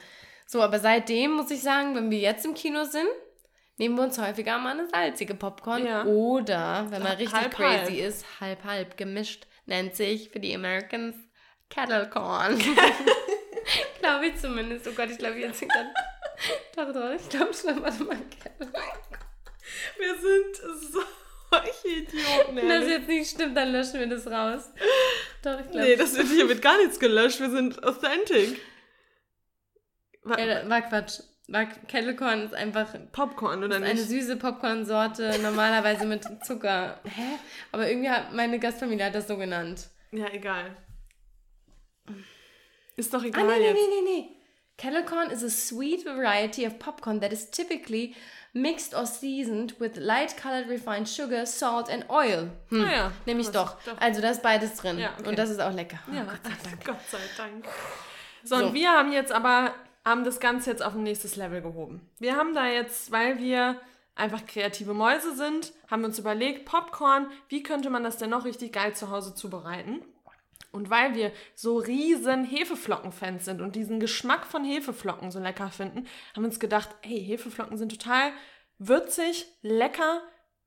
So, 0.46 0.62
aber 0.62 0.78
seitdem 0.78 1.32
muss 1.32 1.50
ich 1.50 1.60
sagen, 1.60 1.94
wenn 1.94 2.10
wir 2.10 2.18
jetzt 2.18 2.44
im 2.46 2.54
Kino 2.54 2.84
sind, 2.84 3.06
nehmen 3.76 3.96
wir 3.96 4.04
uns 4.04 4.18
häufiger 4.18 4.58
mal 4.58 4.72
eine 4.78 4.88
salzige 4.88 5.34
Popcorn. 5.34 5.86
Ja. 5.86 6.04
Oder, 6.04 6.86
wenn 6.90 7.02
man 7.02 7.12
richtig 7.16 7.32
Halb, 7.40 7.54
crazy 7.54 7.96
halb. 7.98 8.08
ist, 8.08 8.40
halb 8.40 8.64
halb 8.64 8.96
gemischt, 8.96 9.46
nennt 9.66 9.94
sich 9.94 10.30
für 10.30 10.40
die 10.40 10.54
Americans 10.54 11.16
Kettle 11.70 12.08
Corn. 12.10 12.58
glaube 14.00 14.26
ich 14.26 14.36
zumindest. 14.36 14.86
Oh 14.88 14.92
Gott, 14.92 15.10
ich 15.10 15.18
glaube, 15.18 15.38
jetzt 15.38 15.58
sind 15.58 15.72
dann. 15.74 15.88
Doch, 16.76 16.92
doch, 16.92 17.10
ich 17.12 17.28
glaube 17.28 17.52
schon, 17.54 17.82
warte 17.82 18.04
mal. 18.04 18.16
Kettle 18.42 18.72
Wir 19.98 20.14
sind 20.14 20.92
solche 21.50 21.88
Idioten. 21.88 22.56
Wenn 22.56 22.68
das 22.68 22.88
jetzt 22.88 23.08
nicht 23.08 23.30
stimmt, 23.30 23.56
dann 23.56 23.72
löschen 23.72 23.98
wir 24.00 24.06
das 24.06 24.26
raus. 24.26 24.70
Doch, 25.42 25.58
ich 25.60 25.70
glaube. 25.70 25.86
Nee, 25.86 25.96
das 25.96 26.16
wird, 26.16 26.28
hier 26.28 26.48
wird 26.48 26.62
gar 26.62 26.76
nichts 26.78 26.98
gelöscht. 26.98 27.40
Wir 27.40 27.50
sind 27.50 27.82
authentic. 27.82 28.60
Wa- 30.22 30.38
Ja, 30.38 30.68
war 30.68 30.82
Quatsch. 30.82 31.20
War, 31.48 31.66
Kettle 31.66 32.16
Corn 32.16 32.42
ist 32.42 32.54
einfach 32.54 32.88
Popcorn 33.12 33.62
oder 33.62 33.76
eine 33.76 33.94
nicht? 33.94 34.08
süße 34.08 34.36
Popcorn-Sorte, 34.36 35.38
normalerweise 35.42 36.04
mit 36.04 36.24
Zucker. 36.44 36.98
Hä? 37.04 37.38
Aber 37.70 37.88
irgendwie 37.88 38.10
hat 38.10 38.32
meine 38.32 38.58
Gastfamilie 38.58 39.06
hat 39.06 39.14
das 39.14 39.28
so 39.28 39.36
genannt. 39.36 39.88
Ja, 40.10 40.26
egal. 40.32 40.76
Ist 42.96 43.12
doch 43.12 43.22
Ah, 43.22 43.26
egal 43.26 43.44
nee, 43.46 43.52
nee, 43.58 43.64
jetzt. 43.66 43.74
nee, 43.74 44.00
nee, 44.04 44.10
nee. 44.20 44.28
Kettle 44.78 45.04
corn 45.04 45.30
is 45.30 45.42
a 45.42 45.48
sweet 45.48 46.04
variety 46.04 46.66
of 46.66 46.78
popcorn 46.78 47.20
that 47.20 47.32
is 47.32 47.50
typically 47.50 48.14
mixed 48.52 48.94
or 48.94 49.06
seasoned 49.06 49.74
with 49.78 49.96
light 49.96 50.36
colored 50.36 50.68
refined 50.68 51.08
sugar, 51.08 51.46
salt 51.46 51.88
and 51.88 52.08
oil. 52.10 52.50
Hm. 52.70 52.84
Ah 52.84 52.92
ja, 52.92 53.12
Nämlich 53.24 53.50
doch. 53.50 53.76
doch. 53.84 53.98
Also 54.00 54.20
da 54.20 54.30
ist 54.30 54.42
beides 54.42 54.74
drin. 54.74 54.98
Ja, 54.98 55.10
okay. 55.18 55.28
Und 55.28 55.38
das 55.38 55.50
ist 55.50 55.60
auch 55.60 55.72
lecker. 55.72 55.98
Oh 56.10 56.14
Ja, 56.14 56.24
Gott 56.24 56.40
sei 56.42 56.50
Dank. 56.70 56.84
Gott 56.84 57.00
sei 57.10 57.18
Dank. 57.36 57.64
So, 58.42 58.56
So. 58.56 58.66
und 58.66 58.74
wir 58.74 58.90
haben 58.90 59.12
jetzt 59.12 59.32
aber, 59.32 59.74
haben 60.06 60.24
das 60.24 60.38
Ganze 60.38 60.70
jetzt 60.70 60.84
auf 60.84 60.94
ein 60.94 61.02
nächstes 61.02 61.34
Level 61.34 61.60
gehoben. 61.60 62.08
Wir 62.20 62.36
haben 62.36 62.54
da 62.54 62.66
jetzt, 62.68 63.10
weil 63.10 63.38
wir 63.40 63.80
einfach 64.14 64.46
kreative 64.46 64.94
Mäuse 64.94 65.34
sind, 65.34 65.72
haben 65.90 66.02
wir 66.02 66.06
uns 66.06 66.18
überlegt, 66.20 66.64
Popcorn, 66.64 67.26
wie 67.48 67.64
könnte 67.64 67.90
man 67.90 68.04
das 68.04 68.16
denn 68.16 68.30
noch 68.30 68.44
richtig 68.44 68.72
geil 68.72 68.94
zu 68.94 69.10
Hause 69.10 69.34
zubereiten? 69.34 70.02
Und 70.70 70.90
weil 70.90 71.14
wir 71.16 71.32
so 71.54 71.78
riesen 71.78 72.44
Hefeflocken-Fans 72.44 73.44
sind 73.44 73.60
und 73.60 73.74
diesen 73.74 73.98
Geschmack 73.98 74.46
von 74.46 74.64
Hefeflocken 74.64 75.32
so 75.32 75.40
lecker 75.40 75.70
finden, 75.70 76.06
haben 76.34 76.42
wir 76.42 76.48
uns 76.48 76.60
gedacht, 76.60 76.90
hey, 77.02 77.20
Hefeflocken 77.20 77.76
sind 77.76 77.90
total 77.90 78.30
würzig, 78.78 79.46
lecker. 79.62 80.22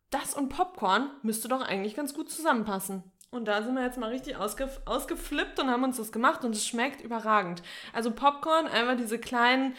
Das 0.10 0.34
und 0.34 0.49
Popcorn 0.49 1.12
müsste 1.21 1.47
doch 1.47 1.62
eigentlich 1.62 1.95
ganz 1.95 2.13
gut 2.13 2.30
zusammenpassen. 2.30 3.04
Und 3.31 3.45
da 3.45 3.61
sind 3.61 3.75
wir 3.75 3.83
jetzt 3.83 3.97
mal 3.97 4.09
richtig 4.09 4.37
ausgef 4.37 4.81
ausgeflippt 4.85 5.59
und 5.59 5.69
haben 5.69 5.83
uns 5.83 5.97
das 5.97 6.11
gemacht 6.11 6.43
und 6.43 6.55
es 6.55 6.65
schmeckt 6.65 7.01
überragend. 7.01 7.61
Also 7.93 8.11
Popcorn, 8.11 8.67
einfach 8.67 8.97
diese 8.97 9.19
kleinen, 9.19 9.75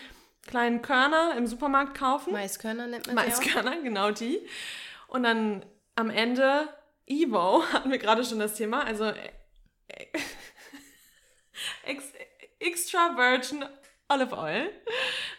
kleinen 0.46 0.82
Körner 0.82 1.34
im 1.36 1.46
Supermarkt 1.46 1.98
kaufen. 1.98 2.32
Maiskörner 2.32 2.86
nennt 2.86 3.06
man 3.08 3.16
sie 3.16 3.22
auch. 3.22 3.26
Maiskörner, 3.26 3.82
genau 3.82 4.12
die. 4.12 4.40
Und 5.08 5.24
dann 5.24 5.66
am 5.96 6.10
Ende 6.10 6.68
Evo, 7.06 7.64
hatten 7.72 7.90
wir 7.90 7.98
gerade 7.98 8.24
schon 8.24 8.38
das 8.38 8.54
Thema, 8.54 8.84
also 8.84 9.04
äh, 9.06 9.32
ex, 11.84 12.04
extra 12.60 13.16
virgin 13.16 13.64
Olive 14.08 14.36
Oil. 14.36 14.70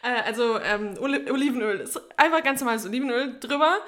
Äh, 0.03 0.21
also 0.25 0.59
ähm, 0.59 0.97
Oli 0.99 1.29
Olivenöl. 1.31 1.89
Einfach 2.17 2.43
ganz 2.43 2.59
normales 2.59 2.85
Olivenöl 2.85 3.39
drüber. 3.39 3.79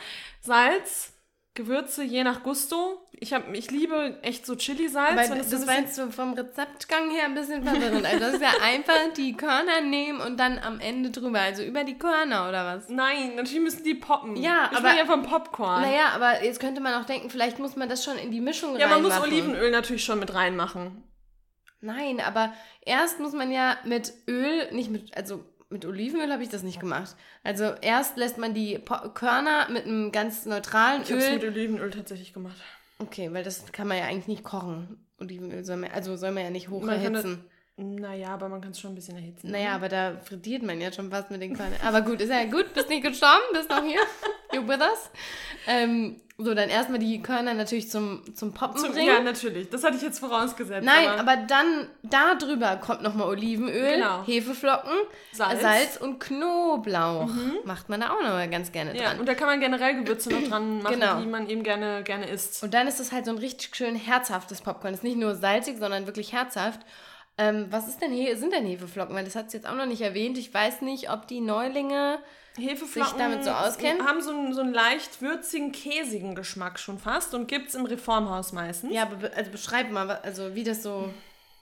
Salz, 0.42 1.13
Gewürze 1.56 2.04
je 2.04 2.24
nach 2.24 2.42
Gusto. 2.42 3.00
Ich, 3.12 3.32
hab, 3.32 3.54
ich 3.54 3.70
liebe 3.70 4.18
echt 4.24 4.46
so 4.46 4.56
Chili-Salz. 4.56 5.30
Das, 5.30 5.54
ein 5.54 5.68
war 5.68 5.80
jetzt 5.80 5.96
so 5.96 6.10
vom 6.10 6.34
Rezeptgang 6.34 7.12
her 7.12 7.26
ein 7.26 7.36
bisschen 7.36 7.64
verwirrend. 7.64 8.06
Also 8.06 8.20
das 8.20 8.34
ist 8.34 8.42
ja 8.42 8.50
einfach 8.64 9.14
die 9.16 9.38
Körner 9.38 9.82
nehmen 9.82 10.20
und 10.20 10.40
dann 10.40 10.58
am 10.58 10.80
Ende 10.80 11.12
drüber. 11.12 11.40
Also 11.40 11.62
über 11.64 11.84
die 11.84 11.98
Körner 11.98 12.50
oder 12.50 12.66
was? 12.66 12.90
Nein, 12.90 13.36
natürlich 13.36 13.62
müssen 13.62 13.84
die 13.84 13.94
poppen. 13.94 14.36
Ja, 14.36 14.70
ich 14.72 14.78
aber- 14.78 14.90
spreche 14.90 15.06
ja 15.06 15.06
vom 15.06 15.22
Popcorn. 15.24 15.84
Naja, 15.84 16.10
aber 16.16 16.44
jetzt 16.44 16.60
könnte 16.60 16.82
man 16.82 17.00
auch 17.02 17.06
denken, 17.06 17.30
vielleicht 17.30 17.60
muss 17.60 17.76
man 17.76 17.88
das 17.88 18.04
schon 18.04 18.18
in 18.18 18.32
die 18.32 18.42
Mischung 18.42 18.76
ja, 18.78 18.88
man 18.88 19.04
muss 19.04 19.12
reinmachen. 19.12 19.32
Olivenöl 19.32 19.70
natürlich 19.72 20.04
schon 20.04 20.20
mit 20.20 20.34
reinmachen. 20.34 21.04
Nein, 21.82 22.22
aber 22.22 22.54
erst 22.82 23.20
muss 23.20 23.34
man 23.34 23.52
ja 23.52 23.78
mit 23.84 24.14
Öl, 24.28 24.72
nicht 24.72 24.90
mit, 24.90 25.16
also 25.18 25.44
mit 25.70 25.86
Olivenöl 25.86 26.32
habe 26.32 26.44
ich 26.44 26.50
das 26.50 26.64
nicht 26.64 26.80
gemacht. 26.80 27.16
Also 27.44 27.74
erst 27.82 28.18
lässt 28.18 28.38
man 28.38 28.54
die 28.54 28.78
Po- 28.80 29.10
Körner 29.10 29.70
mit 29.70 29.86
einem 29.86 30.12
ganz 30.12 30.46
neutralen 30.46 31.02
Ich 31.04 31.12
habe 31.12 31.20
es 31.22 31.32
mit 31.32 31.44
Öl. 31.44 31.50
Olivenöl 31.52 31.92
tatsächlich 31.92 32.34
gemacht. 32.34 32.56
Okay, 33.00 33.34
weil 33.34 33.44
das 33.44 33.72
kann 33.72 33.88
man 33.88 33.98
ja 33.98 34.06
eigentlich 34.06 34.28
nicht 34.28 34.44
kochen. 34.44 35.06
Olivenöl 35.20 35.64
soll 35.64 35.78
man, 35.78 35.92
also 35.92 36.16
soll 36.16 36.32
man 36.32 36.44
ja 36.44 36.50
nicht 36.50 36.70
hoch 36.70 36.88
erhitzen. 36.88 37.46
Naja, 37.76 38.30
aber 38.36 38.50
man 38.50 38.62
kann 38.62 38.72
es 38.72 38.80
schon 38.80 38.92
ein 38.92 38.96
bisschen 38.96 39.16
erhitzen. 39.18 39.50
Naja, 39.50 39.74
aber 39.74 39.90
da 39.90 40.18
frittiert 40.24 40.62
man 40.62 40.80
ja 40.80 40.92
schon 40.94 41.10
fast 41.10 41.32
mit 41.32 41.42
den 41.42 41.56
Körnern. 41.58 41.80
Aber 41.84 42.02
gut, 42.02 42.22
ist 42.22 42.30
ja 42.30 42.44
gut, 42.46 42.72
bist 42.76 42.88
nicht 42.88 43.04
gestorben, 43.04 43.42
bist 43.54 43.70
noch 43.70 43.84
hier. 43.84 44.00
You 44.54 44.68
with 44.68 44.78
us. 44.82 45.10
Ähm, 45.66 46.22
so, 46.38 46.54
dann 46.54 46.70
erstmal 46.70 47.00
die 47.00 47.20
Körner 47.24 47.56
natürlich 47.56 47.90
zum, 47.90 48.22
zum 48.36 48.54
Poppen 48.54 48.78
Zum, 48.80 48.92
bringen. 48.92 49.08
ja, 49.08 49.20
natürlich. 49.20 49.70
Das 49.72 49.84
hatte 49.84 49.96
ich 49.96 50.04
jetzt 50.04 50.20
vorausgesetzt. 50.20 50.86
Nein, 50.86 51.08
aber, 51.08 51.38
dann 51.38 51.88
da 52.04 52.36
drüber 52.36 52.76
kommt 52.76 53.02
nochmal 53.02 53.28
Olivenöl, 53.30 53.96
Genau. 53.96 54.24
Hefeflocken, 54.28 54.92
Salz. 55.32 55.56
Mhm. 55.56 55.62
Salz, 55.62 55.98
und 55.98 56.20
Knoblauch. 56.20 57.30
Macht 57.66 57.90
man 57.90 58.02
da 58.02 58.12
auch 58.12 58.22
nochmal 58.22 58.48
ganz 58.50 58.72
gerne 58.72 58.96
Ja, 58.96 59.10
dran. 59.10 59.20
und 59.22 59.26
da 59.28 59.34
kann 59.34 59.48
man 59.48 59.60
generell 59.60 59.96
Gewürze 60.04 60.30
noch 60.32 60.48
dran 60.48 60.84
machen, 60.84 61.00
Genau. 61.00 61.20
die 61.20 61.26
man 61.26 61.50
eben 61.50 61.64
gerne, 61.64 62.04
gerne 62.04 62.28
isst. 62.30 62.62
Und 62.62 62.76
dann 62.76 62.88
ist 62.88 63.00
das 63.00 63.12
halt 63.12 63.26
so 63.26 63.32
ein 63.32 63.40
richtig 63.40 63.76
schön 63.76 63.96
herzhaftes 63.96 64.62
Popcorn. 64.62 64.94
Ist 64.94 65.04
nicht 65.04 65.18
nur 65.18 65.34
salzig, 65.34 65.78
sondern 65.80 66.06
wirklich 66.06 66.32
herzhaft. 66.34 66.82
Ähm, 67.38 67.68
was 67.70 67.88
ist 67.88 68.02
denn 68.02 68.12
He 68.12 68.36
sind 68.36 68.54
denn 68.54 68.66
Hefeflocken? 68.66 69.16
Weil 69.16 69.26
das 69.26 69.36
hat 69.36 69.48
es 69.48 69.54
jetzt 69.54 69.68
auch 69.68 69.76
noch 69.76 69.86
nicht 69.86 70.02
erwähnt. 70.02 70.38
Ich 70.38 70.54
weiß 70.54 70.82
nicht, 70.82 71.10
ob 71.10 71.28
die 71.28 71.42
Neulinge. 71.42 72.20
Sich 72.56 73.04
damit 73.18 73.44
so 73.44 73.50
auskennen? 73.50 74.06
haben 74.06 74.22
so 74.22 74.30
einen, 74.30 74.54
so 74.54 74.62
einen 74.62 74.76
leicht 74.76 75.24
würzigen, 75.24 75.72
käsigen 75.72 76.36
Geschmack 76.36 76.78
schon 76.78 77.00
fast 77.00 77.34
und 77.34 77.48
gibt 77.48 77.70
es 77.70 77.76
im 77.76 77.86
Reformhaus 77.86 78.54
meistens. 78.54 78.94
Ja, 78.94 79.04
aber 79.04 79.16
be 79.16 79.32
also 79.36 79.50
beschreib 79.50 79.90
mal, 79.90 80.12
also 80.12 80.54
wie 80.54 80.64
das 80.64 80.84
so. 80.84 81.12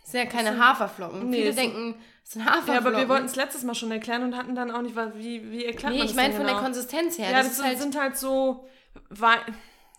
Das 0.04 0.12
sind 0.12 0.20
ja 0.20 0.26
keine 0.26 0.58
Haferflocken. 0.58 1.30
Nee, 1.30 1.44
Viele 1.44 1.54
denken, 1.54 1.96
es 2.26 2.32
sind 2.32 2.44
Haferflocken. 2.44 2.74
Ja, 2.74 2.80
aber 2.80 2.98
wir 2.98 3.08
wollten 3.08 3.26
es 3.26 3.38
letztes 3.38 3.64
Mal 3.64 3.74
schon 3.74 3.92
erklären 3.92 4.24
und 4.24 4.36
hatten 4.36 4.54
dann 4.54 4.70
auch 4.70 4.82
nicht, 4.82 4.96
wie, 5.16 5.50
wie 5.50 5.64
erklärt 5.64 5.94
Nee, 5.94 6.00
man 6.00 6.08
ich 6.08 6.12
das 6.12 6.16
meine 6.16 6.30
denn 6.30 6.38
von 6.38 6.48
genau? 6.48 6.58
der 6.58 6.64
Konsistenz 6.66 7.18
her. 7.18 7.32
Ja, 7.32 7.38
das, 7.38 7.48
das, 7.48 7.56
sind, 7.58 7.66
halt. 7.68 7.80
sind 7.80 7.98
halt 7.98 8.18
so, 8.18 8.68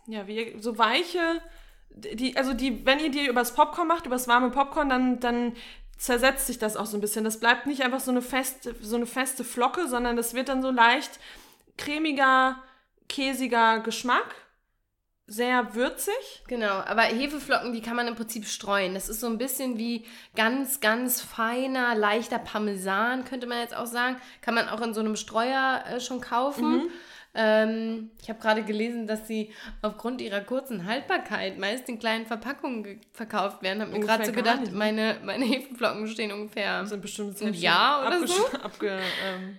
ja, 0.09 0.27
wie, 0.27 0.57
so 0.59 0.77
weiche, 0.77 1.41
die, 1.95 2.37
also 2.37 2.55
die, 2.55 2.85
wenn 2.87 2.99
ihr 2.99 3.11
die 3.11 3.27
übers 3.27 3.55
Popcorn 3.55 3.89
macht, 3.89 4.07
übers 4.07 4.29
warme 4.29 4.51
Popcorn, 4.51 4.89
dann, 4.89 5.21
dann 5.21 5.55
zersetzt 5.99 6.47
sich 6.47 6.59
das 6.59 6.77
auch 6.77 6.87
so 6.87 6.97
ein 6.97 7.01
bisschen. 7.01 7.25
Das 7.25 7.39
bleibt 7.39 7.67
nicht 7.67 7.83
einfach 7.83 8.01
so 8.01 8.11
eine 8.11 8.23
feste, 8.23 8.75
so 8.81 8.97
eine 8.97 9.07
feste 9.07 9.45
Flocke, 9.45 9.87
sondern 9.89 10.17
das 10.17 10.35
wird 10.35 10.49
dann 10.49 10.63
so 10.63 10.71
leicht 10.71 11.21
cremiger, 11.79 12.57
käsiger 13.09 13.81
Geschmack. 13.81 14.35
Sehr 15.29 15.75
würzig. 15.75 16.43
Genau, 16.49 16.73
aber 16.73 17.03
Hefeflocken, 17.03 17.73
die 17.73 17.81
kann 17.81 17.97
man 17.97 18.09
im 18.09 18.17
Prinzip 18.17 18.45
streuen. 18.45 18.95
Das 18.95 19.09
ist 19.09 19.21
so 19.21 19.29
ein 19.29 19.39
bisschen 19.39 19.79
wie 19.79 20.05
ganz, 20.35 20.81
ganz 20.81 21.21
feiner, 21.21 21.95
leichter 21.95 22.39
Parmesan, 22.39 23.25
könnte 23.25 23.47
man 23.47 23.61
jetzt 23.61 23.75
auch 23.75 23.87
sagen. 23.87 24.17
Kann 24.41 24.55
man 24.55 24.69
auch 24.69 24.81
in 24.81 24.93
so 24.93 25.01
einem 25.01 25.17
Streuer 25.17 25.85
äh, 25.89 26.01
schon 26.01 26.21
kaufen. 26.21 26.91
Ähm, 27.35 28.11
ich 28.21 28.29
habe 28.29 28.39
gerade 28.41 28.63
gelesen, 28.63 29.07
dass 29.07 29.27
sie 29.27 29.53
aufgrund 29.81 30.21
ihrer 30.21 30.41
kurzen 30.43 30.85
Haltbarkeit 30.87 31.59
meist 31.59 31.89
in 31.89 31.99
kleinen 31.99 32.27
Verpackungen 32.27 32.83
ge- 32.83 32.99
verkauft 33.11 33.63
werden. 33.63 33.81
Habe 33.81 33.93
mir 33.93 34.01
gerade 34.01 34.27
so 34.27 34.33
gedacht, 34.33 34.61
nicht. 34.61 34.73
meine, 34.73 35.17
meine 35.25 35.45
Hefeflocken 35.47 36.07
stehen 36.09 36.31
ungefähr. 36.31 36.85
Sind 36.87 37.01
bestimmt 37.01 37.41
Ein 37.41 37.55
Jahr 37.55 38.07
oder 38.07 38.27
so? 38.27 38.47
Abge, 38.63 39.01
ähm, 39.27 39.59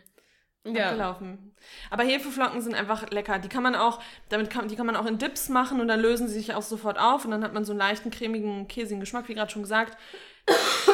Ja. 0.76 0.90
abgelaufen. 0.92 1.56
Aber 1.90 2.04
Hefeflocken 2.04 2.62
sind 2.62 2.76
einfach 2.76 3.10
lecker. 3.10 3.40
Die 3.40 3.50
kann 3.50 3.64
man 3.64 3.74
auch, 3.76 4.00
damit 4.30 4.50
kann, 4.52 4.68
die 4.68 4.76
kann 4.76 4.86
man 4.86 4.96
auch 4.96 5.08
in 5.08 5.18
Dips 5.18 5.50
machen 5.50 5.82
und 5.82 5.88
dann 5.88 6.00
lösen 6.00 6.28
sie 6.28 6.36
sich 6.36 6.54
auch 6.54 6.62
sofort 6.62 7.00
auf 7.00 7.26
und 7.26 7.32
dann 7.32 7.44
hat 7.44 7.54
man 7.54 7.66
so 7.66 7.72
einen 7.72 7.80
leichten, 7.80 8.12
cremigen, 8.12 8.68
käsigen 8.68 9.00
Geschmack, 9.00 9.28
wie 9.30 9.34
gerade 9.34 9.52
schon 9.52 9.64
gesagt. 9.64 9.98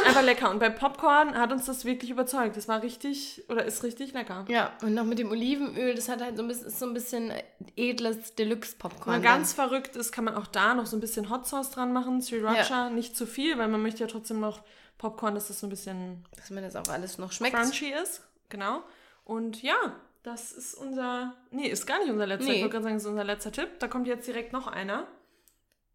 Einfach 0.06 0.24
lecker. 0.24 0.50
Und 0.50 0.60
bei 0.60 0.70
Popcorn 0.70 1.36
hat 1.38 1.52
uns 1.52 1.66
das 1.66 1.86
wirklich 1.86 2.12
überzeugt. 2.12 2.58
Das 2.58 2.68
war 2.68 2.82
richtig 2.84 3.44
oder 3.50 3.66
ist 3.66 3.84
richtig 3.84 4.14
lecker. 4.14 4.46
Ja, 4.48 4.72
und 4.82 4.94
noch 4.94 5.06
mit 5.06 5.20
dem 5.20 5.32
Olivenöl, 5.32 5.96
das 5.96 6.10
hat 6.10 6.22
halt 6.22 6.38
so 6.38 6.44
ein 6.44 6.48
bisschen, 6.48 6.68
ist 6.68 6.80
so 6.80 6.86
ein 6.86 6.94
bisschen 6.94 7.34
edles 7.76 8.36
Deluxe-Popcorn. 8.36 9.16
Wenn 9.16 9.24
man 9.24 9.38
ganz 9.38 9.54
verrückt 9.54 9.96
ist, 9.96 10.12
kann 10.12 10.24
man 10.24 10.36
auch 10.36 10.48
da 10.48 10.74
noch 10.74 10.86
so 10.86 10.98
ein 10.98 11.00
bisschen 11.00 11.30
Hot 11.30 11.48
Sauce 11.48 11.72
dran 11.72 11.94
machen. 11.94 12.22
Sriracha, 12.22 12.90
nicht 12.90 13.16
zu 13.16 13.26
viel, 13.26 13.58
weil 13.58 13.68
man 13.68 13.82
möchte 13.82 14.02
ja 14.02 14.08
trotzdem 14.08 14.40
noch 14.40 14.62
Popcorn, 14.98 15.36
dass 15.36 15.48
das 15.48 15.60
so 15.60 15.68
ein 15.68 15.70
bisschen 15.70 16.26
dass 16.36 16.50
mir 16.50 16.62
das 16.62 16.76
auch 16.76 16.88
alles 16.92 17.18
noch 17.18 17.32
schmeckt. 17.32 17.56
crunchy 17.56 17.94
ist. 17.94 18.22
Genau. 18.50 18.84
Und 19.24 19.62
ja, 19.62 19.76
das 20.24 20.52
ist 20.52 20.76
unser. 20.76 21.36
Nee, 21.52 21.68
ist 21.68 21.86
gar 21.86 22.00
nicht 22.00 22.12
unser 22.12 22.28
letzter. 22.28 22.50
Nee. 22.50 22.56
Ich 22.56 22.62
wollte 22.62 22.74
gerade 22.74 22.84
sagen, 22.84 22.96
das 22.96 23.04
ist 23.04 23.10
unser 23.10 23.24
letzter 23.24 23.52
Tipp. 23.52 23.70
Da 23.80 23.88
kommt 23.88 24.08
jetzt 24.08 24.28
direkt 24.28 24.54
noch 24.54 24.68
einer. 24.68 25.08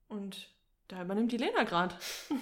Und 0.09 0.49
da 0.89 1.03
übernimmt 1.03 1.33
die 1.33 1.37
Lena 1.37 1.65
gerade. 1.65 1.95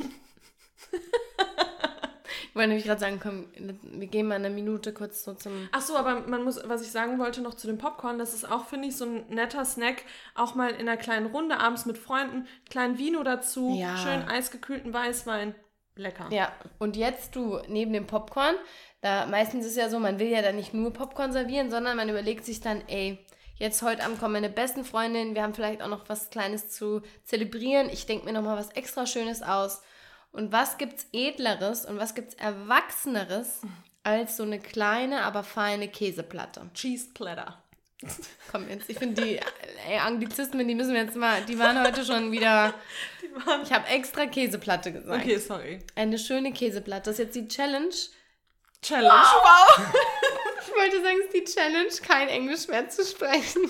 Ich 2.53 2.57
wollte 2.57 2.69
nämlich 2.69 2.85
gerade 2.85 3.01
sagen, 3.01 3.19
komm, 3.19 3.47
wir 3.83 4.07
gehen 4.09 4.29
mal 4.29 4.35
eine 4.35 4.51
Minute 4.51 4.93
kurz 4.93 5.25
so 5.25 5.33
zum. 5.33 5.71
Ach 5.73 5.81
so, 5.81 5.97
aber 5.97 6.21
man 6.21 6.45
muss, 6.45 6.61
was 6.69 6.83
ich 6.83 6.91
sagen 6.91 7.19
wollte 7.19 7.41
noch 7.41 7.55
zu 7.55 7.67
dem 7.67 7.79
Popcorn, 7.79 8.19
das 8.19 8.35
ist 8.35 8.45
auch, 8.45 8.67
finde 8.67 8.89
ich, 8.89 8.97
so 8.99 9.07
ein 9.07 9.25
netter 9.31 9.65
Snack, 9.65 10.03
auch 10.35 10.55
mal 10.55 10.71
in 10.73 10.87
einer 10.87 10.99
kleinen 10.99 11.29
Runde 11.29 11.59
abends 11.59 11.87
mit 11.87 11.97
Freunden, 11.97 12.47
kleinen 12.69 12.99
Vino 12.99 13.23
dazu, 13.23 13.75
Ja. 13.81 13.97
schön 13.97 14.23
eisgekühlten 14.29 14.93
Weißwein. 14.93 15.55
Lecker. 15.97 16.27
Ja, 16.31 16.53
und 16.79 16.97
jetzt 16.99 17.37
du 17.37 17.59
neben 17.69 17.95
dem 17.95 18.07
Popcorn, 18.07 18.55
da 19.01 19.25
meistens 19.25 19.65
ist 19.65 19.79
ja 19.79 19.89
so, 19.89 19.99
man 19.99 20.19
will 20.19 20.29
ja 20.29 20.43
dann 20.43 20.57
nicht 20.57 20.75
nur 20.75 20.93
Popcorn 20.93 21.33
servieren, 21.33 21.71
sondern 21.71 21.97
man 21.97 22.11
überlegt 22.11 22.45
sich 22.45 22.61
dann, 22.61 22.83
ey, 22.89 23.19
jetzt 23.57 23.81
heute 23.81 24.05
Abend 24.05 24.21
kommen 24.21 24.35
meine 24.35 24.51
besten 24.51 24.85
Freundinnen, 24.85 25.35
wir 25.35 25.43
haben 25.43 25.55
vielleicht 25.55 25.81
auch 25.81 25.89
noch 25.89 26.09
was 26.09 26.29
Kleines 26.29 26.69
zu 26.69 27.01
zelebrieren. 27.25 27.89
Ich 27.89 28.05
denke 28.05 28.27
mir 28.27 28.33
nochmal 28.33 28.59
was 28.59 28.71
extra 28.73 29.07
Schönes 29.07 29.43
aus. 29.43 29.83
Und 30.33 30.51
was 30.51 30.79
gibt's 30.79 31.07
Edleres 31.13 31.85
und 31.85 31.99
was 31.99 32.15
gibt's 32.15 32.35
Erwachseneres 32.35 33.61
als 34.03 34.37
so 34.37 34.43
eine 34.43 34.59
kleine, 34.59 35.23
aber 35.23 35.45
feine 35.45 35.89
Käseplatte? 35.89 36.63
Cheese 36.75 37.11
Platter. 37.13 37.63
Komm 38.51 38.69
jetzt, 38.69 38.89
ich 38.89 38.99
finde 38.99 39.23
die 39.23 39.39
ey, 39.89 39.99
Anglizismen, 39.99 40.67
die 40.67 40.75
müssen 40.75 40.95
wir 40.95 41.03
jetzt 41.03 41.17
mal, 41.17 41.43
die 41.45 41.59
waren 41.59 41.81
heute 41.85 42.05
schon 42.05 42.33
wieder. 42.33 42.75
Die 43.23 43.47
waren. 43.47 43.63
Ich 43.63 43.73
habe 43.73 43.87
extra 43.89 44.27
Käseplatte 44.27 44.93
gesagt. 44.93 45.23
Okay, 45.23 45.39
sorry. 45.39 45.79
Eine 45.95 46.19
schöne 46.19 46.53
Käseplatte. 46.53 47.11
Das 47.11 47.19
ist 47.19 47.25
jetzt 47.25 47.37
die 47.37 47.49
Challenge. 47.49 47.95
Challenge. 48.83 49.09
Wow. 49.09 49.87
Ich 50.65 50.79
wollte 50.79 51.03
sagen, 51.03 51.17
es 51.19 51.27
ist 51.27 51.35
die 51.35 51.61
Challenge, 51.61 51.93
kein 52.03 52.29
Englisch 52.29 52.69
mehr 52.69 52.89
zu 52.89 53.05
sprechen. 53.05 53.63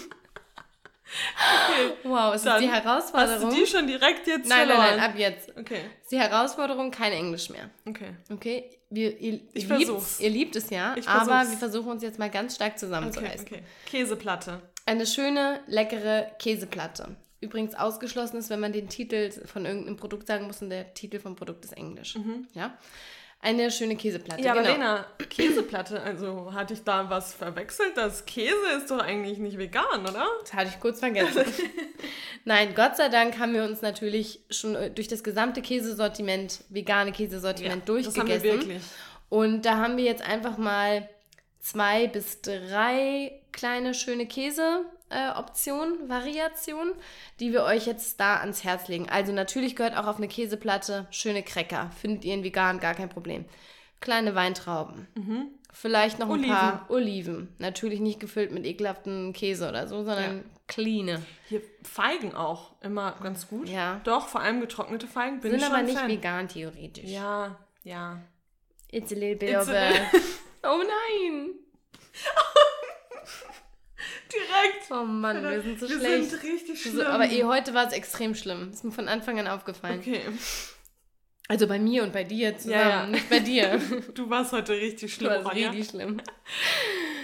Wow, 2.04 2.30
es 2.34 2.42
ist 2.42 2.46
Dann 2.46 2.62
die 2.62 2.70
Hast 2.70 2.84
Herausforderung. 2.84 3.50
du 3.50 3.56
die 3.56 3.66
schon 3.66 3.86
direkt 3.86 4.26
jetzt 4.26 4.48
nein, 4.48 4.66
nein, 4.68 4.76
verloren? 4.76 4.96
nein, 4.98 5.10
ab 5.10 5.18
jetzt. 5.18 5.50
Okay, 5.58 5.80
ist 6.02 6.10
die 6.10 6.18
Herausforderung, 6.18 6.90
kein 6.90 7.12
Englisch 7.12 7.50
mehr. 7.50 7.70
okay. 7.86 8.10
Okay? 8.30 8.70
Wir, 8.90 9.18
ihr, 9.20 9.40
Ich 9.54 9.62
ihr, 9.64 9.68
versuch's. 9.68 10.20
ihr 10.20 10.30
liebt 10.30 10.54
es 10.56 10.68
ja, 10.70 10.94
Ich 10.96 11.08
aber 11.08 11.24
versuch's. 11.24 11.50
wir 11.52 11.58
versuchen 11.58 11.90
uns 11.92 12.02
jetzt 12.02 12.18
mal 12.18 12.28
ganz 12.30 12.54
stark 12.56 12.72
Okay, 12.72 12.78
zusammenzureißen. 12.80 13.46
okay. 13.46 13.62
Käseplatte. 13.86 14.60
Eine 14.84 15.06
schöne, 15.06 15.60
leckere 15.66 16.30
Käseplatte. 16.38 17.16
Übrigens 17.40 17.74
ausgeschlossen 17.74 18.36
ist, 18.36 18.50
wenn 18.50 18.60
man 18.60 18.72
den 18.72 18.88
Titel 18.88 19.30
von 19.46 19.64
irgendeinem 19.64 19.96
Produkt 19.96 20.26
sagen 20.26 20.46
muss 20.46 20.60
und 20.62 20.70
der 20.70 20.92
Titel 20.94 21.18
vom 21.20 21.36
Produkt 21.36 21.64
ist 21.64 21.72
Englisch. 21.76 22.16
Ja? 22.54 22.76
Eine 23.44 23.72
schöne 23.72 23.96
Käseplatte. 23.96 24.40
Ja, 24.40 24.52
aber 24.52 24.62
genau. 24.62 24.74
Lena, 24.74 25.06
Käseplatte, 25.28 26.00
also 26.00 26.52
hatte 26.54 26.74
ich 26.74 26.84
da 26.84 27.10
was 27.10 27.34
verwechselt? 27.34 27.96
Das 27.96 28.24
Käse 28.24 28.54
ist 28.78 28.88
doch 28.88 29.00
eigentlich 29.00 29.38
nicht 29.38 29.58
vegan, 29.58 30.02
oder? 30.02 30.26
Das 30.42 30.54
hatte 30.54 30.70
ich 30.72 30.78
kurz 30.78 31.00
vergessen. 31.00 31.44
Nein, 32.44 32.72
Gott 32.76 32.96
sei 32.96 33.08
Dank 33.08 33.40
haben 33.40 33.52
wir 33.52 33.64
uns 33.64 33.82
natürlich 33.82 34.40
schon 34.48 34.76
äh, 34.76 34.90
durch 34.92 35.08
das 35.08 35.24
gesamte 35.24 35.60
Käsesortiment, 35.60 36.62
vegane 36.68 37.10
Käsesortiment 37.10 37.82
das 37.88 38.16
haben 38.16 38.28
wir 38.28 38.38
durchgegessen. 38.38 38.60
wirklich. 38.60 38.82
Und 39.28 39.62
da 39.62 39.78
haben 39.78 39.96
wir 39.96 40.04
jetzt 40.04 40.22
einfach 40.22 40.56
mal 40.56 41.08
zwei 41.62 42.06
bis 42.08 42.42
drei 42.42 43.40
kleine 43.52 43.94
schöne 43.94 44.26
Käse-Optionen, 44.26 46.08
Variationen, 46.08 46.92
die 47.40 47.52
wir 47.52 47.62
euch 47.62 47.86
jetzt 47.86 48.20
da 48.20 48.40
ans 48.40 48.64
Herz 48.64 48.88
legen. 48.88 49.08
Also 49.08 49.32
natürlich 49.32 49.76
gehört 49.76 49.96
auch 49.96 50.06
auf 50.06 50.16
eine 50.18 50.28
Käseplatte 50.28 51.06
schöne 51.10 51.42
Cracker. 51.42 51.90
Findet 51.98 52.24
ihr 52.24 52.34
in 52.34 52.44
vegan 52.44 52.80
gar 52.80 52.94
kein 52.94 53.08
Problem. 53.08 53.44
Kleine 54.00 54.34
Weintrauben. 54.34 55.06
Vielleicht 55.72 56.18
noch 56.18 56.26
ein 56.26 56.32
Oliven. 56.32 56.50
paar 56.50 56.86
Oliven. 56.90 57.54
Natürlich 57.58 58.00
nicht 58.00 58.20
gefüllt 58.20 58.50
mit 58.50 58.66
ekelhaftem 58.66 59.32
Käse 59.32 59.68
oder 59.68 59.86
so, 59.86 60.02
sondern 60.02 60.44
cleane. 60.66 61.22
Hier 61.48 61.62
Feigen 61.82 62.34
auch 62.34 62.72
immer 62.82 63.16
ganz 63.22 63.48
gut. 63.48 63.68
Ja. 63.68 64.00
Doch, 64.04 64.26
vor 64.28 64.40
allem 64.40 64.60
getrocknete 64.60 65.06
Feigen 65.06 65.40
bin 65.40 65.52
Sind 65.52 65.60
ich 65.60 65.66
schon 65.66 65.74
aber 65.74 65.84
nicht 65.84 65.98
Fan. 65.98 66.10
vegan 66.10 66.48
theoretisch. 66.48 67.08
Ja, 67.08 67.56
ja. 67.84 68.20
It's 68.90 69.12
a 69.12 69.14
little 69.14 69.36
bit 69.36 69.50
It's 69.50 69.68
of 69.68 69.74
a... 69.74 69.92
Oh 70.64 70.78
nein! 70.82 71.50
Direkt. 74.32 74.90
Oh 74.90 75.04
Mann, 75.04 75.42
wir 75.42 75.60
sind 75.62 75.78
so 75.78 75.88
wir 75.88 75.98
schlecht. 75.98 76.30
sind 76.30 76.42
richtig 76.42 76.80
schlimm. 76.82 76.96
So, 76.96 77.04
aber 77.04 77.26
eh, 77.30 77.44
heute 77.44 77.74
war 77.74 77.86
es 77.86 77.92
extrem 77.92 78.34
schlimm. 78.34 78.70
Ist 78.72 78.82
mir 78.84 78.90
von 78.92 79.08
Anfang 79.08 79.38
an 79.38 79.46
aufgefallen. 79.46 80.00
Okay, 80.00 80.22
Also 81.48 81.66
bei 81.66 81.78
mir 81.78 82.02
und 82.02 82.12
bei 82.12 82.24
dir 82.24 82.56
zusammen, 82.56 82.80
Ja, 82.80 82.88
ja. 82.88 83.06
nicht 83.06 83.28
bei 83.28 83.40
dir. 83.40 83.78
du 84.14 84.30
warst 84.30 84.52
heute 84.52 84.72
richtig 84.72 85.12
Du 85.12 85.16
schlimm, 85.26 85.30
warst 85.30 85.46
Ronja. 85.50 85.70
richtig 85.70 85.90
schlimm. 85.90 86.20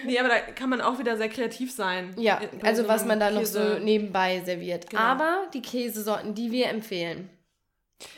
Nee, 0.04 0.16
aber 0.20 0.28
da 0.28 0.38
kann 0.38 0.70
man 0.70 0.80
auch 0.80 1.00
wieder 1.00 1.16
sehr 1.16 1.28
kreativ 1.28 1.72
sein. 1.72 2.14
Ja, 2.16 2.40
also 2.62 2.82
so 2.82 2.88
was 2.88 3.04
man 3.04 3.18
da 3.18 3.32
noch 3.32 3.44
so 3.44 3.58
Käse. 3.58 3.80
nebenbei 3.80 4.40
serviert. 4.44 4.88
Genau. 4.88 5.02
Aber 5.02 5.48
die 5.52 5.60
Käsesorten, 5.60 6.36
die 6.36 6.52
wir 6.52 6.68
empfehlen. 6.68 7.28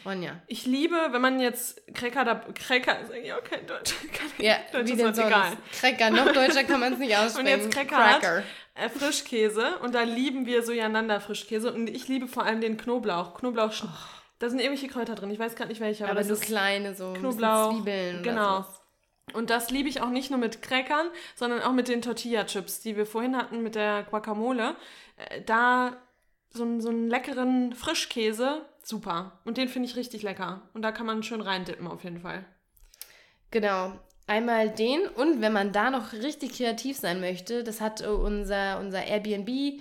Ronja. 0.04 0.40
Ich 0.46 0.66
liebe, 0.66 0.96
wenn 1.10 1.22
man 1.22 1.40
jetzt 1.40 1.80
Cracker 1.94 2.24
da. 2.24 2.34
Cracker 2.54 3.00
ist 3.00 3.10
eigentlich 3.12 3.32
auch 3.32 3.42
kein 3.42 3.66
Deutsch. 3.66 3.94
Kein 4.12 4.44
Ja, 4.44 4.56
deutsches 4.72 4.90
wie 4.92 4.96
denn 4.96 5.06
Wort, 5.06 5.16
sonst? 5.16 5.26
egal. 5.28 5.56
Cracker, 5.72 6.10
noch 6.10 6.32
deutscher 6.32 6.64
kann 6.64 6.80
man 6.80 6.92
es 6.94 6.98
nicht 6.98 7.16
aussprechen. 7.16 7.46
Und 7.60 7.64
jetzt 7.64 7.72
Cracker, 7.74 7.96
hat 7.96 8.44
äh, 8.74 8.88
Frischkäse 8.90 9.78
und 9.82 9.94
da 9.94 10.02
lieben 10.02 10.46
wir 10.46 10.62
Sojananda 10.62 11.18
Frischkäse 11.20 11.72
und 11.72 11.88
ich 11.90 12.08
liebe 12.08 12.28
vor 12.28 12.44
allem 12.44 12.60
den 12.60 12.76
Knoblauch. 12.76 13.34
Knoblauch, 13.38 13.72
da 14.38 14.48
sind 14.48 14.58
irgendwelche 14.60 14.88
Kräuter 14.88 15.14
drin, 15.14 15.30
ich 15.30 15.38
weiß 15.38 15.54
gerade 15.54 15.68
nicht 15.70 15.80
welche, 15.80 16.04
aber, 16.04 16.12
Aber 16.12 16.24
so 16.24 16.34
kleine, 16.36 16.94
so 16.94 17.12
Knoblauch, 17.14 17.74
Zwiebeln. 17.74 18.22
genau. 18.22 18.64
Und 19.32 19.50
das 19.50 19.70
liebe 19.70 19.88
ich 19.88 20.00
auch 20.02 20.08
nicht 20.08 20.30
nur 20.30 20.38
mit 20.38 20.60
Crackern, 20.62 21.08
sondern 21.36 21.62
auch 21.62 21.72
mit 21.72 21.88
den 21.88 22.00
Tortilla-Chips, 22.02 22.80
die 22.80 22.96
wir 22.96 23.06
vorhin 23.06 23.36
hatten 23.36 23.62
mit 23.62 23.74
der 23.74 24.02
Guacamole. 24.04 24.76
Äh, 25.16 25.42
Da 25.42 25.96
so, 26.50 26.62
einen- 26.64 26.80
so 26.80 26.88
einen 26.88 27.08
leckeren 27.08 27.74
Frischkäse, 27.74 28.64
super. 28.86 29.40
Und 29.44 29.56
den 29.56 29.68
finde 29.68 29.88
ich 29.88 29.96
richtig 29.96 30.22
lecker. 30.22 30.62
Und 30.74 30.82
da 30.82 30.92
kann 30.92 31.06
man 31.06 31.22
schön 31.22 31.40
reindippen 31.40 31.86
auf 31.86 32.04
jeden 32.04 32.20
Fall. 32.20 32.44
Genau. 33.50 33.98
Einmal 34.26 34.70
den 34.70 35.08
und 35.08 35.40
wenn 35.40 35.52
man 35.52 35.72
da 35.72 35.90
noch 35.90 36.12
richtig 36.12 36.52
kreativ 36.52 36.96
sein 36.96 37.20
möchte, 37.20 37.64
das 37.64 37.80
hat 37.80 38.00
äh, 38.00 38.06
unser, 38.06 38.78
unser 38.78 39.04
Airbnb, 39.04 39.80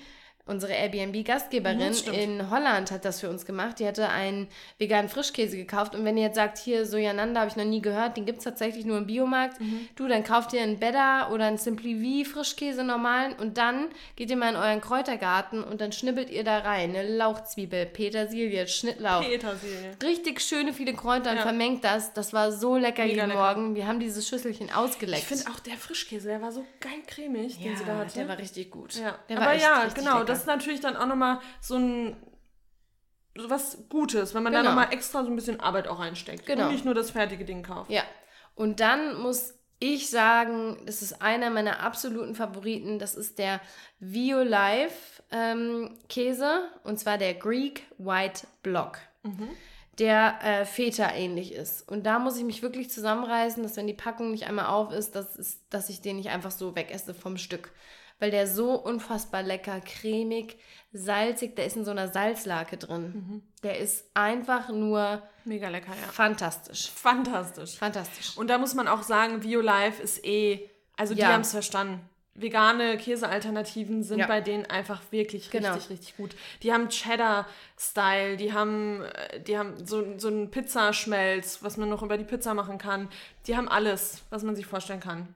unsere 0.50 0.74
Airbnb-Gastgeberin 0.74 1.93
in 2.14 2.50
Holland 2.50 2.91
hat 2.91 3.06
das 3.06 3.20
für 3.22 3.30
uns 3.30 3.45
gemacht. 3.45 3.80
Die 3.80 3.88
hatte 3.88 4.10
einen 4.10 4.47
veganen 4.78 5.10
Frischkäse 5.10 5.56
gekauft 5.58 5.95
und 5.95 6.06
wenn 6.06 6.18
ihr 6.18 6.24
jetzt 6.24 6.36
sagt, 6.36 6.58
hier 6.58 6.86
Sojananda 6.86 7.41
habe 7.41 7.50
ich 7.50 7.56
noch 7.56 7.66
nie 7.66 7.82
gehört, 7.82 8.18
den 8.18 8.26
gibt 8.26 8.39
es 8.39 8.43
tatsächlich 8.43 8.86
nur 8.86 8.97
im 8.97 9.06
Biomarkt, 9.08 9.60
Mhm. 9.60 9.88
du, 9.95 10.08
dann 10.08 10.24
kauft 10.24 10.54
ihr 10.54 10.62
einen 10.62 10.80
Better 10.80 11.32
oder 11.32 11.45
einen 11.45 11.58
Simply 11.58 12.24
V 12.26 12.30
Frischkäse 12.30 12.84
normalen 12.84 13.34
und 13.34 13.58
dann 13.58 13.88
geht 14.16 14.30
ihr 14.30 14.38
mal 14.38 14.50
in 14.50 14.56
euren 14.56 14.82
Kräutergarten 14.82 15.64
und 15.64 15.82
dann 15.82 15.91
schnippelt 15.91 16.30
ihr 16.30 16.43
da 16.43 16.60
rein 16.60 16.89
eine 16.95 17.18
Lauchzwiebel, 17.18 17.86
Petersilie, 17.88 18.68
Schnittlauch. 18.68 19.22
Petersilie. 19.22 19.91
Richtig 20.04 20.41
schöne 20.41 20.74
viele 20.74 20.93
Kräuter 20.93 21.32
und 21.32 21.38
Ja. 21.38 21.43
vermengt 21.43 21.84
das. 21.84 22.14
Das 22.14 22.34
war 22.34 22.52
so 22.52 22.76
lecker 22.78 23.04
Mega 23.04 23.16
jeden 23.16 23.30
lecker. 23.30 23.39
Morgen. 23.56 23.76
Wir 23.76 23.88
haben 23.88 24.00
dieses 24.00 24.28
Schüsselchen 24.28 24.72
ausgeleckt. 24.72 25.22
Ich 25.24 25.28
finde 25.28 25.45
auch 25.52 25.60
der 25.60 25.76
Frischkäse, 25.78 26.28
der 26.30 26.41
war 26.41 26.52
so 26.52 26.66
geil 26.80 26.91
cremig, 27.08 27.58
ja, 27.60 27.64
den 27.70 27.78
sie 27.78 27.86
da 27.86 27.97
hatte. 27.97 28.14
der 28.20 28.28
war 28.28 28.38
richtig 28.38 28.72
gut. 28.72 28.95
Ja, 28.95 29.18
Der 29.30 29.38
aber 29.41 29.56
ja, 29.56 29.82
richtig 29.84 29.95
genau, 30.04 30.14
lecker. 30.20 30.26
das 30.26 30.38
ist 30.41 30.47
natürlich 30.47 30.79
dann 30.81 30.95
auch 30.97 31.05
nochmal 31.07 31.39
so 31.61 31.75
ein 31.75 32.17
so 33.37 33.49
was 33.49 33.77
Gutes, 33.89 34.33
wenn 34.33 34.43
man 34.43 34.51
da 34.51 34.59
Genau. 34.59 34.71
nochmal 34.71 34.91
extra 34.93 35.23
so 35.23 35.29
ein 35.29 35.35
bisschen 35.35 35.59
Arbeit 35.59 35.87
auch 35.87 35.99
reinsteckt 35.99 36.45
Genau. 36.45 36.65
und 36.65 36.71
nicht 36.73 36.83
nur 36.83 36.93
das 36.93 37.11
fertige 37.11 37.45
Ding 37.45 37.63
kauft. 37.63 37.89
Ja. 37.89 38.03
Und 38.55 38.79
dann 38.81 39.21
muss 39.21 39.53
ich 39.79 40.09
sagen, 40.09 40.77
das 40.85 41.01
ist 41.01 41.21
einer 41.21 41.49
meiner 41.49 41.79
absoluten 41.79 42.35
Favoriten. 42.35 42.99
Das 42.99 43.15
ist 43.15 43.39
der 43.39 43.61
Violife 43.99 45.23
ähm, 45.31 45.97
Käse 46.09 46.67
und 46.83 46.99
zwar 46.99 47.17
der 47.17 47.33
Greek 47.35 47.83
White 47.97 48.45
Block. 48.63 48.97
Der 49.99 50.39
äh, 50.43 50.65
Feta 50.65 51.13
ähnlich 51.13 51.53
ist. 51.53 51.87
Und 51.89 52.05
da 52.05 52.19
muss 52.19 52.37
ich 52.37 52.43
mich 52.43 52.61
wirklich 52.61 52.89
zusammenreißen, 52.89 53.61
dass 53.63 53.75
wenn 53.77 53.87
die 53.87 53.93
Packung 53.93 54.31
nicht 54.31 54.47
einmal 54.47 54.65
auf 54.67 54.91
ist, 54.91 55.15
dass, 55.15 55.35
ist, 55.35 55.61
dass 55.69 55.89
ich 55.89 56.01
den 56.01 56.17
nicht 56.17 56.29
einfach 56.29 56.51
so 56.51 56.75
wegesse 56.75 57.13
vom 57.13 57.37
Stück. 57.37 57.71
Weil 58.20 58.32
der 58.32 58.47
so 58.47 58.74
unfassbar 58.76 59.43
lecker, 59.43 59.80
cremig, 59.82 60.57
salzig, 60.91 61.55
der 61.55 61.65
ist 61.65 61.78
in 61.78 61.86
so 61.86 61.91
einer 61.91 62.07
Salzlake 62.09 62.78
drin. 62.78 63.43
Der 63.63 63.78
ist 63.80 64.05
einfach 64.13 64.70
nur 64.70 65.22
Mega 65.45 65.70
lecker, 65.70 65.91
ja. 65.91 66.07
fantastisch. 66.11 66.89
Fantastisch. 66.91 67.78
Fantastisch. 67.78 68.38
Und 68.38 68.49
da 68.49 68.57
muss 68.57 68.74
man 68.76 68.88
auch 68.88 69.03
sagen, 69.03 69.43
VioLife 69.43 70.01
ist 70.03 70.24
eh, 70.26 70.70
also 70.97 71.13
die 71.13 71.22
Ja. 71.22 71.30
haben 71.34 71.41
es 71.41 71.51
verstanden. 71.51 72.01
Vegane 72.36 72.97
Käsealternativen 72.97 74.01
sind 74.03 74.20
Ja. 74.20 74.28
bei 74.28 74.39
denen 74.39 74.65
einfach 74.65 75.01
wirklich 75.11 75.49
Genau. 75.51 75.74
richtig, 75.74 75.89
richtig 75.89 76.17
gut. 76.17 76.36
Die 76.63 76.72
haben 76.72 76.88
Cheddar-Style, 76.89 78.38
die 78.38 78.53
haben, 78.53 79.01
äh, 79.03 79.41
die 79.41 79.57
haben 79.57 79.86
so, 79.86 80.17
so 80.17 80.28
einen 80.30 80.49
Pizzaschmelz, 80.51 81.59
was 81.63 81.78
man 81.78 81.89
noch 81.89 82.01
über 82.01 82.17
die 82.17 82.24
Pizza 82.24 82.53
machen 82.53 82.78
kann. 82.78 83.09
Die 83.47 83.57
haben 83.57 83.67
alles, 83.67 84.24
was 84.30 84.43
man 84.43 84.55
sich 84.55 84.65
vorstellen 84.65 84.99
kann. 85.01 85.34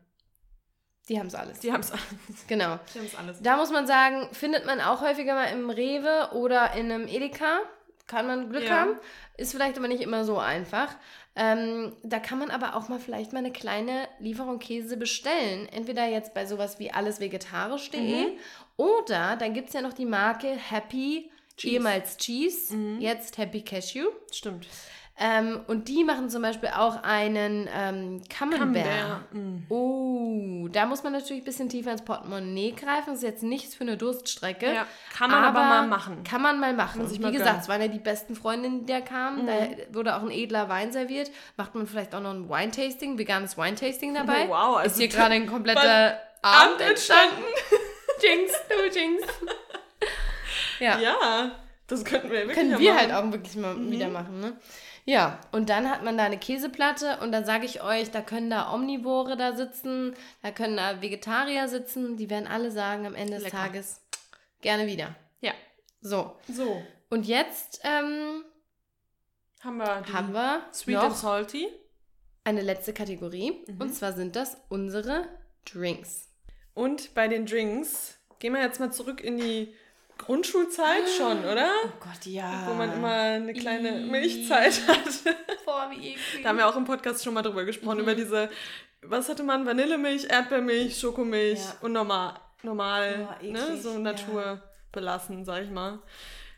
Die 1.10 1.20
haben 1.20 1.28
es 1.28 1.36
alles. 1.36 1.60
Die 1.60 1.72
haben 1.74 1.82
es 1.82 1.92
alles. 1.92 2.04
Genau. 2.48 2.80
Die 2.94 3.00
haben's 3.00 3.16
alles. 3.16 3.42
Da 3.42 3.58
muss 3.58 3.72
man 3.72 3.86
sagen, 3.88 4.30
findet 4.32 4.66
man 4.66 4.80
auch 4.80 5.02
häufiger 5.02 5.34
mal 5.36 5.46
im 5.48 5.70
Rewe 5.70 6.30
oder 6.34 6.74
in 6.74 6.92
einem 6.92 7.08
Edeka. 7.08 7.60
Kann 8.08 8.28
man 8.28 8.50
Glück 8.50 8.66
Ja. 8.66 8.82
haben. 8.82 9.00
Ist 9.38 9.52
vielleicht 9.54 9.78
aber 9.78 9.88
nicht 9.88 10.02
immer 10.02 10.24
so 10.26 10.38
einfach. 10.38 10.94
Ähm, 11.36 11.96
da 12.04 12.20
kann 12.20 12.38
man 12.38 12.52
aber 12.52 12.76
auch 12.76 12.90
mal 12.90 13.00
vielleicht 13.00 13.34
mal 13.34 13.40
eine 13.40 13.52
kleine 13.52 14.08
Lieferung 14.20 14.60
Käse 14.60 14.98
bestellen. 14.98 15.68
Entweder 15.70 16.06
jetzt 16.08 16.34
bei 16.34 16.46
sowas 16.46 16.80
wie 16.80 16.92
allesvegetarisch.de 16.92 18.00
Mhm. 18.26 18.38
oder 18.78 19.36
dann 19.38 19.54
gibt 19.54 19.70
es 19.70 19.74
ja 19.74 19.82
noch 19.82 19.94
die 19.94 20.06
Marke 20.06 20.48
Happy, 20.50 21.32
Cheese. 21.58 21.74
ehemals 21.76 22.18
Cheese, 22.18 22.76
Mhm. 22.76 23.02
jetzt 23.02 23.38
Happy 23.38 23.62
Cashew. 23.62 24.06
Stimmt. 24.32 24.68
Ähm, 25.20 25.62
und 25.68 25.90
die 25.90 26.04
machen 26.04 26.30
zum 26.32 26.42
Beispiel 26.42 26.70
auch 26.70 27.04
einen 27.04 27.70
ähm, 27.72 28.24
Camembert. 28.30 28.84
Camembert, 28.84 29.34
mm. 29.34 29.58
Oh, 29.70 30.68
da 30.70 30.88
muss 30.88 31.04
man 31.04 31.14
natürlich 31.14 31.44
ein 31.44 31.46
bisschen 31.46 31.70
tiefer 31.70 31.92
ins 31.92 32.02
Portemonnaie 32.02 32.72
greifen. 32.72 33.12
Das 33.12 33.18
ist 33.18 33.24
jetzt 33.24 33.44
nichts 33.44 33.76
für 33.76 33.84
eine 33.84 33.96
Durststrecke. 33.96 34.74
Ja, 34.74 34.88
kann 35.16 35.30
man 35.30 35.44
aber 35.44 35.60
mal 35.60 35.88
machen. 35.88 36.24
Kann 36.24 36.42
man 36.42 36.60
mal 36.60 36.74
machen. 36.74 37.10
Wie 37.12 37.20
mal 37.20 37.32
gesagt, 37.32 37.62
es 37.62 37.70
waren 37.70 37.82
ja 37.82 37.90
die 37.90 38.00
besten 38.00 38.36
Freundinnen, 38.36 38.88
die 38.88 38.94
da 38.94 39.02
kamen. 39.02 39.46
Da 39.46 39.54
wurde 39.94 40.16
auch 40.16 40.24
ein 40.24 40.32
edler 40.32 40.68
Wein 40.68 40.92
serviert. 40.92 41.30
Macht 41.58 41.76
man 41.76 41.86
vielleicht 41.86 42.16
auch 42.16 42.22
noch 42.22 42.34
ein 42.34 42.50
Wine-Tasting, 42.50 43.20
veganes 43.20 43.56
Wine-Tasting 43.56 44.14
dabei. 44.16 44.48
Wow, 44.50 44.78
also 44.78 44.94
Ist 44.94 44.98
hier 44.98 45.10
gerade 45.10 45.36
ein 45.36 45.46
kompletter 45.48 46.18
Abend 46.42 46.82
entstanden. 46.82 47.44
Jinx, 48.22 48.54
du 48.68 49.00
Jinx. 49.00 49.24
ja. 50.80 51.00
Ja, 51.00 51.52
das 51.86 52.04
könnten 52.04 52.32
wir 52.32 52.40
wirklich 52.40 52.58
Können 52.58 52.72
ja 52.72 52.80
wir 52.80 52.94
machen. 52.94 53.08
Mhm. 53.08 53.14
halt 53.14 53.26
auch 53.26 53.32
wirklich 53.32 53.56
mal 53.58 53.92
wieder 53.92 54.08
machen, 54.10 54.40
ne? 54.40 54.58
Ja, 55.06 55.40
und 55.52 55.70
dann 55.70 55.90
hat 55.90 56.04
man 56.04 56.18
da 56.18 56.24
eine 56.24 56.38
Käseplatte 56.38 57.18
und 57.22 57.32
da 57.34 57.44
sage 57.44 57.66
ich 57.66 57.84
euch, 57.84 58.12
da 58.12 58.22
können 58.22 58.50
da 58.50 58.74
Omnivore 58.74 59.36
da 59.36 59.54
sitzen, 59.56 60.16
da 60.42 60.52
können 60.52 60.78
da 60.78 61.02
Vegetarier 61.02 61.68
sitzen, 61.68 62.16
die 62.16 62.30
werden 62.30 62.48
alle 62.48 62.72
sagen 62.72 63.06
am 63.06 63.14
Ende 63.16 63.34
des 63.34 63.44
Lecker. 63.44 63.58
Tages 63.58 64.02
gerne 64.62 64.88
wieder. 64.88 65.14
Ja, 65.42 65.52
So, 66.00 66.38
so. 66.48 66.82
und 67.10 67.28
jetzt 67.28 67.82
ähm, 67.84 68.46
Haben 69.62 69.78
wir 69.78 70.06
haben 70.14 70.34
wir 70.34 70.62
Sweet 70.74 70.98
and 70.98 71.16
Salty. 71.16 71.68
eine 72.46 72.62
letzte 72.62 72.94
Kategorie 72.94 73.62
Mhm. 73.68 73.82
und 73.82 73.94
zwar 73.94 74.14
sind 74.14 74.36
das 74.38 74.58
unsere 74.70 75.28
Drinks. 75.66 76.30
Und 76.74 77.14
bei 77.14 77.28
den 77.28 77.46
Drinks 77.46 78.18
gehen 78.40 78.54
wir 78.54 78.62
jetzt 78.62 78.80
mal 78.80 78.92
zurück 78.92 79.20
in 79.22 79.38
die 79.38 79.74
Grundschulzeit 80.18 81.10
schon, 81.18 81.40
oder? 81.44 81.70
Oh 81.86 81.90
Gott, 82.00 82.26
ja. 82.26 82.66
Wo 82.68 82.74
man 82.74 82.94
immer 82.94 83.12
eine 83.12 83.54
kleine. 83.54 83.92
Milchzeit 83.94 84.88
hat. 84.88 85.00
Boah, 85.66 85.90
wie 85.92 86.10
eklig. 86.12 86.44
Da 86.44 86.50
haben 86.50 86.58
wir 86.58 86.68
auch 86.68 86.76
im 86.78 86.86
Podcast 86.86 87.24
schon 87.24 87.34
mal 87.34 87.42
drüber 87.42 87.66
gesprochen, 87.66 87.98
Mhm. 87.98 88.04
über 88.04 88.16
diese, 88.16 88.50
was 89.02 89.28
hatte 89.30 89.44
man? 89.44 89.66
Vanillemilch, 89.66 90.26
Erdbeermilch, 90.30 90.98
Schokomilch 91.00 91.60
Ja. 91.60 91.76
und 91.82 91.92
normal, 91.94 92.36
normal 92.62 93.28
Boah, 93.42 93.48
ne? 93.48 93.78
so 93.78 93.94
ja. 93.94 94.00
naturbelassen, 94.00 95.46
sag 95.46 95.64
ich 95.64 95.70
mal. 95.72 96.00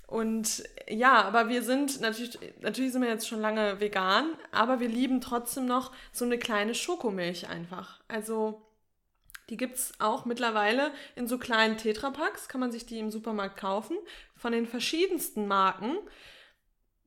Und 0.08 0.64
ja, 0.88 1.24
aber 1.24 1.49
wir 1.49 1.64
sind 1.64 1.99
natürlich, 2.01 2.38
natürlich 2.62 2.91
sind 2.91 3.01
wir 3.01 3.10
jetzt 3.10 3.28
schon 3.28 3.41
lange 3.41 3.80
vegan, 3.80 4.30
aber 4.51 4.80
wir 4.80 4.88
lieben 4.88 5.20
trotzdem 5.20 5.66
noch 5.66 5.91
so 6.12 6.26
eine 6.26 6.38
kleine 6.38 6.76
Schokomilch 6.76 7.49
einfach. 7.49 7.99
Also 8.08 8.62
die 9.49 9.57
gibt 9.57 9.75
es 9.75 9.93
auch 9.99 10.25
mittlerweile 10.25 10.91
in 11.15 11.27
so 11.27 11.37
kleinen 11.37 11.77
Tetrapacks, 11.77 12.47
kann 12.47 12.61
man 12.61 12.71
sich 12.71 12.85
die 12.85 12.99
im 12.99 13.11
Supermarkt 13.11 13.57
kaufen, 13.57 13.97
von 14.35 14.51
den 14.51 14.65
verschiedensten 14.65 15.47
Marken. 15.47 15.97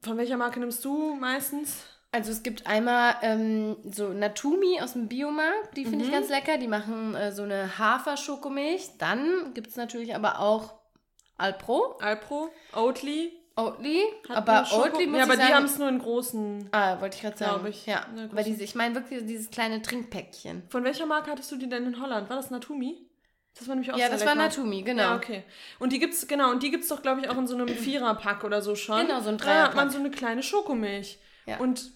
Von 0.02 0.16
welcher 0.16 0.36
Marke 0.36 0.60
nimmst 0.60 0.84
du 0.84 1.14
meistens? 1.14 1.84
Also 2.10 2.30
es 2.32 2.42
gibt 2.42 2.66
einmal 2.66 3.16
ähm, 3.22 3.76
so 3.84 4.08
Natumi 4.14 4.80
aus 4.80 4.94
dem 4.94 5.08
Biomarkt, 5.08 5.76
die 5.76 5.84
finde 5.84 6.04
ich 6.04 6.10
Mhm. 6.10 6.14
ganz 6.14 6.28
lecker. 6.30 6.56
Die 6.56 6.68
machen 6.68 7.14
äh, 7.14 7.32
so 7.32 7.42
eine 7.42 7.78
Hafer-Schokomilch. 7.78 8.96
Dann 8.98 9.52
gibt 9.52 9.66
es 9.68 9.76
natürlich 9.76 10.14
aber 10.14 10.40
auch 10.40 10.78
Alpro, 11.36 11.98
Alpro, 12.00 12.50
Oatly. 12.74 13.32
Oatly. 13.58 14.02
hat 14.28 14.36
aber 14.36 14.66
Oatly 14.72 15.06
muss 15.06 15.18
Ja, 15.18 15.24
aber 15.24 15.34
die 15.36 15.42
sagen... 15.42 15.54
haben 15.54 15.64
es 15.64 15.78
nur 15.78 15.88
in 15.88 15.98
großen. 15.98 16.68
ah, 16.72 17.00
wollte 17.00 17.16
ich 17.16 17.22
gerade 17.22 17.36
sagen. 17.36 17.66
Ich. 17.66 17.86
Ja, 17.86 18.06
aber 18.30 18.42
diese, 18.42 18.62
ich 18.62 18.74
meine 18.74 18.94
wirklich 18.94 19.26
dieses 19.26 19.50
kleine 19.50 19.82
Trinkpäckchen. 19.82 20.62
Von 20.68 20.84
welcher 20.84 21.06
Marke 21.06 21.30
hattest 21.30 21.50
du 21.52 21.56
die 21.56 21.68
denn 21.68 21.84
in 21.86 22.00
Holland? 22.00 22.28
War 22.30 22.36
das 22.36 22.50
Natumi? 22.50 23.04
Das 23.58 23.66
war 23.66 23.74
nämlich 23.74 23.92
auch 23.92 23.98
Ja, 23.98 24.08
das 24.08 24.20
war 24.24 24.34
lecker. 24.36 24.48
Natumi, 24.48 24.82
genau. 24.82 25.02
Ja, 25.02 25.16
okay. 25.16 25.42
Und 25.80 25.92
die 25.92 25.98
gibt's, 25.98 26.28
genau, 26.28 26.50
und 26.52 26.62
die 26.62 26.70
gibt's 26.70 26.86
doch, 26.88 27.02
glaube 27.02 27.20
ich, 27.20 27.28
auch 27.28 27.36
in 27.36 27.48
so 27.48 27.56
einem 27.56 27.66
Viererpack 27.68 28.44
oder 28.44 28.62
so 28.62 28.76
schon. 28.76 29.00
Genau, 29.06 29.20
so 29.20 29.30
ein 29.30 29.38
Da 29.38 29.44
hat 29.64 29.74
man 29.74 29.88
Dreierpack. 29.88 29.90
so 29.92 29.98
eine 29.98 30.10
kleine 30.12 30.42
Schokomilch. 30.44 31.18
Ja. 31.46 31.58
Und 31.58 31.90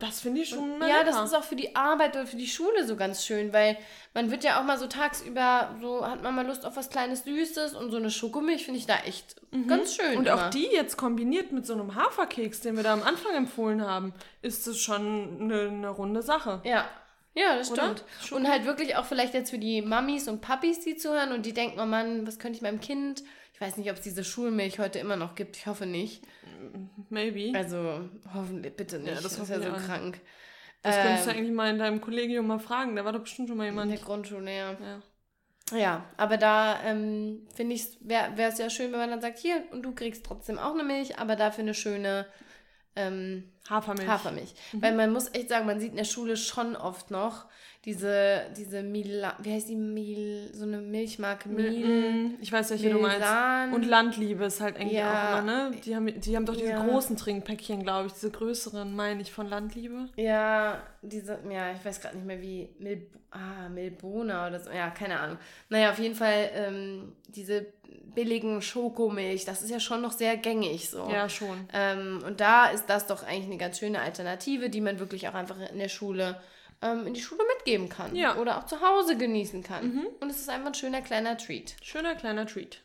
das 0.00 0.20
finde 0.20 0.40
ich 0.40 0.48
schon 0.48 0.78
mal 0.78 0.88
Ja, 0.88 1.04
das 1.04 1.22
ist 1.22 1.34
auch 1.34 1.44
für 1.44 1.56
die 1.56 1.76
Arbeit 1.76 2.16
oder 2.16 2.26
für 2.26 2.36
die 2.36 2.48
Schule 2.48 2.86
so 2.86 2.96
ganz 2.96 3.24
schön, 3.24 3.52
weil 3.52 3.76
man 4.14 4.30
wird 4.30 4.42
ja 4.42 4.58
auch 4.58 4.64
mal 4.64 4.78
so 4.78 4.86
tagsüber, 4.86 5.76
so 5.80 6.04
hat 6.04 6.22
man 6.22 6.34
mal 6.34 6.46
Lust 6.46 6.64
auf 6.64 6.76
was 6.76 6.88
kleines 6.90 7.24
Süßes 7.24 7.74
und 7.74 7.90
so 7.90 7.98
eine 7.98 8.10
Schokomilch 8.10 8.64
finde 8.64 8.80
ich 8.80 8.86
da 8.86 8.96
echt 9.04 9.36
ganz 9.68 9.94
schön. 9.94 10.12
Mhm. 10.12 10.18
Und 10.18 10.26
immer. 10.26 10.46
auch 10.46 10.50
die 10.50 10.66
jetzt 10.66 10.96
kombiniert 10.96 11.52
mit 11.52 11.66
so 11.66 11.74
einem 11.74 11.94
Haferkeks, 11.94 12.60
den 12.60 12.76
wir 12.76 12.82
da 12.82 12.94
am 12.94 13.02
Anfang 13.02 13.34
empfohlen 13.36 13.82
haben, 13.86 14.14
ist 14.42 14.66
das 14.66 14.78
schon 14.78 15.38
eine, 15.40 15.68
eine 15.68 15.88
runde 15.90 16.22
Sache. 16.22 16.60
Ja. 16.64 16.88
Ja, 17.34 17.56
das 17.56 17.68
stimmt. 17.68 18.04
Und 18.32 18.48
halt 18.48 18.64
wirklich 18.64 18.96
auch 18.96 19.04
vielleicht 19.04 19.34
jetzt 19.34 19.50
für 19.50 19.58
die 19.58 19.82
Mamis 19.82 20.26
und 20.26 20.40
Papis, 20.40 20.80
die 20.80 20.96
zuhören 20.96 21.30
und 21.32 21.46
die 21.46 21.52
denken, 21.52 21.78
oh 21.80 21.86
Mann, 21.86 22.26
was 22.26 22.40
könnte 22.40 22.56
ich 22.56 22.62
meinem 22.62 22.80
Kind? 22.80 23.22
Ich 23.60 23.66
weiß 23.66 23.76
nicht, 23.76 23.90
ob 23.90 23.98
es 23.98 24.02
diese 24.02 24.24
Schulmilch 24.24 24.78
heute 24.78 25.00
immer 25.00 25.16
noch 25.16 25.34
gibt. 25.34 25.54
Ich 25.54 25.66
hoffe 25.66 25.84
nicht. 25.84 26.22
Maybe. 27.10 27.52
Also 27.54 28.08
hoffentlich, 28.32 28.74
bitte 28.74 28.98
nicht. 28.98 29.16
das 29.16 29.22
das 29.22 29.38
ist 29.38 29.50
ja 29.50 29.60
so 29.60 29.68
alle. 29.68 29.82
krank. 29.82 30.18
das 30.82 30.96
könntest 30.96 31.26
du 31.26 31.30
ähm, 31.30 31.36
eigentlich 31.36 31.52
mal 31.52 31.70
in 31.70 31.78
deinem 31.78 32.00
Kollegium 32.00 32.46
mal 32.46 32.58
fragen. 32.58 32.96
Da 32.96 33.04
war 33.04 33.12
doch 33.12 33.20
bestimmt 33.20 33.48
schon 33.48 33.58
mal 33.58 33.64
In 33.64 33.74
jemand. 33.74 33.92
der 33.92 33.98
Grundschule, 33.98 34.56
ja. 34.56 34.72
Ja. 34.72 35.02
Ja, 35.78 36.04
aber 36.16 36.38
da 36.38 36.82
ähm, 36.84 37.46
finde 37.54 37.74
ich, 37.74 37.98
wäre 38.00 38.32
es 38.38 38.56
ja 38.56 38.70
schön, 38.70 38.92
wenn 38.92 38.98
man 38.98 39.10
dann 39.10 39.20
sagt, 39.20 39.38
hier, 39.38 39.62
und 39.72 39.82
du 39.82 39.94
kriegst 39.94 40.24
trotzdem 40.24 40.58
auch 40.58 40.72
eine 40.72 40.82
Milch, 40.82 41.18
aber 41.18 41.36
dafür 41.36 41.62
eine 41.62 41.74
schöne 41.74 42.26
ähm, 42.96 43.52
Hafermilch. 43.68 44.08
Hafermilch. 44.08 44.54
Mhm. 44.72 44.82
Weil 44.82 44.94
man 44.94 45.12
muss 45.12 45.28
echt 45.34 45.50
sagen, 45.50 45.66
man 45.66 45.80
sieht 45.80 45.90
in 45.90 45.98
der 45.98 46.04
Schule 46.04 46.38
schon 46.38 46.76
oft 46.76 47.10
noch 47.10 47.46
diese, 47.86 48.42
diese 48.58 48.82
Mila, 48.82 49.36
wie 49.42 49.52
heißt 49.54 49.70
die 49.70 49.74
Mil, 49.76 50.50
so 50.52 50.64
eine 50.64 50.78
Milchmarke 50.82 51.48
Mil, 51.48 51.70
Mm, 51.86 52.34
Ich 52.42 52.52
weiß, 52.52 52.70
welche 52.70 52.90
du 52.90 52.98
meinst. 52.98 53.18
Milsan. 53.20 53.72
Und 53.72 53.86
Landliebe 53.86 54.44
ist 54.44 54.60
halt 54.60 54.76
eigentlich 54.76 54.98
Ja. 54.98 55.38
auch 55.38 55.40
immer, 55.40 55.42
ne? 55.70 55.70
Die 55.82 55.96
haben, 55.96 56.20
die 56.20 56.36
haben 56.36 56.44
doch 56.44 56.56
diese 56.56 56.72
Ja. 56.72 56.84
großen 56.84 57.16
Trinkpäckchen, 57.16 57.82
glaube 57.82 58.08
ich. 58.08 58.12
Diese 58.12 58.30
größeren, 58.30 58.94
meine 58.94 59.22
ich, 59.22 59.32
von 59.32 59.46
Landliebe. 59.48 60.10
Ja, 60.16 60.82
diese, 61.00 61.38
ja, 61.50 61.72
ich 61.72 61.82
weiß 61.82 62.02
gerade 62.02 62.16
nicht 62.16 62.26
mehr 62.26 62.42
wie, 62.42 62.68
Mil, 62.78 63.06
ah, 63.30 63.68
Milbona 63.70 64.48
oder 64.48 64.60
so, 64.60 64.70
ja, 64.70 64.90
keine 64.90 65.18
Ahnung. 65.18 65.38
Naja, 65.70 65.90
auf 65.92 65.98
jeden 65.98 66.14
Fall 66.14 66.50
ähm, 66.54 67.12
diese 67.28 67.64
billigen 68.14 68.60
Schokomilch, 68.60 69.46
das 69.46 69.62
ist 69.62 69.70
ja 69.70 69.80
schon 69.80 70.02
noch 70.02 70.12
sehr 70.12 70.36
gängig 70.36 70.90
so. 70.90 71.08
Ja, 71.10 71.30
schon. 71.30 71.66
Ähm, 71.72 72.22
und 72.26 72.40
da 72.40 72.66
ist 72.66 72.86
das 72.90 73.06
doch 73.06 73.22
eigentlich 73.22 73.46
eine 73.46 73.56
ganz 73.56 73.78
schöne 73.78 74.00
Alternative, 74.02 74.68
die 74.68 74.82
man 74.82 74.98
wirklich 74.98 75.28
auch 75.28 75.34
einfach 75.34 75.56
in 75.72 75.78
der 75.78 75.88
Schule, 75.88 76.38
ähm, 76.82 77.06
in 77.06 77.14
die 77.14 77.20
Schule 77.20 77.42
mitgeben 77.56 77.88
kann. 77.88 78.14
Ja. 78.14 78.36
Oder 78.36 78.58
auch 78.58 78.66
zu 78.66 78.80
Hause 78.80 79.16
genießen 79.16 79.62
kann. 79.62 80.06
Und 80.20 80.30
es 80.30 80.40
ist 80.40 80.48
einfach 80.48 80.68
ein 80.68 80.74
schöner 80.74 81.02
kleiner 81.02 81.36
Treat. 81.36 81.76
Schöner 81.82 82.14
kleiner 82.14 82.46
Treat. 82.46 82.82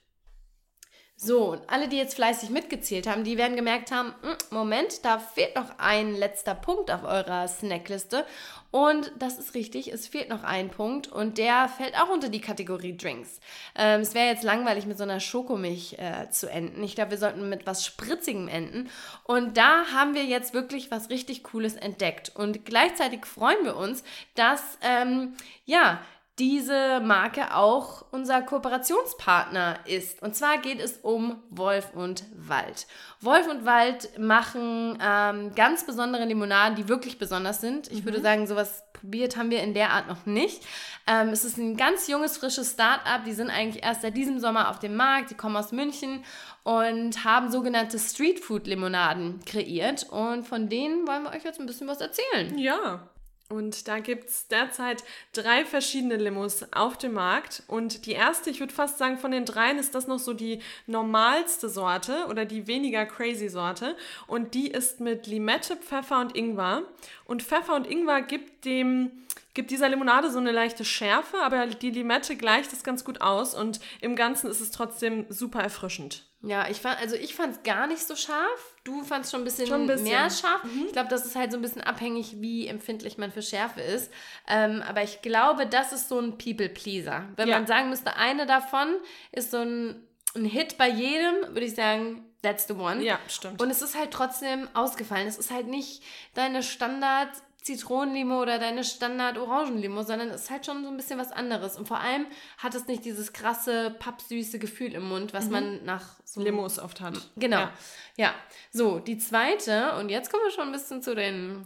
So, 1.18 1.54
und 1.54 1.62
alle, 1.70 1.88
die 1.88 1.96
jetzt 1.96 2.16
fleißig 2.16 2.50
mitgezählt 2.50 3.08
haben, 3.08 3.24
die 3.24 3.38
werden 3.38 3.56
gemerkt 3.56 3.90
haben, 3.90 4.14
"Hm, 4.22 4.36
Moment, 4.52 5.06
da 5.06 5.18
fehlt 5.18 5.56
noch 5.56 5.80
ein 5.80 6.14
letzter 6.14 6.56
Punkt 6.56 6.92
auf 6.92 7.04
eurer 7.06 7.48
Snackliste. 7.48 8.26
Und 8.70 9.14
das 9.18 9.38
ist 9.40 9.54
richtig, 9.54 9.94
es 9.94 10.08
fehlt 10.10 10.28
noch 10.28 10.44
ein 10.44 10.70
Punkt 10.70 11.08
und 11.08 11.38
der 11.38 11.70
fällt 11.70 11.96
auch 11.98 12.10
unter 12.10 12.28
die 12.28 12.42
Kategorie 12.42 12.98
Drinks. 12.98 13.40
Ähm, 13.74 14.02
es 14.02 14.14
wäre 14.14 14.28
jetzt 14.28 14.44
langweilig, 14.44 14.86
mit 14.86 14.98
so 14.98 15.04
einer 15.04 15.22
Schokomilch 15.22 15.96
äh, 15.98 16.30
zu 16.30 16.50
enden. 16.50 16.84
Ich 16.84 16.96
glaube, 16.96 17.12
wir 17.12 17.18
sollten 17.18 17.48
mit 17.48 17.66
was 17.66 17.86
Spritzigem 17.86 18.50
enden. 18.50 18.90
Und 19.24 19.56
da 19.56 19.86
haben 19.94 20.14
wir 20.14 20.26
jetzt 20.26 20.54
wirklich 20.54 20.92
was 20.92 21.10
richtig 21.10 21.44
Cooles 21.44 21.76
entdeckt. 21.76 22.34
Und 22.36 22.66
gleichzeitig 22.66 23.26
freuen 23.26 23.64
wir 23.64 23.78
uns, 23.78 24.04
dass, 24.36 24.78
ähm, 24.82 25.36
ja, 25.64 26.02
diese 26.38 27.00
Marke 27.00 27.56
auch 27.56 28.06
unser 28.12 28.42
Kooperationspartner 28.42 29.80
ist. 29.86 30.22
Und 30.22 30.36
zwar 30.36 30.58
geht 30.58 30.82
es 30.82 30.98
um 30.98 31.42
Wolf 31.50 31.94
und 31.94 32.26
Wald. 32.36 32.88
Wolf 33.22 33.48
und 33.48 33.66
Wald 33.66 34.20
machen 34.20 34.98
ähm, 35.02 35.56
ganz 35.56 35.86
besondere 35.86 36.26
Limonaden, 36.26 36.76
die 36.76 36.90
wirklich 36.90 37.18
besonders 37.18 37.62
sind. 37.62 37.90
Ich 37.90 38.04
würde 38.04 38.20
sagen, 38.20 38.48
sowas 38.48 38.84
probiert 38.92 39.38
haben 39.38 39.50
wir 39.50 39.64
in 39.64 39.74
der 39.74 39.92
Art 39.92 40.10
noch 40.10 40.26
nicht. 40.26 40.62
Ähm, 41.08 41.30
es 41.30 41.46
ist 41.46 41.58
ein 41.58 41.78
ganz 41.78 42.08
junges, 42.10 42.38
frisches 42.38 42.72
Start-up. 42.72 43.24
Die 43.24 43.34
sind 43.34 43.50
eigentlich 43.50 43.86
erst 43.86 44.02
seit 44.02 44.18
diesem 44.18 44.40
Sommer 44.40 44.70
auf 44.70 44.80
dem 44.80 44.96
Markt. 44.98 45.32
Die 45.32 45.36
kommen 45.36 45.56
aus 45.56 45.72
München 45.72 46.26
und 46.64 47.24
haben 47.24 47.50
sogenannte 47.50 47.98
Streetfood-Limonaden 47.98 49.40
kreiert. 49.46 50.10
Und 50.10 50.46
von 50.46 50.68
denen 50.68 51.08
wollen 51.08 51.24
wir 51.24 51.30
euch 51.32 51.46
jetzt 51.46 51.62
ein 51.62 51.66
bisschen 51.66 51.88
was 51.88 52.02
erzählen. 52.02 52.58
Ja. 52.58 53.10
Und 53.56 53.88
da 53.88 54.00
gibt 54.00 54.30
es 54.30 54.48
derzeit 54.48 55.04
drei 55.34 55.66
verschiedene 55.66 56.18
Limos 56.18 56.66
auf 56.74 56.98
dem 56.98 57.14
Markt. 57.14 57.64
Und 57.68 58.06
die 58.06 58.12
erste, 58.12 58.50
ich 58.50 58.60
würde 58.60 58.74
fast 58.74 58.98
sagen, 58.98 59.18
von 59.18 59.32
den 59.32 59.46
dreien 59.46 59.78
ist 59.78 59.96
das 59.96 60.08
noch 60.08 60.20
so 60.20 60.34
die 60.34 60.60
normalste 60.88 61.70
Sorte 61.70 62.26
oder 62.30 62.46
die 62.46 62.68
weniger 62.68 63.06
crazy 63.06 63.48
Sorte. 63.48 63.96
Und 64.28 64.54
die 64.54 64.68
ist 64.68 65.00
mit 65.00 65.28
Limette, 65.28 65.78
Pfeffer 65.78 66.20
und 66.20 66.36
Ingwer. 66.36 66.84
Und 67.26 67.44
Pfeffer 67.44 67.76
und 67.76 67.88
Ingwer 67.88 68.22
gibt 68.22 68.66
dem 68.66 69.12
gibt 69.54 69.72
dieser 69.72 69.88
Limonade 69.88 70.30
so 70.30 70.38
eine 70.38 70.52
leichte 70.52 70.84
Schärfe, 70.84 71.38
aber 71.38 71.68
die 71.68 71.90
Limette 71.90 72.36
gleicht 72.36 72.74
es 72.74 72.84
ganz 72.84 73.06
gut 73.06 73.22
aus 73.22 73.56
und 73.56 73.80
im 74.02 74.18
Ganzen 74.18 74.50
ist 74.52 74.60
es 74.60 74.70
trotzdem 74.70 75.26
super 75.30 75.62
erfrischend. 75.62 76.26
Ja, 76.42 76.70
ich 76.70 76.82
fand, 76.82 77.00
also 77.00 77.16
ich 77.16 77.36
fand 77.36 77.56
es 77.56 77.64
gar 77.64 77.88
nicht 77.88 78.06
so 78.06 78.18
scharf. 78.18 78.75
Du 78.86 79.04
fandst 79.04 79.32
schon 79.32 79.42
ein 79.42 79.44
bisschen, 79.44 79.68
Schon 79.68 79.82
ein 79.82 79.88
bisschen. 79.88 80.06
mehr 80.08 80.30
scharf. 80.30 80.62
Ich 80.86 80.94
glaube, 80.94 81.10
das 81.10 81.26
ist 81.26 81.36
halt 81.36 81.52
so 81.52 81.58
ein 81.58 81.62
bisschen 81.62 81.82
abhängig, 81.82 82.36
wie 82.40 82.68
empfindlich 82.68 83.18
man 83.18 83.32
für 83.32 83.42
Schärfe 83.42 83.82
ist. 83.82 84.12
Ähm, 84.48 84.82
aber 84.88 85.02
ich 85.04 85.22
glaube, 85.22 85.66
das 85.66 85.92
ist 85.92 86.08
so 86.08 86.20
ein 86.20 86.38
People-Pleaser. 86.38 87.26
Wenn 87.36 87.50
Ja. 87.50 87.58
man 87.58 87.68
sagen 87.68 87.90
müsste, 87.90 88.16
eine 88.16 88.46
davon 88.46 88.88
ist 89.34 89.52
so 89.52 89.58
ein, 89.58 90.02
ein 90.36 90.46
Hit 90.46 90.78
bei 90.78 90.88
jedem, 90.88 91.34
würde 91.54 91.66
ich 91.66 91.74
sagen, 91.76 92.26
that's 92.44 92.68
the 92.68 92.74
one. 92.74 93.02
Ja, 93.04 93.18
stimmt. 93.28 93.60
Und 93.60 93.72
es 93.72 93.82
ist 93.82 93.98
halt 93.98 94.12
trotzdem 94.12 94.68
ausgefallen. 94.76 95.28
Es 95.28 95.40
ist 95.40 95.50
halt 95.50 95.66
nicht 95.68 96.04
deine 96.36 96.62
Standard 96.62 97.30
Zitronenlimo 97.66 98.44
oder 98.44 98.60
deine 98.60 98.84
Standard 98.84 99.40
Orangenlimo, 99.40 100.04
sondern 100.04 100.30
es 100.30 100.44
ist 100.44 100.52
halt 100.52 100.68
schon 100.68 100.84
so 100.84 100.90
ein 100.90 100.98
bisschen 100.98 101.18
was 101.18 101.32
anderes. 101.32 101.78
Und 101.78 101.88
vor 101.88 102.00
allem 102.00 102.28
hat 102.60 102.76
es 102.76 102.86
nicht 102.86 103.04
dieses 103.06 103.34
krasse, 103.34 103.96
pappsüße 103.98 104.60
Gefühl 104.60 104.94
im 104.94 105.10
Mund, 105.10 105.34
was 105.34 105.50
man 105.50 105.84
nach 105.84 106.04
so 106.24 106.42
Limos 106.42 106.78
oft 106.78 107.02
hat. 107.02 107.16
Genau. 107.38 107.62
Ja. 107.62 107.74
Ja. 108.18 108.36
So, 108.72 109.00
die 109.00 109.18
zweite, 109.18 109.94
und 109.94 110.10
jetzt 110.10 110.32
kommen 110.32 110.44
wir 110.44 110.52
schon 110.52 110.68
ein 110.68 110.74
bisschen 110.74 111.02
zu 111.02 111.16
den 111.16 111.66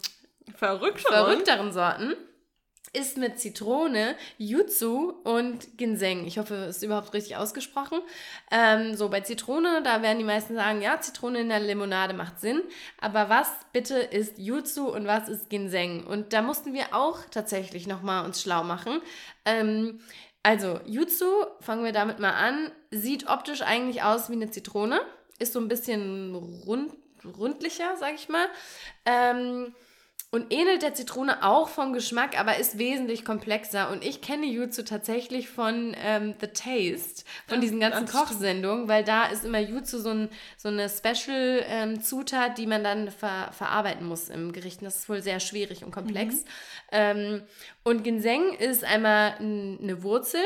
Verrückt. 0.56 1.02
verrückteren 1.02 1.74
Sorten, 1.74 2.16
ist 2.94 3.18
mit 3.18 3.40
Zitrone, 3.40 4.16
Yuzu 4.38 5.14
und 5.24 5.78
Ginseng. 5.78 6.26
Ich 6.26 6.38
hoffe, 6.38 6.56
es 6.56 6.78
ist 6.78 6.84
überhaupt 6.84 7.14
richtig 7.14 7.36
ausgesprochen. 7.36 8.00
Ähm, 8.52 8.96
so, 8.96 9.10
bei 9.10 9.22
Zitrone, 9.22 9.82
da 9.84 10.02
werden 10.02 10.18
die 10.18 10.24
meisten 10.24 10.56
sagen, 10.56 10.82
ja, 10.82 11.00
Zitrone 11.00 11.42
in 11.42 11.50
der 11.50 11.60
Limonade 11.60 12.14
macht 12.14 12.40
Sinn. 12.40 12.62
Aber 13.00 13.30
was 13.30 13.50
bitte 13.74 13.98
ist 13.98 14.40
Yuzu 14.40 14.92
und 14.92 15.06
was 15.06 15.30
ist 15.30 15.50
Ginseng? 15.50 16.06
Und 16.06 16.34
da 16.34 16.42
mussten 16.42 16.74
wir 16.74 16.94
auch 16.94 17.20
tatsächlich 17.30 17.86
nochmal 17.86 18.26
uns 18.26 18.42
schlau 18.42 18.64
machen. 18.64 19.02
Ähm, 19.46 20.00
also, 20.42 20.80
Yuzu, 20.86 21.26
fangen 21.60 21.84
wir 21.84 21.92
damit 21.92 22.20
mal 22.20 22.32
an, 22.32 22.72
sieht 22.92 23.28
optisch 23.28 23.62
eigentlich 23.62 24.04
aus 24.04 24.30
wie 24.30 24.34
eine 24.34 24.50
Zitrone. 24.50 25.02
Ist 25.38 25.54
so 25.54 25.60
ein 25.60 25.68
bisschen 25.68 26.34
rund, 26.66 26.94
rundlicher, 27.38 27.98
sag 27.98 28.16
ich 28.16 28.30
mal. 28.30 28.48
Ähm, 29.06 29.76
und 30.32 30.54
ähnelt 30.54 30.84
der 30.84 30.94
Zitrone 30.94 31.44
auch 31.44 31.70
vom 31.70 31.92
Geschmack, 31.92 32.40
aber 32.40 32.58
ist 32.58 32.78
wesentlich 32.78 33.26
komplexer. 33.26 33.90
Und 33.90 34.06
ich 34.06 34.22
kenne 34.22 34.46
Jutsu 34.46 34.84
tatsächlich 34.84 35.50
von 35.50 35.96
ähm, 36.04 36.36
The 36.40 36.48
Taste, 36.48 37.24
von 37.48 37.62
diesen 37.62 37.80
ganzen. 37.80 38.06
Kochsendungen, 38.06 38.88
weil 38.88 39.04
da 39.04 39.26
ist 39.26 39.44
immer 39.44 39.60
Jutsu 39.60 39.98
so, 39.98 40.10
ein, 40.10 40.30
so 40.56 40.70
eine 40.70 40.88
Special-Zutat, 40.88 42.60
die 42.60 42.68
man 42.68 42.84
dann 42.84 43.10
ver 43.10 43.50
verarbeiten 43.52 44.06
muss 44.06 44.30
im 44.30 44.52
Gericht. 44.52 44.82
Und 44.82 44.86
das 44.86 44.98
ist 44.98 45.10
wohl 45.10 45.24
sehr 45.24 45.40
schwierig 45.40 45.84
und 45.84 45.92
komplex. 45.92 46.46
Ähm, 46.92 47.42
und 47.84 48.04
Ginseng 48.04 48.54
ist 48.54 48.84
einmal 48.84 49.36
eine 49.40 50.04
Wurzel. 50.04 50.42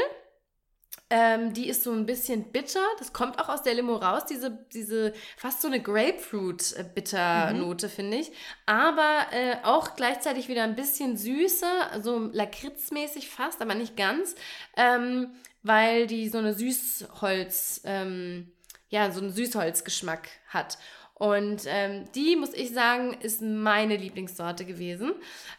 Ähm, 1.09 1.53
die 1.53 1.69
ist 1.69 1.83
so 1.83 1.91
ein 1.91 2.05
bisschen 2.05 2.51
bitter. 2.51 2.83
Das 2.97 3.13
kommt 3.13 3.39
auch 3.39 3.49
aus 3.49 3.61
der 3.61 3.75
Limo 3.75 3.97
raus, 3.97 4.25
diese, 4.25 4.65
diese 4.73 5.13
fast 5.37 5.61
so 5.61 5.67
eine 5.67 5.81
Grapefruit-Bitter-Note, 5.81 7.89
finde 7.89 8.17
ich. 8.17 8.31
Aber 8.65 9.27
äh, 9.31 9.57
auch 9.63 9.95
gleichzeitig 9.95 10.47
wieder 10.47 10.63
ein 10.63 10.75
bisschen 10.75 11.17
süßer, 11.17 12.01
so 12.01 12.29
lakritzmäßig 12.31 13.29
fast, 13.29 13.61
aber 13.61 13.75
nicht 13.75 13.95
ganz, 13.95 14.35
ähm, 14.75 15.35
weil 15.61 16.07
die 16.07 16.29
so 16.29 16.39
eine 16.39 16.53
Süßholz, 16.53 17.81
ähm, 17.85 18.51
ja, 18.89 19.11
so 19.11 19.21
einen 19.21 19.31
Süßholzgeschmack 19.31 20.29
hat. 20.47 20.77
Und 21.15 21.63
ähm, 21.67 22.05
die, 22.15 22.35
muss 22.35 22.53
ich 22.53 22.73
sagen, 22.73 23.13
ist 23.21 23.41
meine 23.41 23.97
Lieblingssorte 23.97 24.65
gewesen, 24.65 25.13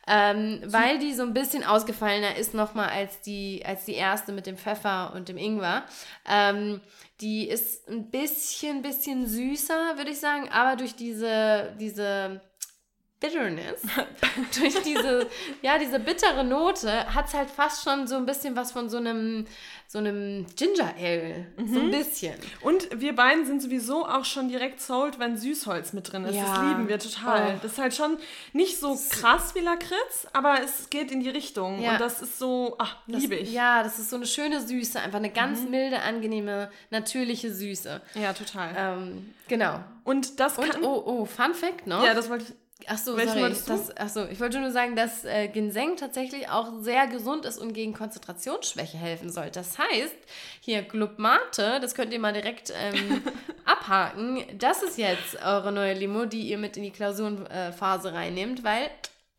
ähm, 0.08 0.60
weil 0.66 0.98
die 0.98 1.14
so 1.14 1.22
ein 1.22 1.32
bisschen 1.32 1.62
ausgefallener 1.64 2.36
ist 2.36 2.54
nochmal 2.54 2.88
als 2.88 3.20
die, 3.20 3.62
als 3.64 3.84
die 3.84 3.94
erste 3.94 4.32
mit 4.32 4.46
dem 4.46 4.56
Pfeffer 4.56 5.12
und 5.14 5.28
dem 5.28 5.36
Ingwer. 5.36 5.84
Ähm, 6.28 6.80
die 7.20 7.48
ist 7.48 7.88
ein 7.88 8.10
bisschen, 8.10 8.82
bisschen 8.82 9.26
süßer, 9.26 9.96
würde 9.96 10.10
ich 10.10 10.18
sagen, 10.18 10.48
aber 10.50 10.76
durch 10.76 10.96
diese, 10.96 11.72
diese 11.78 12.40
Bitterness, 13.24 13.80
durch 14.60 14.82
diese, 14.82 15.26
ja, 15.62 15.78
diese 15.78 15.98
bittere 16.00 16.44
Note, 16.44 17.12
hat 17.14 17.26
es 17.28 17.34
halt 17.34 17.50
fast 17.50 17.84
schon 17.84 18.06
so 18.06 18.16
ein 18.16 18.26
bisschen 18.26 18.54
was 18.56 18.72
von 18.72 18.88
so 18.88 18.98
einem, 18.98 19.46
so 19.86 19.98
einem 19.98 20.46
Ginger 20.56 20.94
Ale. 21.00 21.46
So 21.72 21.80
ein 21.80 21.90
bisschen. 21.90 22.34
Und 22.62 22.88
wir 23.00 23.14
beiden 23.14 23.46
sind 23.46 23.62
sowieso 23.62 24.06
auch 24.06 24.24
schon 24.24 24.48
direkt 24.48 24.80
sold, 24.80 25.18
wenn 25.18 25.36
Süßholz 25.36 25.92
mit 25.92 26.12
drin 26.12 26.24
ist. 26.24 26.36
Das 26.36 26.48
Ja. 26.48 26.68
lieben 26.68 26.88
wir 26.88 26.98
total. 26.98 27.54
Oh. 27.56 27.58
Das 27.62 27.72
ist 27.72 27.78
halt 27.78 27.94
schon 27.94 28.18
nicht 28.52 28.78
so 28.80 28.98
krass 29.10 29.54
wie 29.54 29.60
Lakritz, 29.60 30.26
aber 30.32 30.56
es 30.62 30.90
geht 30.90 31.10
in 31.10 31.20
die 31.20 31.30
Richtung. 31.30 31.80
Ja. 31.80 31.92
Und 31.92 32.00
das 32.00 32.22
ist 32.22 32.38
so, 32.38 32.74
ach, 32.78 32.96
Das- 33.06 33.20
liebe 33.22 33.36
ich. 33.36 33.52
Ja, 33.52 33.82
das 33.82 33.98
ist 33.98 34.10
so 34.10 34.16
eine 34.16 34.26
schöne 34.26 34.60
Süße, 34.60 35.00
einfach 35.00 35.18
eine 35.18 35.30
ganz 35.30 35.62
milde, 35.68 36.00
angenehme, 36.00 36.70
natürliche 36.90 37.52
Süße. 37.54 38.00
Ja, 38.14 38.32
total. 38.32 38.74
Ähm, 38.76 39.34
genau. 39.48 39.80
Und 40.04 40.40
das 40.40 40.58
Und, 40.58 40.70
kann. 40.70 40.84
oh, 40.84 41.02
oh, 41.06 41.24
Fun 41.24 41.54
Fact 41.54 41.86
noch. 41.86 42.04
ja, 42.04 42.14
das 42.14 42.28
wollte 42.28 42.44
ich. 42.48 42.54
Ach 42.86 42.98
so, 42.98 43.16
Welchen 43.16 43.54
sorry. 43.54 43.54
Das, 43.66 43.96
ach 43.96 44.08
so, 44.08 44.26
ich 44.26 44.40
wollte 44.40 44.60
nur 44.60 44.70
sagen, 44.70 44.96
dass 44.96 45.24
äh, 45.24 45.48
Ginseng 45.48 45.96
tatsächlich 45.96 46.48
auch 46.48 46.70
sehr 46.80 47.06
gesund 47.06 47.46
ist 47.46 47.58
und 47.58 47.72
gegen 47.72 47.94
Konzentrationsschwäche 47.94 48.98
helfen 48.98 49.30
soll. 49.30 49.50
Das 49.50 49.78
heißt, 49.78 50.16
hier 50.60 50.82
Glubmate, 50.82 51.78
das 51.80 51.94
könnt 51.94 52.12
ihr 52.12 52.18
mal 52.18 52.32
direkt 52.32 52.72
ähm, 52.76 53.22
abhaken. 53.64 54.44
Das 54.58 54.82
ist 54.82 54.98
jetzt 54.98 55.36
eure 55.42 55.72
neue 55.72 55.94
Limo, 55.94 56.26
die 56.26 56.42
ihr 56.42 56.58
mit 56.58 56.76
in 56.76 56.82
die 56.82 56.90
Klausurenphase 56.90 58.12
reinnehmt, 58.12 58.64
weil 58.64 58.90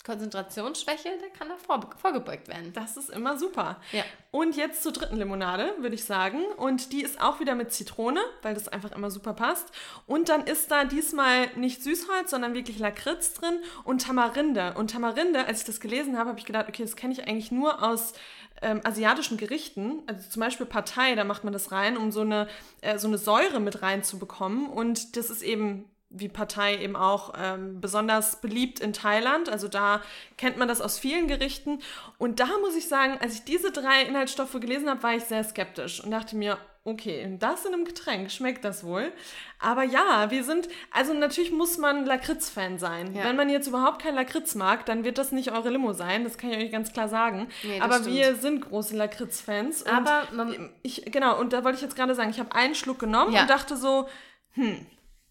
Konzentrationsschwäche, 0.05 1.09
da 1.19 1.37
kann 1.37 1.49
da 1.49 1.55
vor, 1.57 1.89
vorgebeugt 1.97 2.47
werden. 2.47 2.71
Das 2.73 2.95
ist 2.95 3.09
immer 3.09 3.37
super. 3.37 3.81
Ja. 3.91 4.03
Und 4.31 4.55
jetzt 4.55 4.83
zur 4.83 4.91
dritten 4.91 5.17
Limonade, 5.17 5.73
würde 5.79 5.95
ich 5.95 6.05
sagen. 6.05 6.43
Und 6.57 6.93
die 6.93 7.01
ist 7.01 7.19
auch 7.19 7.39
wieder 7.39 7.55
mit 7.55 7.73
Zitrone, 7.73 8.19
weil 8.43 8.53
das 8.53 8.67
einfach 8.67 8.91
immer 8.91 9.09
super 9.09 9.33
passt. 9.33 9.71
Und 10.05 10.29
dann 10.29 10.45
ist 10.45 10.69
da 10.69 10.85
diesmal 10.85 11.47
nicht 11.55 11.83
Süßholz, 11.83 12.29
sondern 12.29 12.53
wirklich 12.53 12.77
Lakritz 12.77 13.33
drin 13.33 13.59
und 13.83 14.03
Tamarinde. 14.03 14.75
Und 14.77 14.91
Tamarinde, 14.91 15.47
als 15.47 15.61
ich 15.61 15.65
das 15.65 15.79
gelesen 15.79 16.17
habe, 16.17 16.29
habe 16.29 16.39
ich 16.39 16.45
gedacht, 16.45 16.67
okay, 16.69 16.83
das 16.83 16.95
kenne 16.95 17.13
ich 17.13 17.27
eigentlich 17.27 17.51
nur 17.51 17.81
aus 17.81 18.13
ähm, 18.61 18.81
asiatischen 18.83 19.37
Gerichten. 19.37 20.03
Also 20.05 20.29
zum 20.29 20.39
Beispiel 20.39 20.65
Partei, 20.67 21.15
da 21.15 21.23
macht 21.23 21.43
man 21.43 21.53
das 21.53 21.71
rein, 21.71 21.97
um 21.97 22.11
so 22.11 22.21
eine, 22.21 22.47
äh, 22.81 22.99
so 22.99 23.07
eine 23.07 23.17
Säure 23.17 23.59
mit 23.59 23.81
reinzubekommen. 23.81 24.69
Und 24.69 25.17
das 25.17 25.29
ist 25.29 25.41
eben 25.41 25.89
wie 26.17 26.29
Partei 26.29 26.77
eben 26.77 26.95
auch 26.95 27.33
ähm, 27.37 27.79
besonders 27.81 28.41
beliebt 28.41 28.79
in 28.79 28.93
Thailand. 28.93 29.49
Also 29.49 29.67
da 29.67 30.01
kennt 30.37 30.57
man 30.57 30.67
das 30.67 30.81
aus 30.81 30.97
vielen 30.99 31.27
Gerichten. 31.27 31.79
Und 32.17 32.39
da 32.39 32.47
muss 32.61 32.75
ich 32.75 32.87
sagen, 32.87 33.17
als 33.21 33.33
ich 33.35 33.43
diese 33.43 33.71
drei 33.71 34.03
Inhaltsstoffe 34.03 34.53
gelesen 34.59 34.89
habe, 34.89 35.03
war 35.03 35.13
ich 35.13 35.23
sehr 35.25 35.43
skeptisch 35.43 36.03
und 36.03 36.11
dachte 36.11 36.35
mir, 36.35 36.57
okay, 36.87 37.35
das 37.39 37.65
in 37.65 37.73
einem 37.73 37.83
Getränk, 37.83 38.29
schmeckt 38.31 38.63
das 38.63 38.83
wohl? 38.83 39.11
Aber 39.59 39.81
ja, 39.83 40.29
wir 40.29 40.43
sind, 40.43 40.69
also 40.91 41.15
natürlich 41.15 41.51
muss 41.51 41.79
man 41.79 42.05
Lakritz-Fan 42.05 42.77
sein. 42.77 43.15
Ja. 43.15 43.23
Wenn 43.23 43.35
man 43.35 43.49
jetzt 43.49 43.65
überhaupt 43.67 44.03
kein 44.03 44.13
Lakritz 44.13 44.53
mag, 44.53 44.85
dann 44.85 45.03
wird 45.03 45.17
das 45.17 45.31
nicht 45.31 45.51
eure 45.51 45.71
Limo 45.71 45.93
sein, 45.93 46.23
das 46.23 46.37
kann 46.37 46.51
ich 46.51 46.57
euch 46.57 46.71
ganz 46.71 46.93
klar 46.93 47.09
sagen. 47.09 47.47
Nee, 47.63 47.81
Aber 47.81 47.95
stimmt. 47.95 48.15
wir 48.15 48.35
sind 48.35 48.69
große 48.69 48.95
Lakritz-Fans. 48.95 49.87
Aber 49.87 50.27
man- 50.35 50.69
ich, 50.83 51.05
genau, 51.05 51.39
und 51.39 51.53
da 51.53 51.63
wollte 51.63 51.77
ich 51.77 51.81
jetzt 51.81 51.95
gerade 51.95 52.13
sagen, 52.13 52.29
ich 52.29 52.39
habe 52.39 52.53
einen 52.53 52.75
Schluck 52.75 52.99
genommen 52.99 53.33
Ja. 53.33 53.41
und 53.41 53.49
dachte 53.49 53.77
so, 53.77 54.07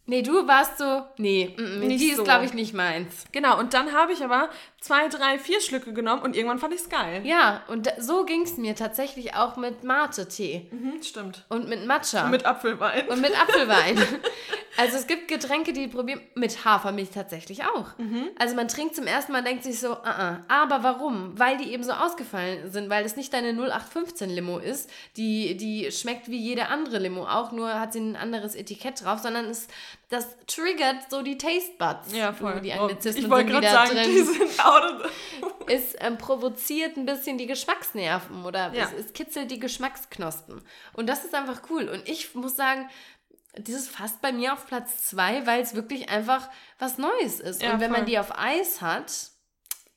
Nee, 0.07 0.21
du 0.23 0.47
warst 0.47 0.79
so, 0.79 1.03
nee, 1.17 1.55
mm, 1.57 1.89
die 1.89 2.09
ist, 2.09 2.17
so. 2.17 2.25
glaube 2.25 2.45
ich, 2.45 2.53
nicht 2.53 2.75
meins. 2.75 3.25
Genau, 3.33 3.59
und 3.59 3.73
dann 3.73 3.93
habe 3.93 4.13
ich 4.13 4.23
aber 4.23 4.51
zwei, 4.85 5.09
drei, 5.09 5.39
vier 5.39 5.63
Schlücke 5.63 5.95
genommen 5.95 6.21
und 6.21 6.37
irgendwann 6.37 6.59
fand 6.59 6.75
ich 6.75 6.81
es 6.81 6.91
geil. 6.91 7.23
Ja, 7.25 7.63
und 7.69 7.91
so 7.99 8.27
ging 8.27 8.43
es 8.43 8.59
mir 8.59 8.77
tatsächlich 8.77 9.35
auch 9.35 9.57
mit 9.57 9.83
Mate-Tee 9.83 10.67
Mhm, 10.71 11.03
stimmt. 11.03 11.47
und 11.49 11.69
mit 11.71 11.87
Matcha. 11.87 12.29
Mit 12.29 12.45
Apfelwein. 12.45 13.09
Und 13.09 13.23
mit 13.23 13.33
Apfelwein. 13.41 13.99
Also 14.77 14.97
es 14.97 15.07
gibt 15.07 15.29
Getränke, 15.29 15.73
die 15.73 15.87
probieren 15.87 16.21
mit 16.35 16.65
Hafermilch 16.65 17.11
tatsächlich 17.11 17.63
auch. 17.63 17.97
Mhm. 17.97 18.31
Also 18.39 18.57
man 18.57 18.67
trinkt 18.67 18.97
zum 18.97 19.07
ersten 19.07 19.31
Mal, 19.31 19.45
denkt 19.45 19.63
sich 19.63 19.79
so, 19.79 19.93
ah, 19.93 20.03
ah. 20.03 20.39
aber 20.49 20.83
warum? 20.83 21.39
Weil 21.39 21.57
die 21.59 21.73
eben 21.73 21.85
so 21.85 21.93
ausgefallen 21.93 22.73
sind, 22.73 22.91
weil 22.91 23.05
das 23.05 23.15
nicht 23.15 23.33
deine 23.33 23.51
0815 23.51 24.31
Limo 24.31 24.59
ist, 24.59 24.91
die, 25.17 25.57
die 25.57 25.93
schmeckt 25.93 26.29
wie 26.29 26.39
jede 26.39 26.71
andere 26.71 26.99
Limo 26.99 27.25
auch, 27.25 27.53
nur 27.53 27.79
hat 27.79 27.93
sie 27.93 28.01
ein 28.01 28.17
anderes 28.17 28.57
Etikett 28.57 29.05
drauf, 29.05 29.21
sondern 29.21 29.45
es, 29.45 29.69
das 30.15 30.37
triggert 30.47 31.11
so 31.11 31.23
die 31.23 31.37
Taste 31.37 31.73
Buds. 31.79 32.13
ja, 32.15 32.33
voll. 32.33 32.61
Die 32.61 32.71
Oh, 32.71 32.83
Anglizismen 32.83 33.25
ich 33.25 33.31
wollte 33.31 33.51
gerade 33.53 33.69
sagen, 33.69 33.91
drin 33.97 34.11
die 34.11 34.23
sind 34.23 34.65
out 34.65 35.05
of 35.05 35.11
es 35.67 35.95
ähm, 35.99 36.19
provoziert 36.19 36.97
ein 36.97 37.07
bisschen 37.07 37.39
die 37.39 37.47
Geschmacksnerven 37.47 38.45
oder 38.45 38.73
Ja. 38.75 38.85
es, 38.85 39.07
es 39.07 39.13
kitzelt 39.13 39.51
die 39.51 39.59
Geschmacksknospen. 39.59 40.63
Und 40.93 41.07
das 41.09 41.25
ist 41.25 41.35
einfach 41.35 41.63
cool. 41.71 41.89
Und 41.89 42.09
ich 42.09 42.35
muss 42.35 42.55
sagen, 42.57 42.89
dieses 43.57 43.89
fast 43.89 44.21
bei 44.21 44.33
mir 44.33 44.53
auf 44.53 44.67
Platz 44.67 45.05
zwei, 45.09 45.47
weil 45.47 45.63
es 45.63 45.75
wirklich 45.75 46.09
einfach 46.09 46.49
was 46.79 46.99
Neues 46.99 47.41
ist. 47.41 47.63
Ja, 47.63 47.73
und 47.75 47.81
wenn 47.81 47.91
man 47.91 48.01
voll. 48.03 48.07
die 48.11 48.19
auf 48.19 48.37
Eis 48.39 48.81
hat, 48.83 49.13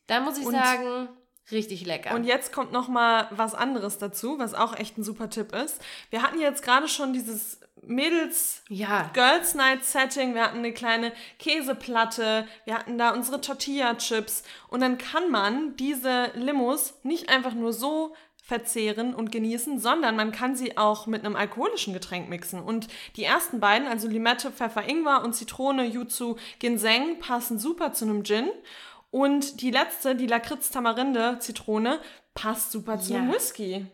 dann 0.08 0.24
muss 0.24 0.38
ich 0.38 0.46
Und- 0.46 0.54
sagen, 0.54 1.10
richtig 1.52 1.86
lecker. 1.86 2.14
Und 2.14 2.24
jetzt 2.24 2.52
kommt 2.54 2.72
noch 2.72 2.88
mal 2.88 3.28
was 3.32 3.56
anderes 3.56 3.98
dazu, 3.98 4.38
was 4.40 4.54
auch 4.54 4.76
echt 4.78 4.98
ein 4.98 5.04
super 5.04 5.30
Tipp 5.30 5.54
ist. 5.56 5.82
Wir 6.12 6.22
hatten 6.22 6.40
jetzt 6.40 6.62
gerade 6.64 6.88
schon 6.88 7.14
dieses 7.14 7.60
Mädels 7.88 8.64
ja, 8.70 9.10
Girls 9.14 9.56
Night 9.56 9.84
Setting, 9.84 10.36
wir 10.36 10.44
hatten 10.44 10.60
eine 10.60 10.74
kleine 10.74 11.12
Käseplatte, 11.40 12.48
wir 12.66 12.76
hatten 12.76 12.98
da 12.98 13.12
unsere 13.12 13.42
Tortilla 13.42 13.96
Chips 13.96 14.44
und 14.70 14.82
dann 14.82 14.98
kann 14.98 15.32
man 15.32 15.76
diese 15.78 16.32
Limos 16.36 16.96
nicht 17.04 17.30
einfach 17.30 17.54
nur 17.54 17.74
so 17.74 18.14
verzehren 18.48 19.14
und 19.14 19.32
genießen, 19.32 19.78
sondern 19.78 20.16
man 20.16 20.32
kann 20.32 20.56
sie 20.56 20.78
auch 20.78 21.06
mit 21.06 21.26
einem 21.26 21.36
alkoholischen 21.36 21.94
Getränk 21.94 22.30
mixen. 22.30 22.62
Und 22.62 22.88
die 23.18 23.26
ersten 23.26 23.60
beiden, 23.60 23.90
also 23.90 24.08
Limette, 24.08 24.52
Pfeffer, 24.52 24.88
Ingwer 24.88 25.22
und 25.22 25.34
Zitrone, 25.34 25.86
Yuzu, 25.86 26.38
Ginseng, 26.60 27.20
passen 27.20 27.60
super 27.60 27.92
zu 27.92 28.06
einem 28.06 28.24
Gin. 28.24 28.48
Und 29.12 29.62
die 29.62 29.72
letzte, 29.72 30.16
die 30.16 30.28
Lakritz-Tamarinde, 30.28 31.40
Zitrone, 31.40 32.00
passt 32.36 32.72
super 32.72 33.00
zu 33.00 33.16
einem 33.16 33.30
Ja. 33.30 33.36
Whisky. 33.36 33.86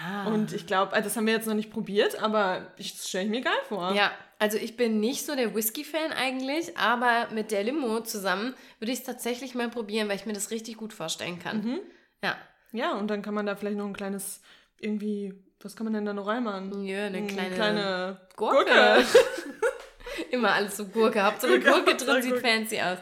Ja. 0.00 0.26
Und 0.26 0.52
ich 0.52 0.66
glaube, 0.66 1.00
das 1.02 1.16
haben 1.16 1.26
wir 1.26 1.34
jetzt 1.34 1.46
noch 1.46 1.54
nicht 1.54 1.70
probiert, 1.70 2.22
aber 2.22 2.72
ich- 2.76 2.96
das 2.96 3.08
stelle 3.08 3.24
ich 3.24 3.30
mir 3.30 3.40
geil 3.40 3.52
vor. 3.68 3.92
ja, 3.94 4.10
Also 4.40 4.56
ich 4.56 4.76
bin 4.76 5.00
nicht 5.00 5.26
so 5.26 5.34
der 5.34 5.54
Whisky-Fan 5.54 6.12
eigentlich, 6.12 6.76
aber 6.78 7.26
mit 7.32 7.50
der 7.50 7.64
Limo 7.64 8.00
zusammen 8.00 8.54
würde 8.78 8.92
ich 8.92 9.00
es 9.00 9.04
tatsächlich 9.04 9.54
mal 9.56 9.68
probieren, 9.68 10.08
weil 10.08 10.14
ich 10.16 10.26
mir 10.26 10.32
das 10.32 10.50
richtig 10.52 10.76
gut 10.76 10.92
vorstellen 10.92 11.38
kann. 11.40 11.64
Mhm. 11.64 11.80
Ja. 12.22 12.36
Ja, 12.72 12.92
und 12.92 13.08
dann 13.08 13.22
kann 13.22 13.34
man 13.34 13.46
da 13.46 13.56
vielleicht 13.56 13.78
noch 13.78 13.86
ein 13.86 13.94
kleines, 13.96 14.40
irgendwie, 14.78 15.34
was 15.60 15.74
kann 15.74 15.84
man 15.86 15.94
denn 15.94 16.04
da 16.04 16.12
noch 16.12 16.26
reinmachen? 16.28 16.84
Ja, 16.84 17.06
eine 17.06 17.26
kleine, 17.26 17.54
kleine 17.54 18.20
Gurke. 18.36 19.04
Immer 20.30 20.52
alles 20.52 20.76
so 20.76 20.84
Gurke. 20.86 21.22
Hauptsache 21.22 21.58
Gurke, 21.60 21.82
Gurke 21.84 21.96
drin 21.96 22.22
sieht 22.22 22.32
Gurke. 22.32 22.46
fancy 22.46 22.80
aus. 22.80 22.98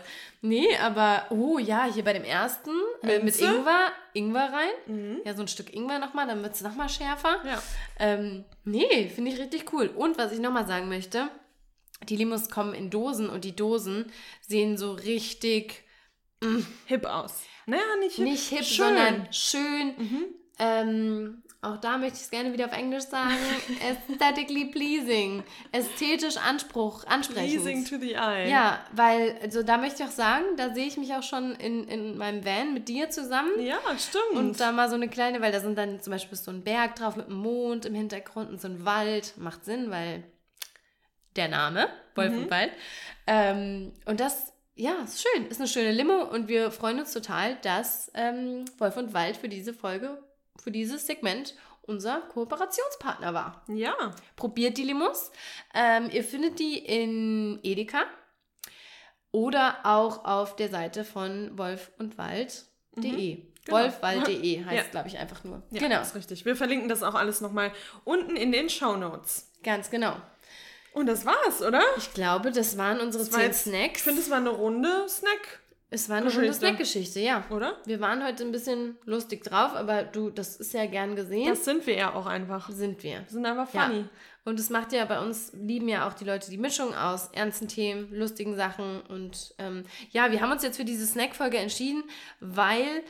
Nee, 0.47 0.77
aber, 0.77 1.27
oh 1.31 1.59
ja, 1.59 1.87
hier 1.93 2.05
bei 2.05 2.13
dem 2.13 2.25
ersten 2.25 2.71
äh, 3.03 3.19
mit? 3.19 3.39
Ingwer, 3.41 3.93
Ingwer 4.13 4.53
rein. 4.53 4.71
Mhm. 4.87 5.21
Ja, 5.25 5.35
so 5.35 5.43
ein 5.43 5.49
Stück 5.49 5.75
Ingwer 5.75 5.99
nochmal, 5.99 6.27
dann 6.27 6.43
wird 6.43 6.55
es 6.55 6.61
nochmal 6.63 6.89
schärfer. 6.89 7.43
Ja. 7.45 7.63
Ähm, 7.99 8.45
nee, 8.65 9.09
finde 9.09 9.33
ich 9.33 9.39
richtig 9.39 9.73
cool. 9.73 9.89
Und 9.89 10.19
was 10.19 10.33
ich 10.33 10.39
nochmal 10.39 10.67
sagen 10.67 10.89
möchte, 10.89 11.29
die 12.09 12.17
Limos 12.17 12.51
kommen 12.51 12.75
in 12.75 12.91
Dosen 12.91 13.29
und 13.29 13.45
die 13.45 13.57
Dosen 13.57 14.13
sehen 14.41 14.77
so 14.77 14.93
richtig 14.93 15.85
Hip 16.87 17.07
aus. 17.07 17.43
Naja, 17.67 17.83
nicht 17.99 18.17
hip. 18.17 18.25
nicht 18.25 18.49
hip, 18.49 18.65
Schön. 18.65 18.87
sondern 18.87 19.33
schön. 19.33 19.95
Mhm. 19.99 20.25
Ähm, 20.59 21.43
auch 21.63 21.79
da 21.79 21.99
möchte 21.99 22.17
ich 22.17 22.23
es 22.23 22.31
gerne 22.31 22.53
wieder 22.53 22.67
auf 22.67 22.73
Englisch 22.73 23.05
sagen. 23.05 23.35
Aesthetically 24.09 24.67
pleasing. 24.67 25.43
Ästhetisch 25.73 26.37
Anspruch, 26.37 27.05
ansprechend. 27.07 27.63
Pleasing 27.63 27.85
to 27.85 27.99
the 27.99 28.15
eye. 28.15 28.49
Ja, 28.49 28.85
weil, 28.93 29.37
also 29.43 29.63
da 29.63 29.77
möchte 29.77 30.03
ich 30.03 30.09
auch 30.09 30.13
sagen, 30.13 30.45
da 30.57 30.73
sehe 30.75 30.87
ich 30.87 30.97
mich 30.97 31.13
auch 31.15 31.23
schon 31.23 31.55
in, 31.57 31.89
in 31.89 32.17
meinem 32.17 32.45
Van 32.45 32.73
mit 32.73 32.89
dir 32.89 33.11
zusammen. 33.11 33.51
Ja, 33.61 33.79
stimmt. 33.99 34.33
Und 34.35 34.61
da 34.61 34.71
mal 34.73 34.89
so 34.89 34.95
eine 34.95 35.09
kleine, 35.09 35.41
weil 35.41 35.53
da 35.53 35.61
sind 35.61 35.77
dann 35.77 36.01
zum 36.01 36.13
Beispiel 36.13 36.39
so 36.39 36.51
ein 36.51 36.63
Berg 36.63 36.97
drauf 36.97 37.17
mit 37.17 37.27
einem 37.27 37.39
Mond 37.39 37.85
im 37.85 37.95
Hintergrund 37.95 38.49
und 38.51 38.61
so 38.61 38.69
ein 38.69 38.85
Wald. 38.85 39.35
Macht 39.37 39.65
Sinn, 39.65 39.91
weil 39.91 40.23
der 41.37 41.49
Name, 41.49 41.89
Wolf 42.15 42.33
Mhm. 42.33 42.39
und 42.45 42.51
Wald. 42.51 42.71
Ähm, 43.27 43.93
und 44.07 44.21
das, 44.21 44.53
ja, 44.75 44.95
ist 45.05 45.23
schön. 45.23 45.47
Ist 45.49 45.59
eine 45.61 45.69
schöne 45.69 45.93
Limo 45.93 46.23
und 46.23 46.49
wir 46.49 46.71
freuen 46.71 46.99
uns 47.01 47.13
total, 47.13 47.57
dass 47.63 48.11
ähm, 48.15 48.65
Wolf 48.79 48.97
und 48.97 49.13
Wald 49.15 49.37
für 49.37 49.49
diese 49.49 49.75
Folge, 49.75 50.23
für 50.63 50.71
dieses 50.71 51.07
Segment 51.07 51.55
unser 51.83 52.21
Kooperationspartner 52.33 53.33
war. 53.35 53.65
ja. 53.69 53.95
Probiert 54.35 54.77
die 54.79 54.83
Limos. 54.85 55.31
Ähm, 55.75 56.11
ihr 56.13 56.25
findet 56.25 56.59
die 56.59 56.79
in 56.79 57.61
Edeka 57.63 58.03
oder 59.31 59.79
auch 59.85 60.25
auf 60.25 60.57
der 60.57 60.69
Seite 60.69 61.05
von 61.05 61.57
wolfundwald.de. 61.57 63.37
Genau. 63.65 63.79
Wolfwald.de 63.79 64.65
heißt, 64.65 64.77
Ja. 64.87 64.91
glaube 64.91 65.09
ich, 65.09 65.19
einfach 65.19 65.43
nur. 65.45 65.63
ja. 65.71 65.81
genau, 65.81 66.01
ist 66.01 66.15
richtig. 66.15 66.45
Wir 66.45 66.55
verlinken 66.57 66.89
das 66.89 67.03
auch 67.03 67.15
alles 67.15 67.41
nochmal 67.41 67.73
unten 68.05 68.37
in 68.37 68.53
den 68.53 68.69
Show 68.71 68.97
Notes. 68.97 69.51
ganz 69.63 69.91
genau. 69.91 70.17
Und 70.93 71.07
das 71.07 71.27
war's, 71.27 71.61
oder? 71.63 71.83
Ich 71.99 72.15
glaube, 72.15 72.53
das 72.53 72.79
waren 72.79 73.01
unsere 73.01 73.25
Das 73.25 73.33
war 73.33 73.41
zehn 73.41 73.49
jetzt- 73.49 73.65
Snacks. 73.65 73.99
Ich 73.99 74.03
finde, 74.03 74.21
es 74.23 74.31
war 74.31 74.39
eine 74.39 74.49
runde 74.51 75.07
Snack, 75.09 75.61
es 75.89 76.09
war 76.09 76.17
eine 76.17 76.31
schöne 76.31 76.49
Geschichte. 76.49 76.67
Snackgeschichte, 76.67 77.21
ja. 77.21 77.45
oder? 77.51 77.79
Wir 77.87 78.01
waren 78.01 78.25
heute 78.25 78.45
ein 78.45 78.51
bisschen 78.51 78.97
lustig 79.05 79.45
drauf, 79.45 79.75
aber 79.75 80.03
du, 80.03 80.31
das 80.31 80.57
ist 80.57 80.75
ja 80.75 80.87
gern 80.87 81.15
gesehen. 81.15 81.49
Das 81.49 81.65
sind 81.65 81.87
wir 81.87 81.95
ja 81.95 82.15
auch 82.15 82.27
einfach. 82.27 82.71
sind 82.71 83.03
wir. 83.05 83.21
Wir 83.21 83.27
sind 83.29 83.47
einfach 83.47 83.73
Ja. 83.73 83.87
funny. 83.87 84.07
Und 84.45 84.61
es 84.61 84.71
macht 84.71 84.93
ja 84.93 85.05
bei 85.05 85.21
uns, 85.21 85.53
lieben 85.55 85.89
ja 85.89 86.09
auch 86.09 86.13
die 86.13 86.25
Leute 86.25 86.51
die 86.51 86.59
Mischung 86.59 86.95
aus 86.95 87.29
ernsten 87.33 87.69
Themen, 87.69 88.13
lustigen 88.13 88.57
Sachen. 88.57 89.01
Und 89.03 89.55
ähm, 89.59 89.85
ja, 90.11 90.31
wir 90.31 90.41
haben 90.41 90.53
uns 90.53 90.63
jetzt 90.63 90.77
für 90.77 90.85
diese 90.85 91.07
Snack-Folge 91.07 91.59
entschieden, 91.59 92.05
weil 92.41 93.03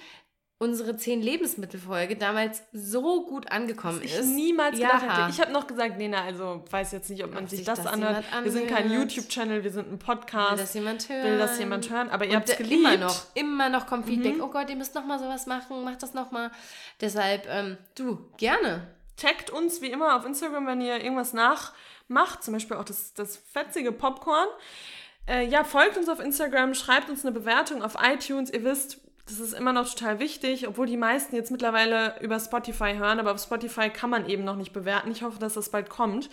unsere 0.58 0.96
10 0.96 1.20
Lebensmittel-Folge 1.20 2.16
damals 2.16 2.62
so 2.72 3.26
gut 3.26 3.52
angekommen 3.52 4.00
Ich 4.02 4.14
ist. 4.16 4.26
niemals 4.28 4.78
Ja. 4.78 4.88
gedacht 4.96 5.18
hätte. 5.18 5.30
Ich 5.30 5.40
habe 5.40 5.52
noch 5.52 5.66
gesagt, 5.66 5.98
Lena, 5.98 6.22
also 6.24 6.64
weiß 6.70 6.92
jetzt 6.92 7.10
nicht, 7.10 7.22
ob 7.24 7.34
man 7.34 7.44
Ob 7.44 7.50
sich 7.50 7.62
das, 7.64 7.78
das 7.82 7.86
anhört. 7.86 8.24
jemand 8.24 8.44
Wir 8.44 8.52
sind 8.52 8.68
kein 8.68 8.84
anhört. 8.86 9.12
YouTube-Channel, 9.12 9.64
wir 9.64 9.70
sind 9.70 9.88
ein 9.88 9.90
Will 9.92 9.98
Podcast. 9.98 10.62
das 10.62 10.72
jemand 10.74 11.08
hören? 11.10 11.24
Will 11.24 11.38
das 11.38 11.58
jemand 11.58 11.90
hören? 11.90 12.08
Aber 12.08 12.24
ihr 12.24 12.36
habt 12.36 12.48
es 12.48 12.56
geliebt. 12.56 12.80
Mhm. 12.80 12.86
immer 12.94 12.96
noch, 13.04 13.26
immer 13.34 13.68
noch 13.68 13.86
kommt 13.86 14.06
Feedback. 14.06 14.36
Oh 14.42 14.48
Gott, 14.48 14.70
ihr 14.70 14.76
müsst 14.76 14.94
noch 14.94 15.04
mal 15.04 15.18
sowas 15.18 15.46
machen, 15.46 15.84
macht 15.84 16.02
das 16.02 16.14
noch 16.14 16.30
mal. 16.30 16.50
Deshalb, 17.02 17.46
ähm, 17.50 17.76
du, 17.94 18.18
gerne. 18.38 18.86
Taggt 19.18 19.50
uns 19.50 19.82
wie 19.82 19.90
immer 19.90 20.16
auf 20.16 20.24
Instagram, 20.24 20.66
wenn 20.66 20.80
ihr 20.80 21.02
irgendwas 21.02 21.32
nachmacht, 21.34 22.42
zum 22.42 22.54
Beispiel 22.54 22.76
auch 22.78 22.84
das, 22.84 23.12
das 23.14 23.36
fetzige 23.36 23.92
Popcorn. 23.92 24.48
Äh, 25.28 25.46
ja, 25.48 25.64
folgt 25.64 25.96
uns 25.96 26.08
auf 26.08 26.20
Instagram, 26.20 26.72
schreibt 26.74 27.10
uns 27.10 27.24
eine 27.24 27.32
Bewertung 27.32 27.82
auf 27.82 27.96
iTunes. 28.02 28.50
Ihr 28.52 28.62
wisst, 28.64 28.98
das 29.26 29.40
ist 29.40 29.52
immer 29.52 29.72
noch 29.72 29.88
total 29.92 30.18
wichtig, 30.20 30.68
obwohl 30.68 30.86
die 30.86 30.96
meisten 30.96 31.34
jetzt 31.34 31.50
mittlerweile 31.50 32.18
über 32.20 32.38
Spotify 32.38 32.94
hören, 32.94 33.18
aber 33.18 33.32
auf 33.32 33.40
Spotify 33.42 33.90
kann 33.90 34.10
man 34.10 34.28
eben 34.28 34.44
noch 34.44 34.56
nicht 34.56 34.72
bewerten. 34.72 35.10
Ich 35.10 35.22
hoffe, 35.22 35.38
dass 35.38 35.54
das 35.54 35.70
bald 35.70 35.90
kommt. 35.90 36.30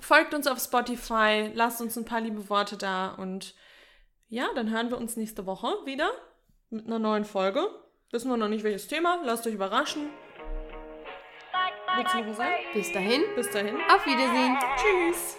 Folgt 0.00 0.34
uns 0.34 0.46
auf 0.46 0.58
Spotify, 0.58 1.50
lasst 1.54 1.80
uns 1.80 1.96
ein 1.96 2.04
paar 2.04 2.20
liebe 2.20 2.48
Worte 2.48 2.76
da 2.76 3.08
und 3.10 3.54
ja, 4.28 4.46
dann 4.54 4.70
hören 4.70 4.90
wir 4.90 4.96
uns 4.96 5.16
nächste 5.16 5.46
Woche 5.46 5.68
wieder 5.84 6.10
mit 6.70 6.86
einer 6.86 6.98
neuen 6.98 7.24
Folge. 7.24 7.68
Wissen 8.10 8.30
wir 8.30 8.36
noch 8.36 8.48
nicht 8.48 8.64
welches 8.64 8.88
Thema, 8.88 9.20
lasst 9.24 9.46
euch 9.46 9.54
überraschen. 9.54 10.10
Willst 11.96 12.14
du 12.14 12.18
noch 12.20 12.28
was 12.28 12.36
sagen? 12.38 12.54
Bis 12.72 12.90
dahin, 12.92 13.22
Bis 13.36 13.50
dahin. 13.50 13.76
auf 13.94 14.06
Wiedersehen. 14.06 14.56
Tschüss. 14.76 15.36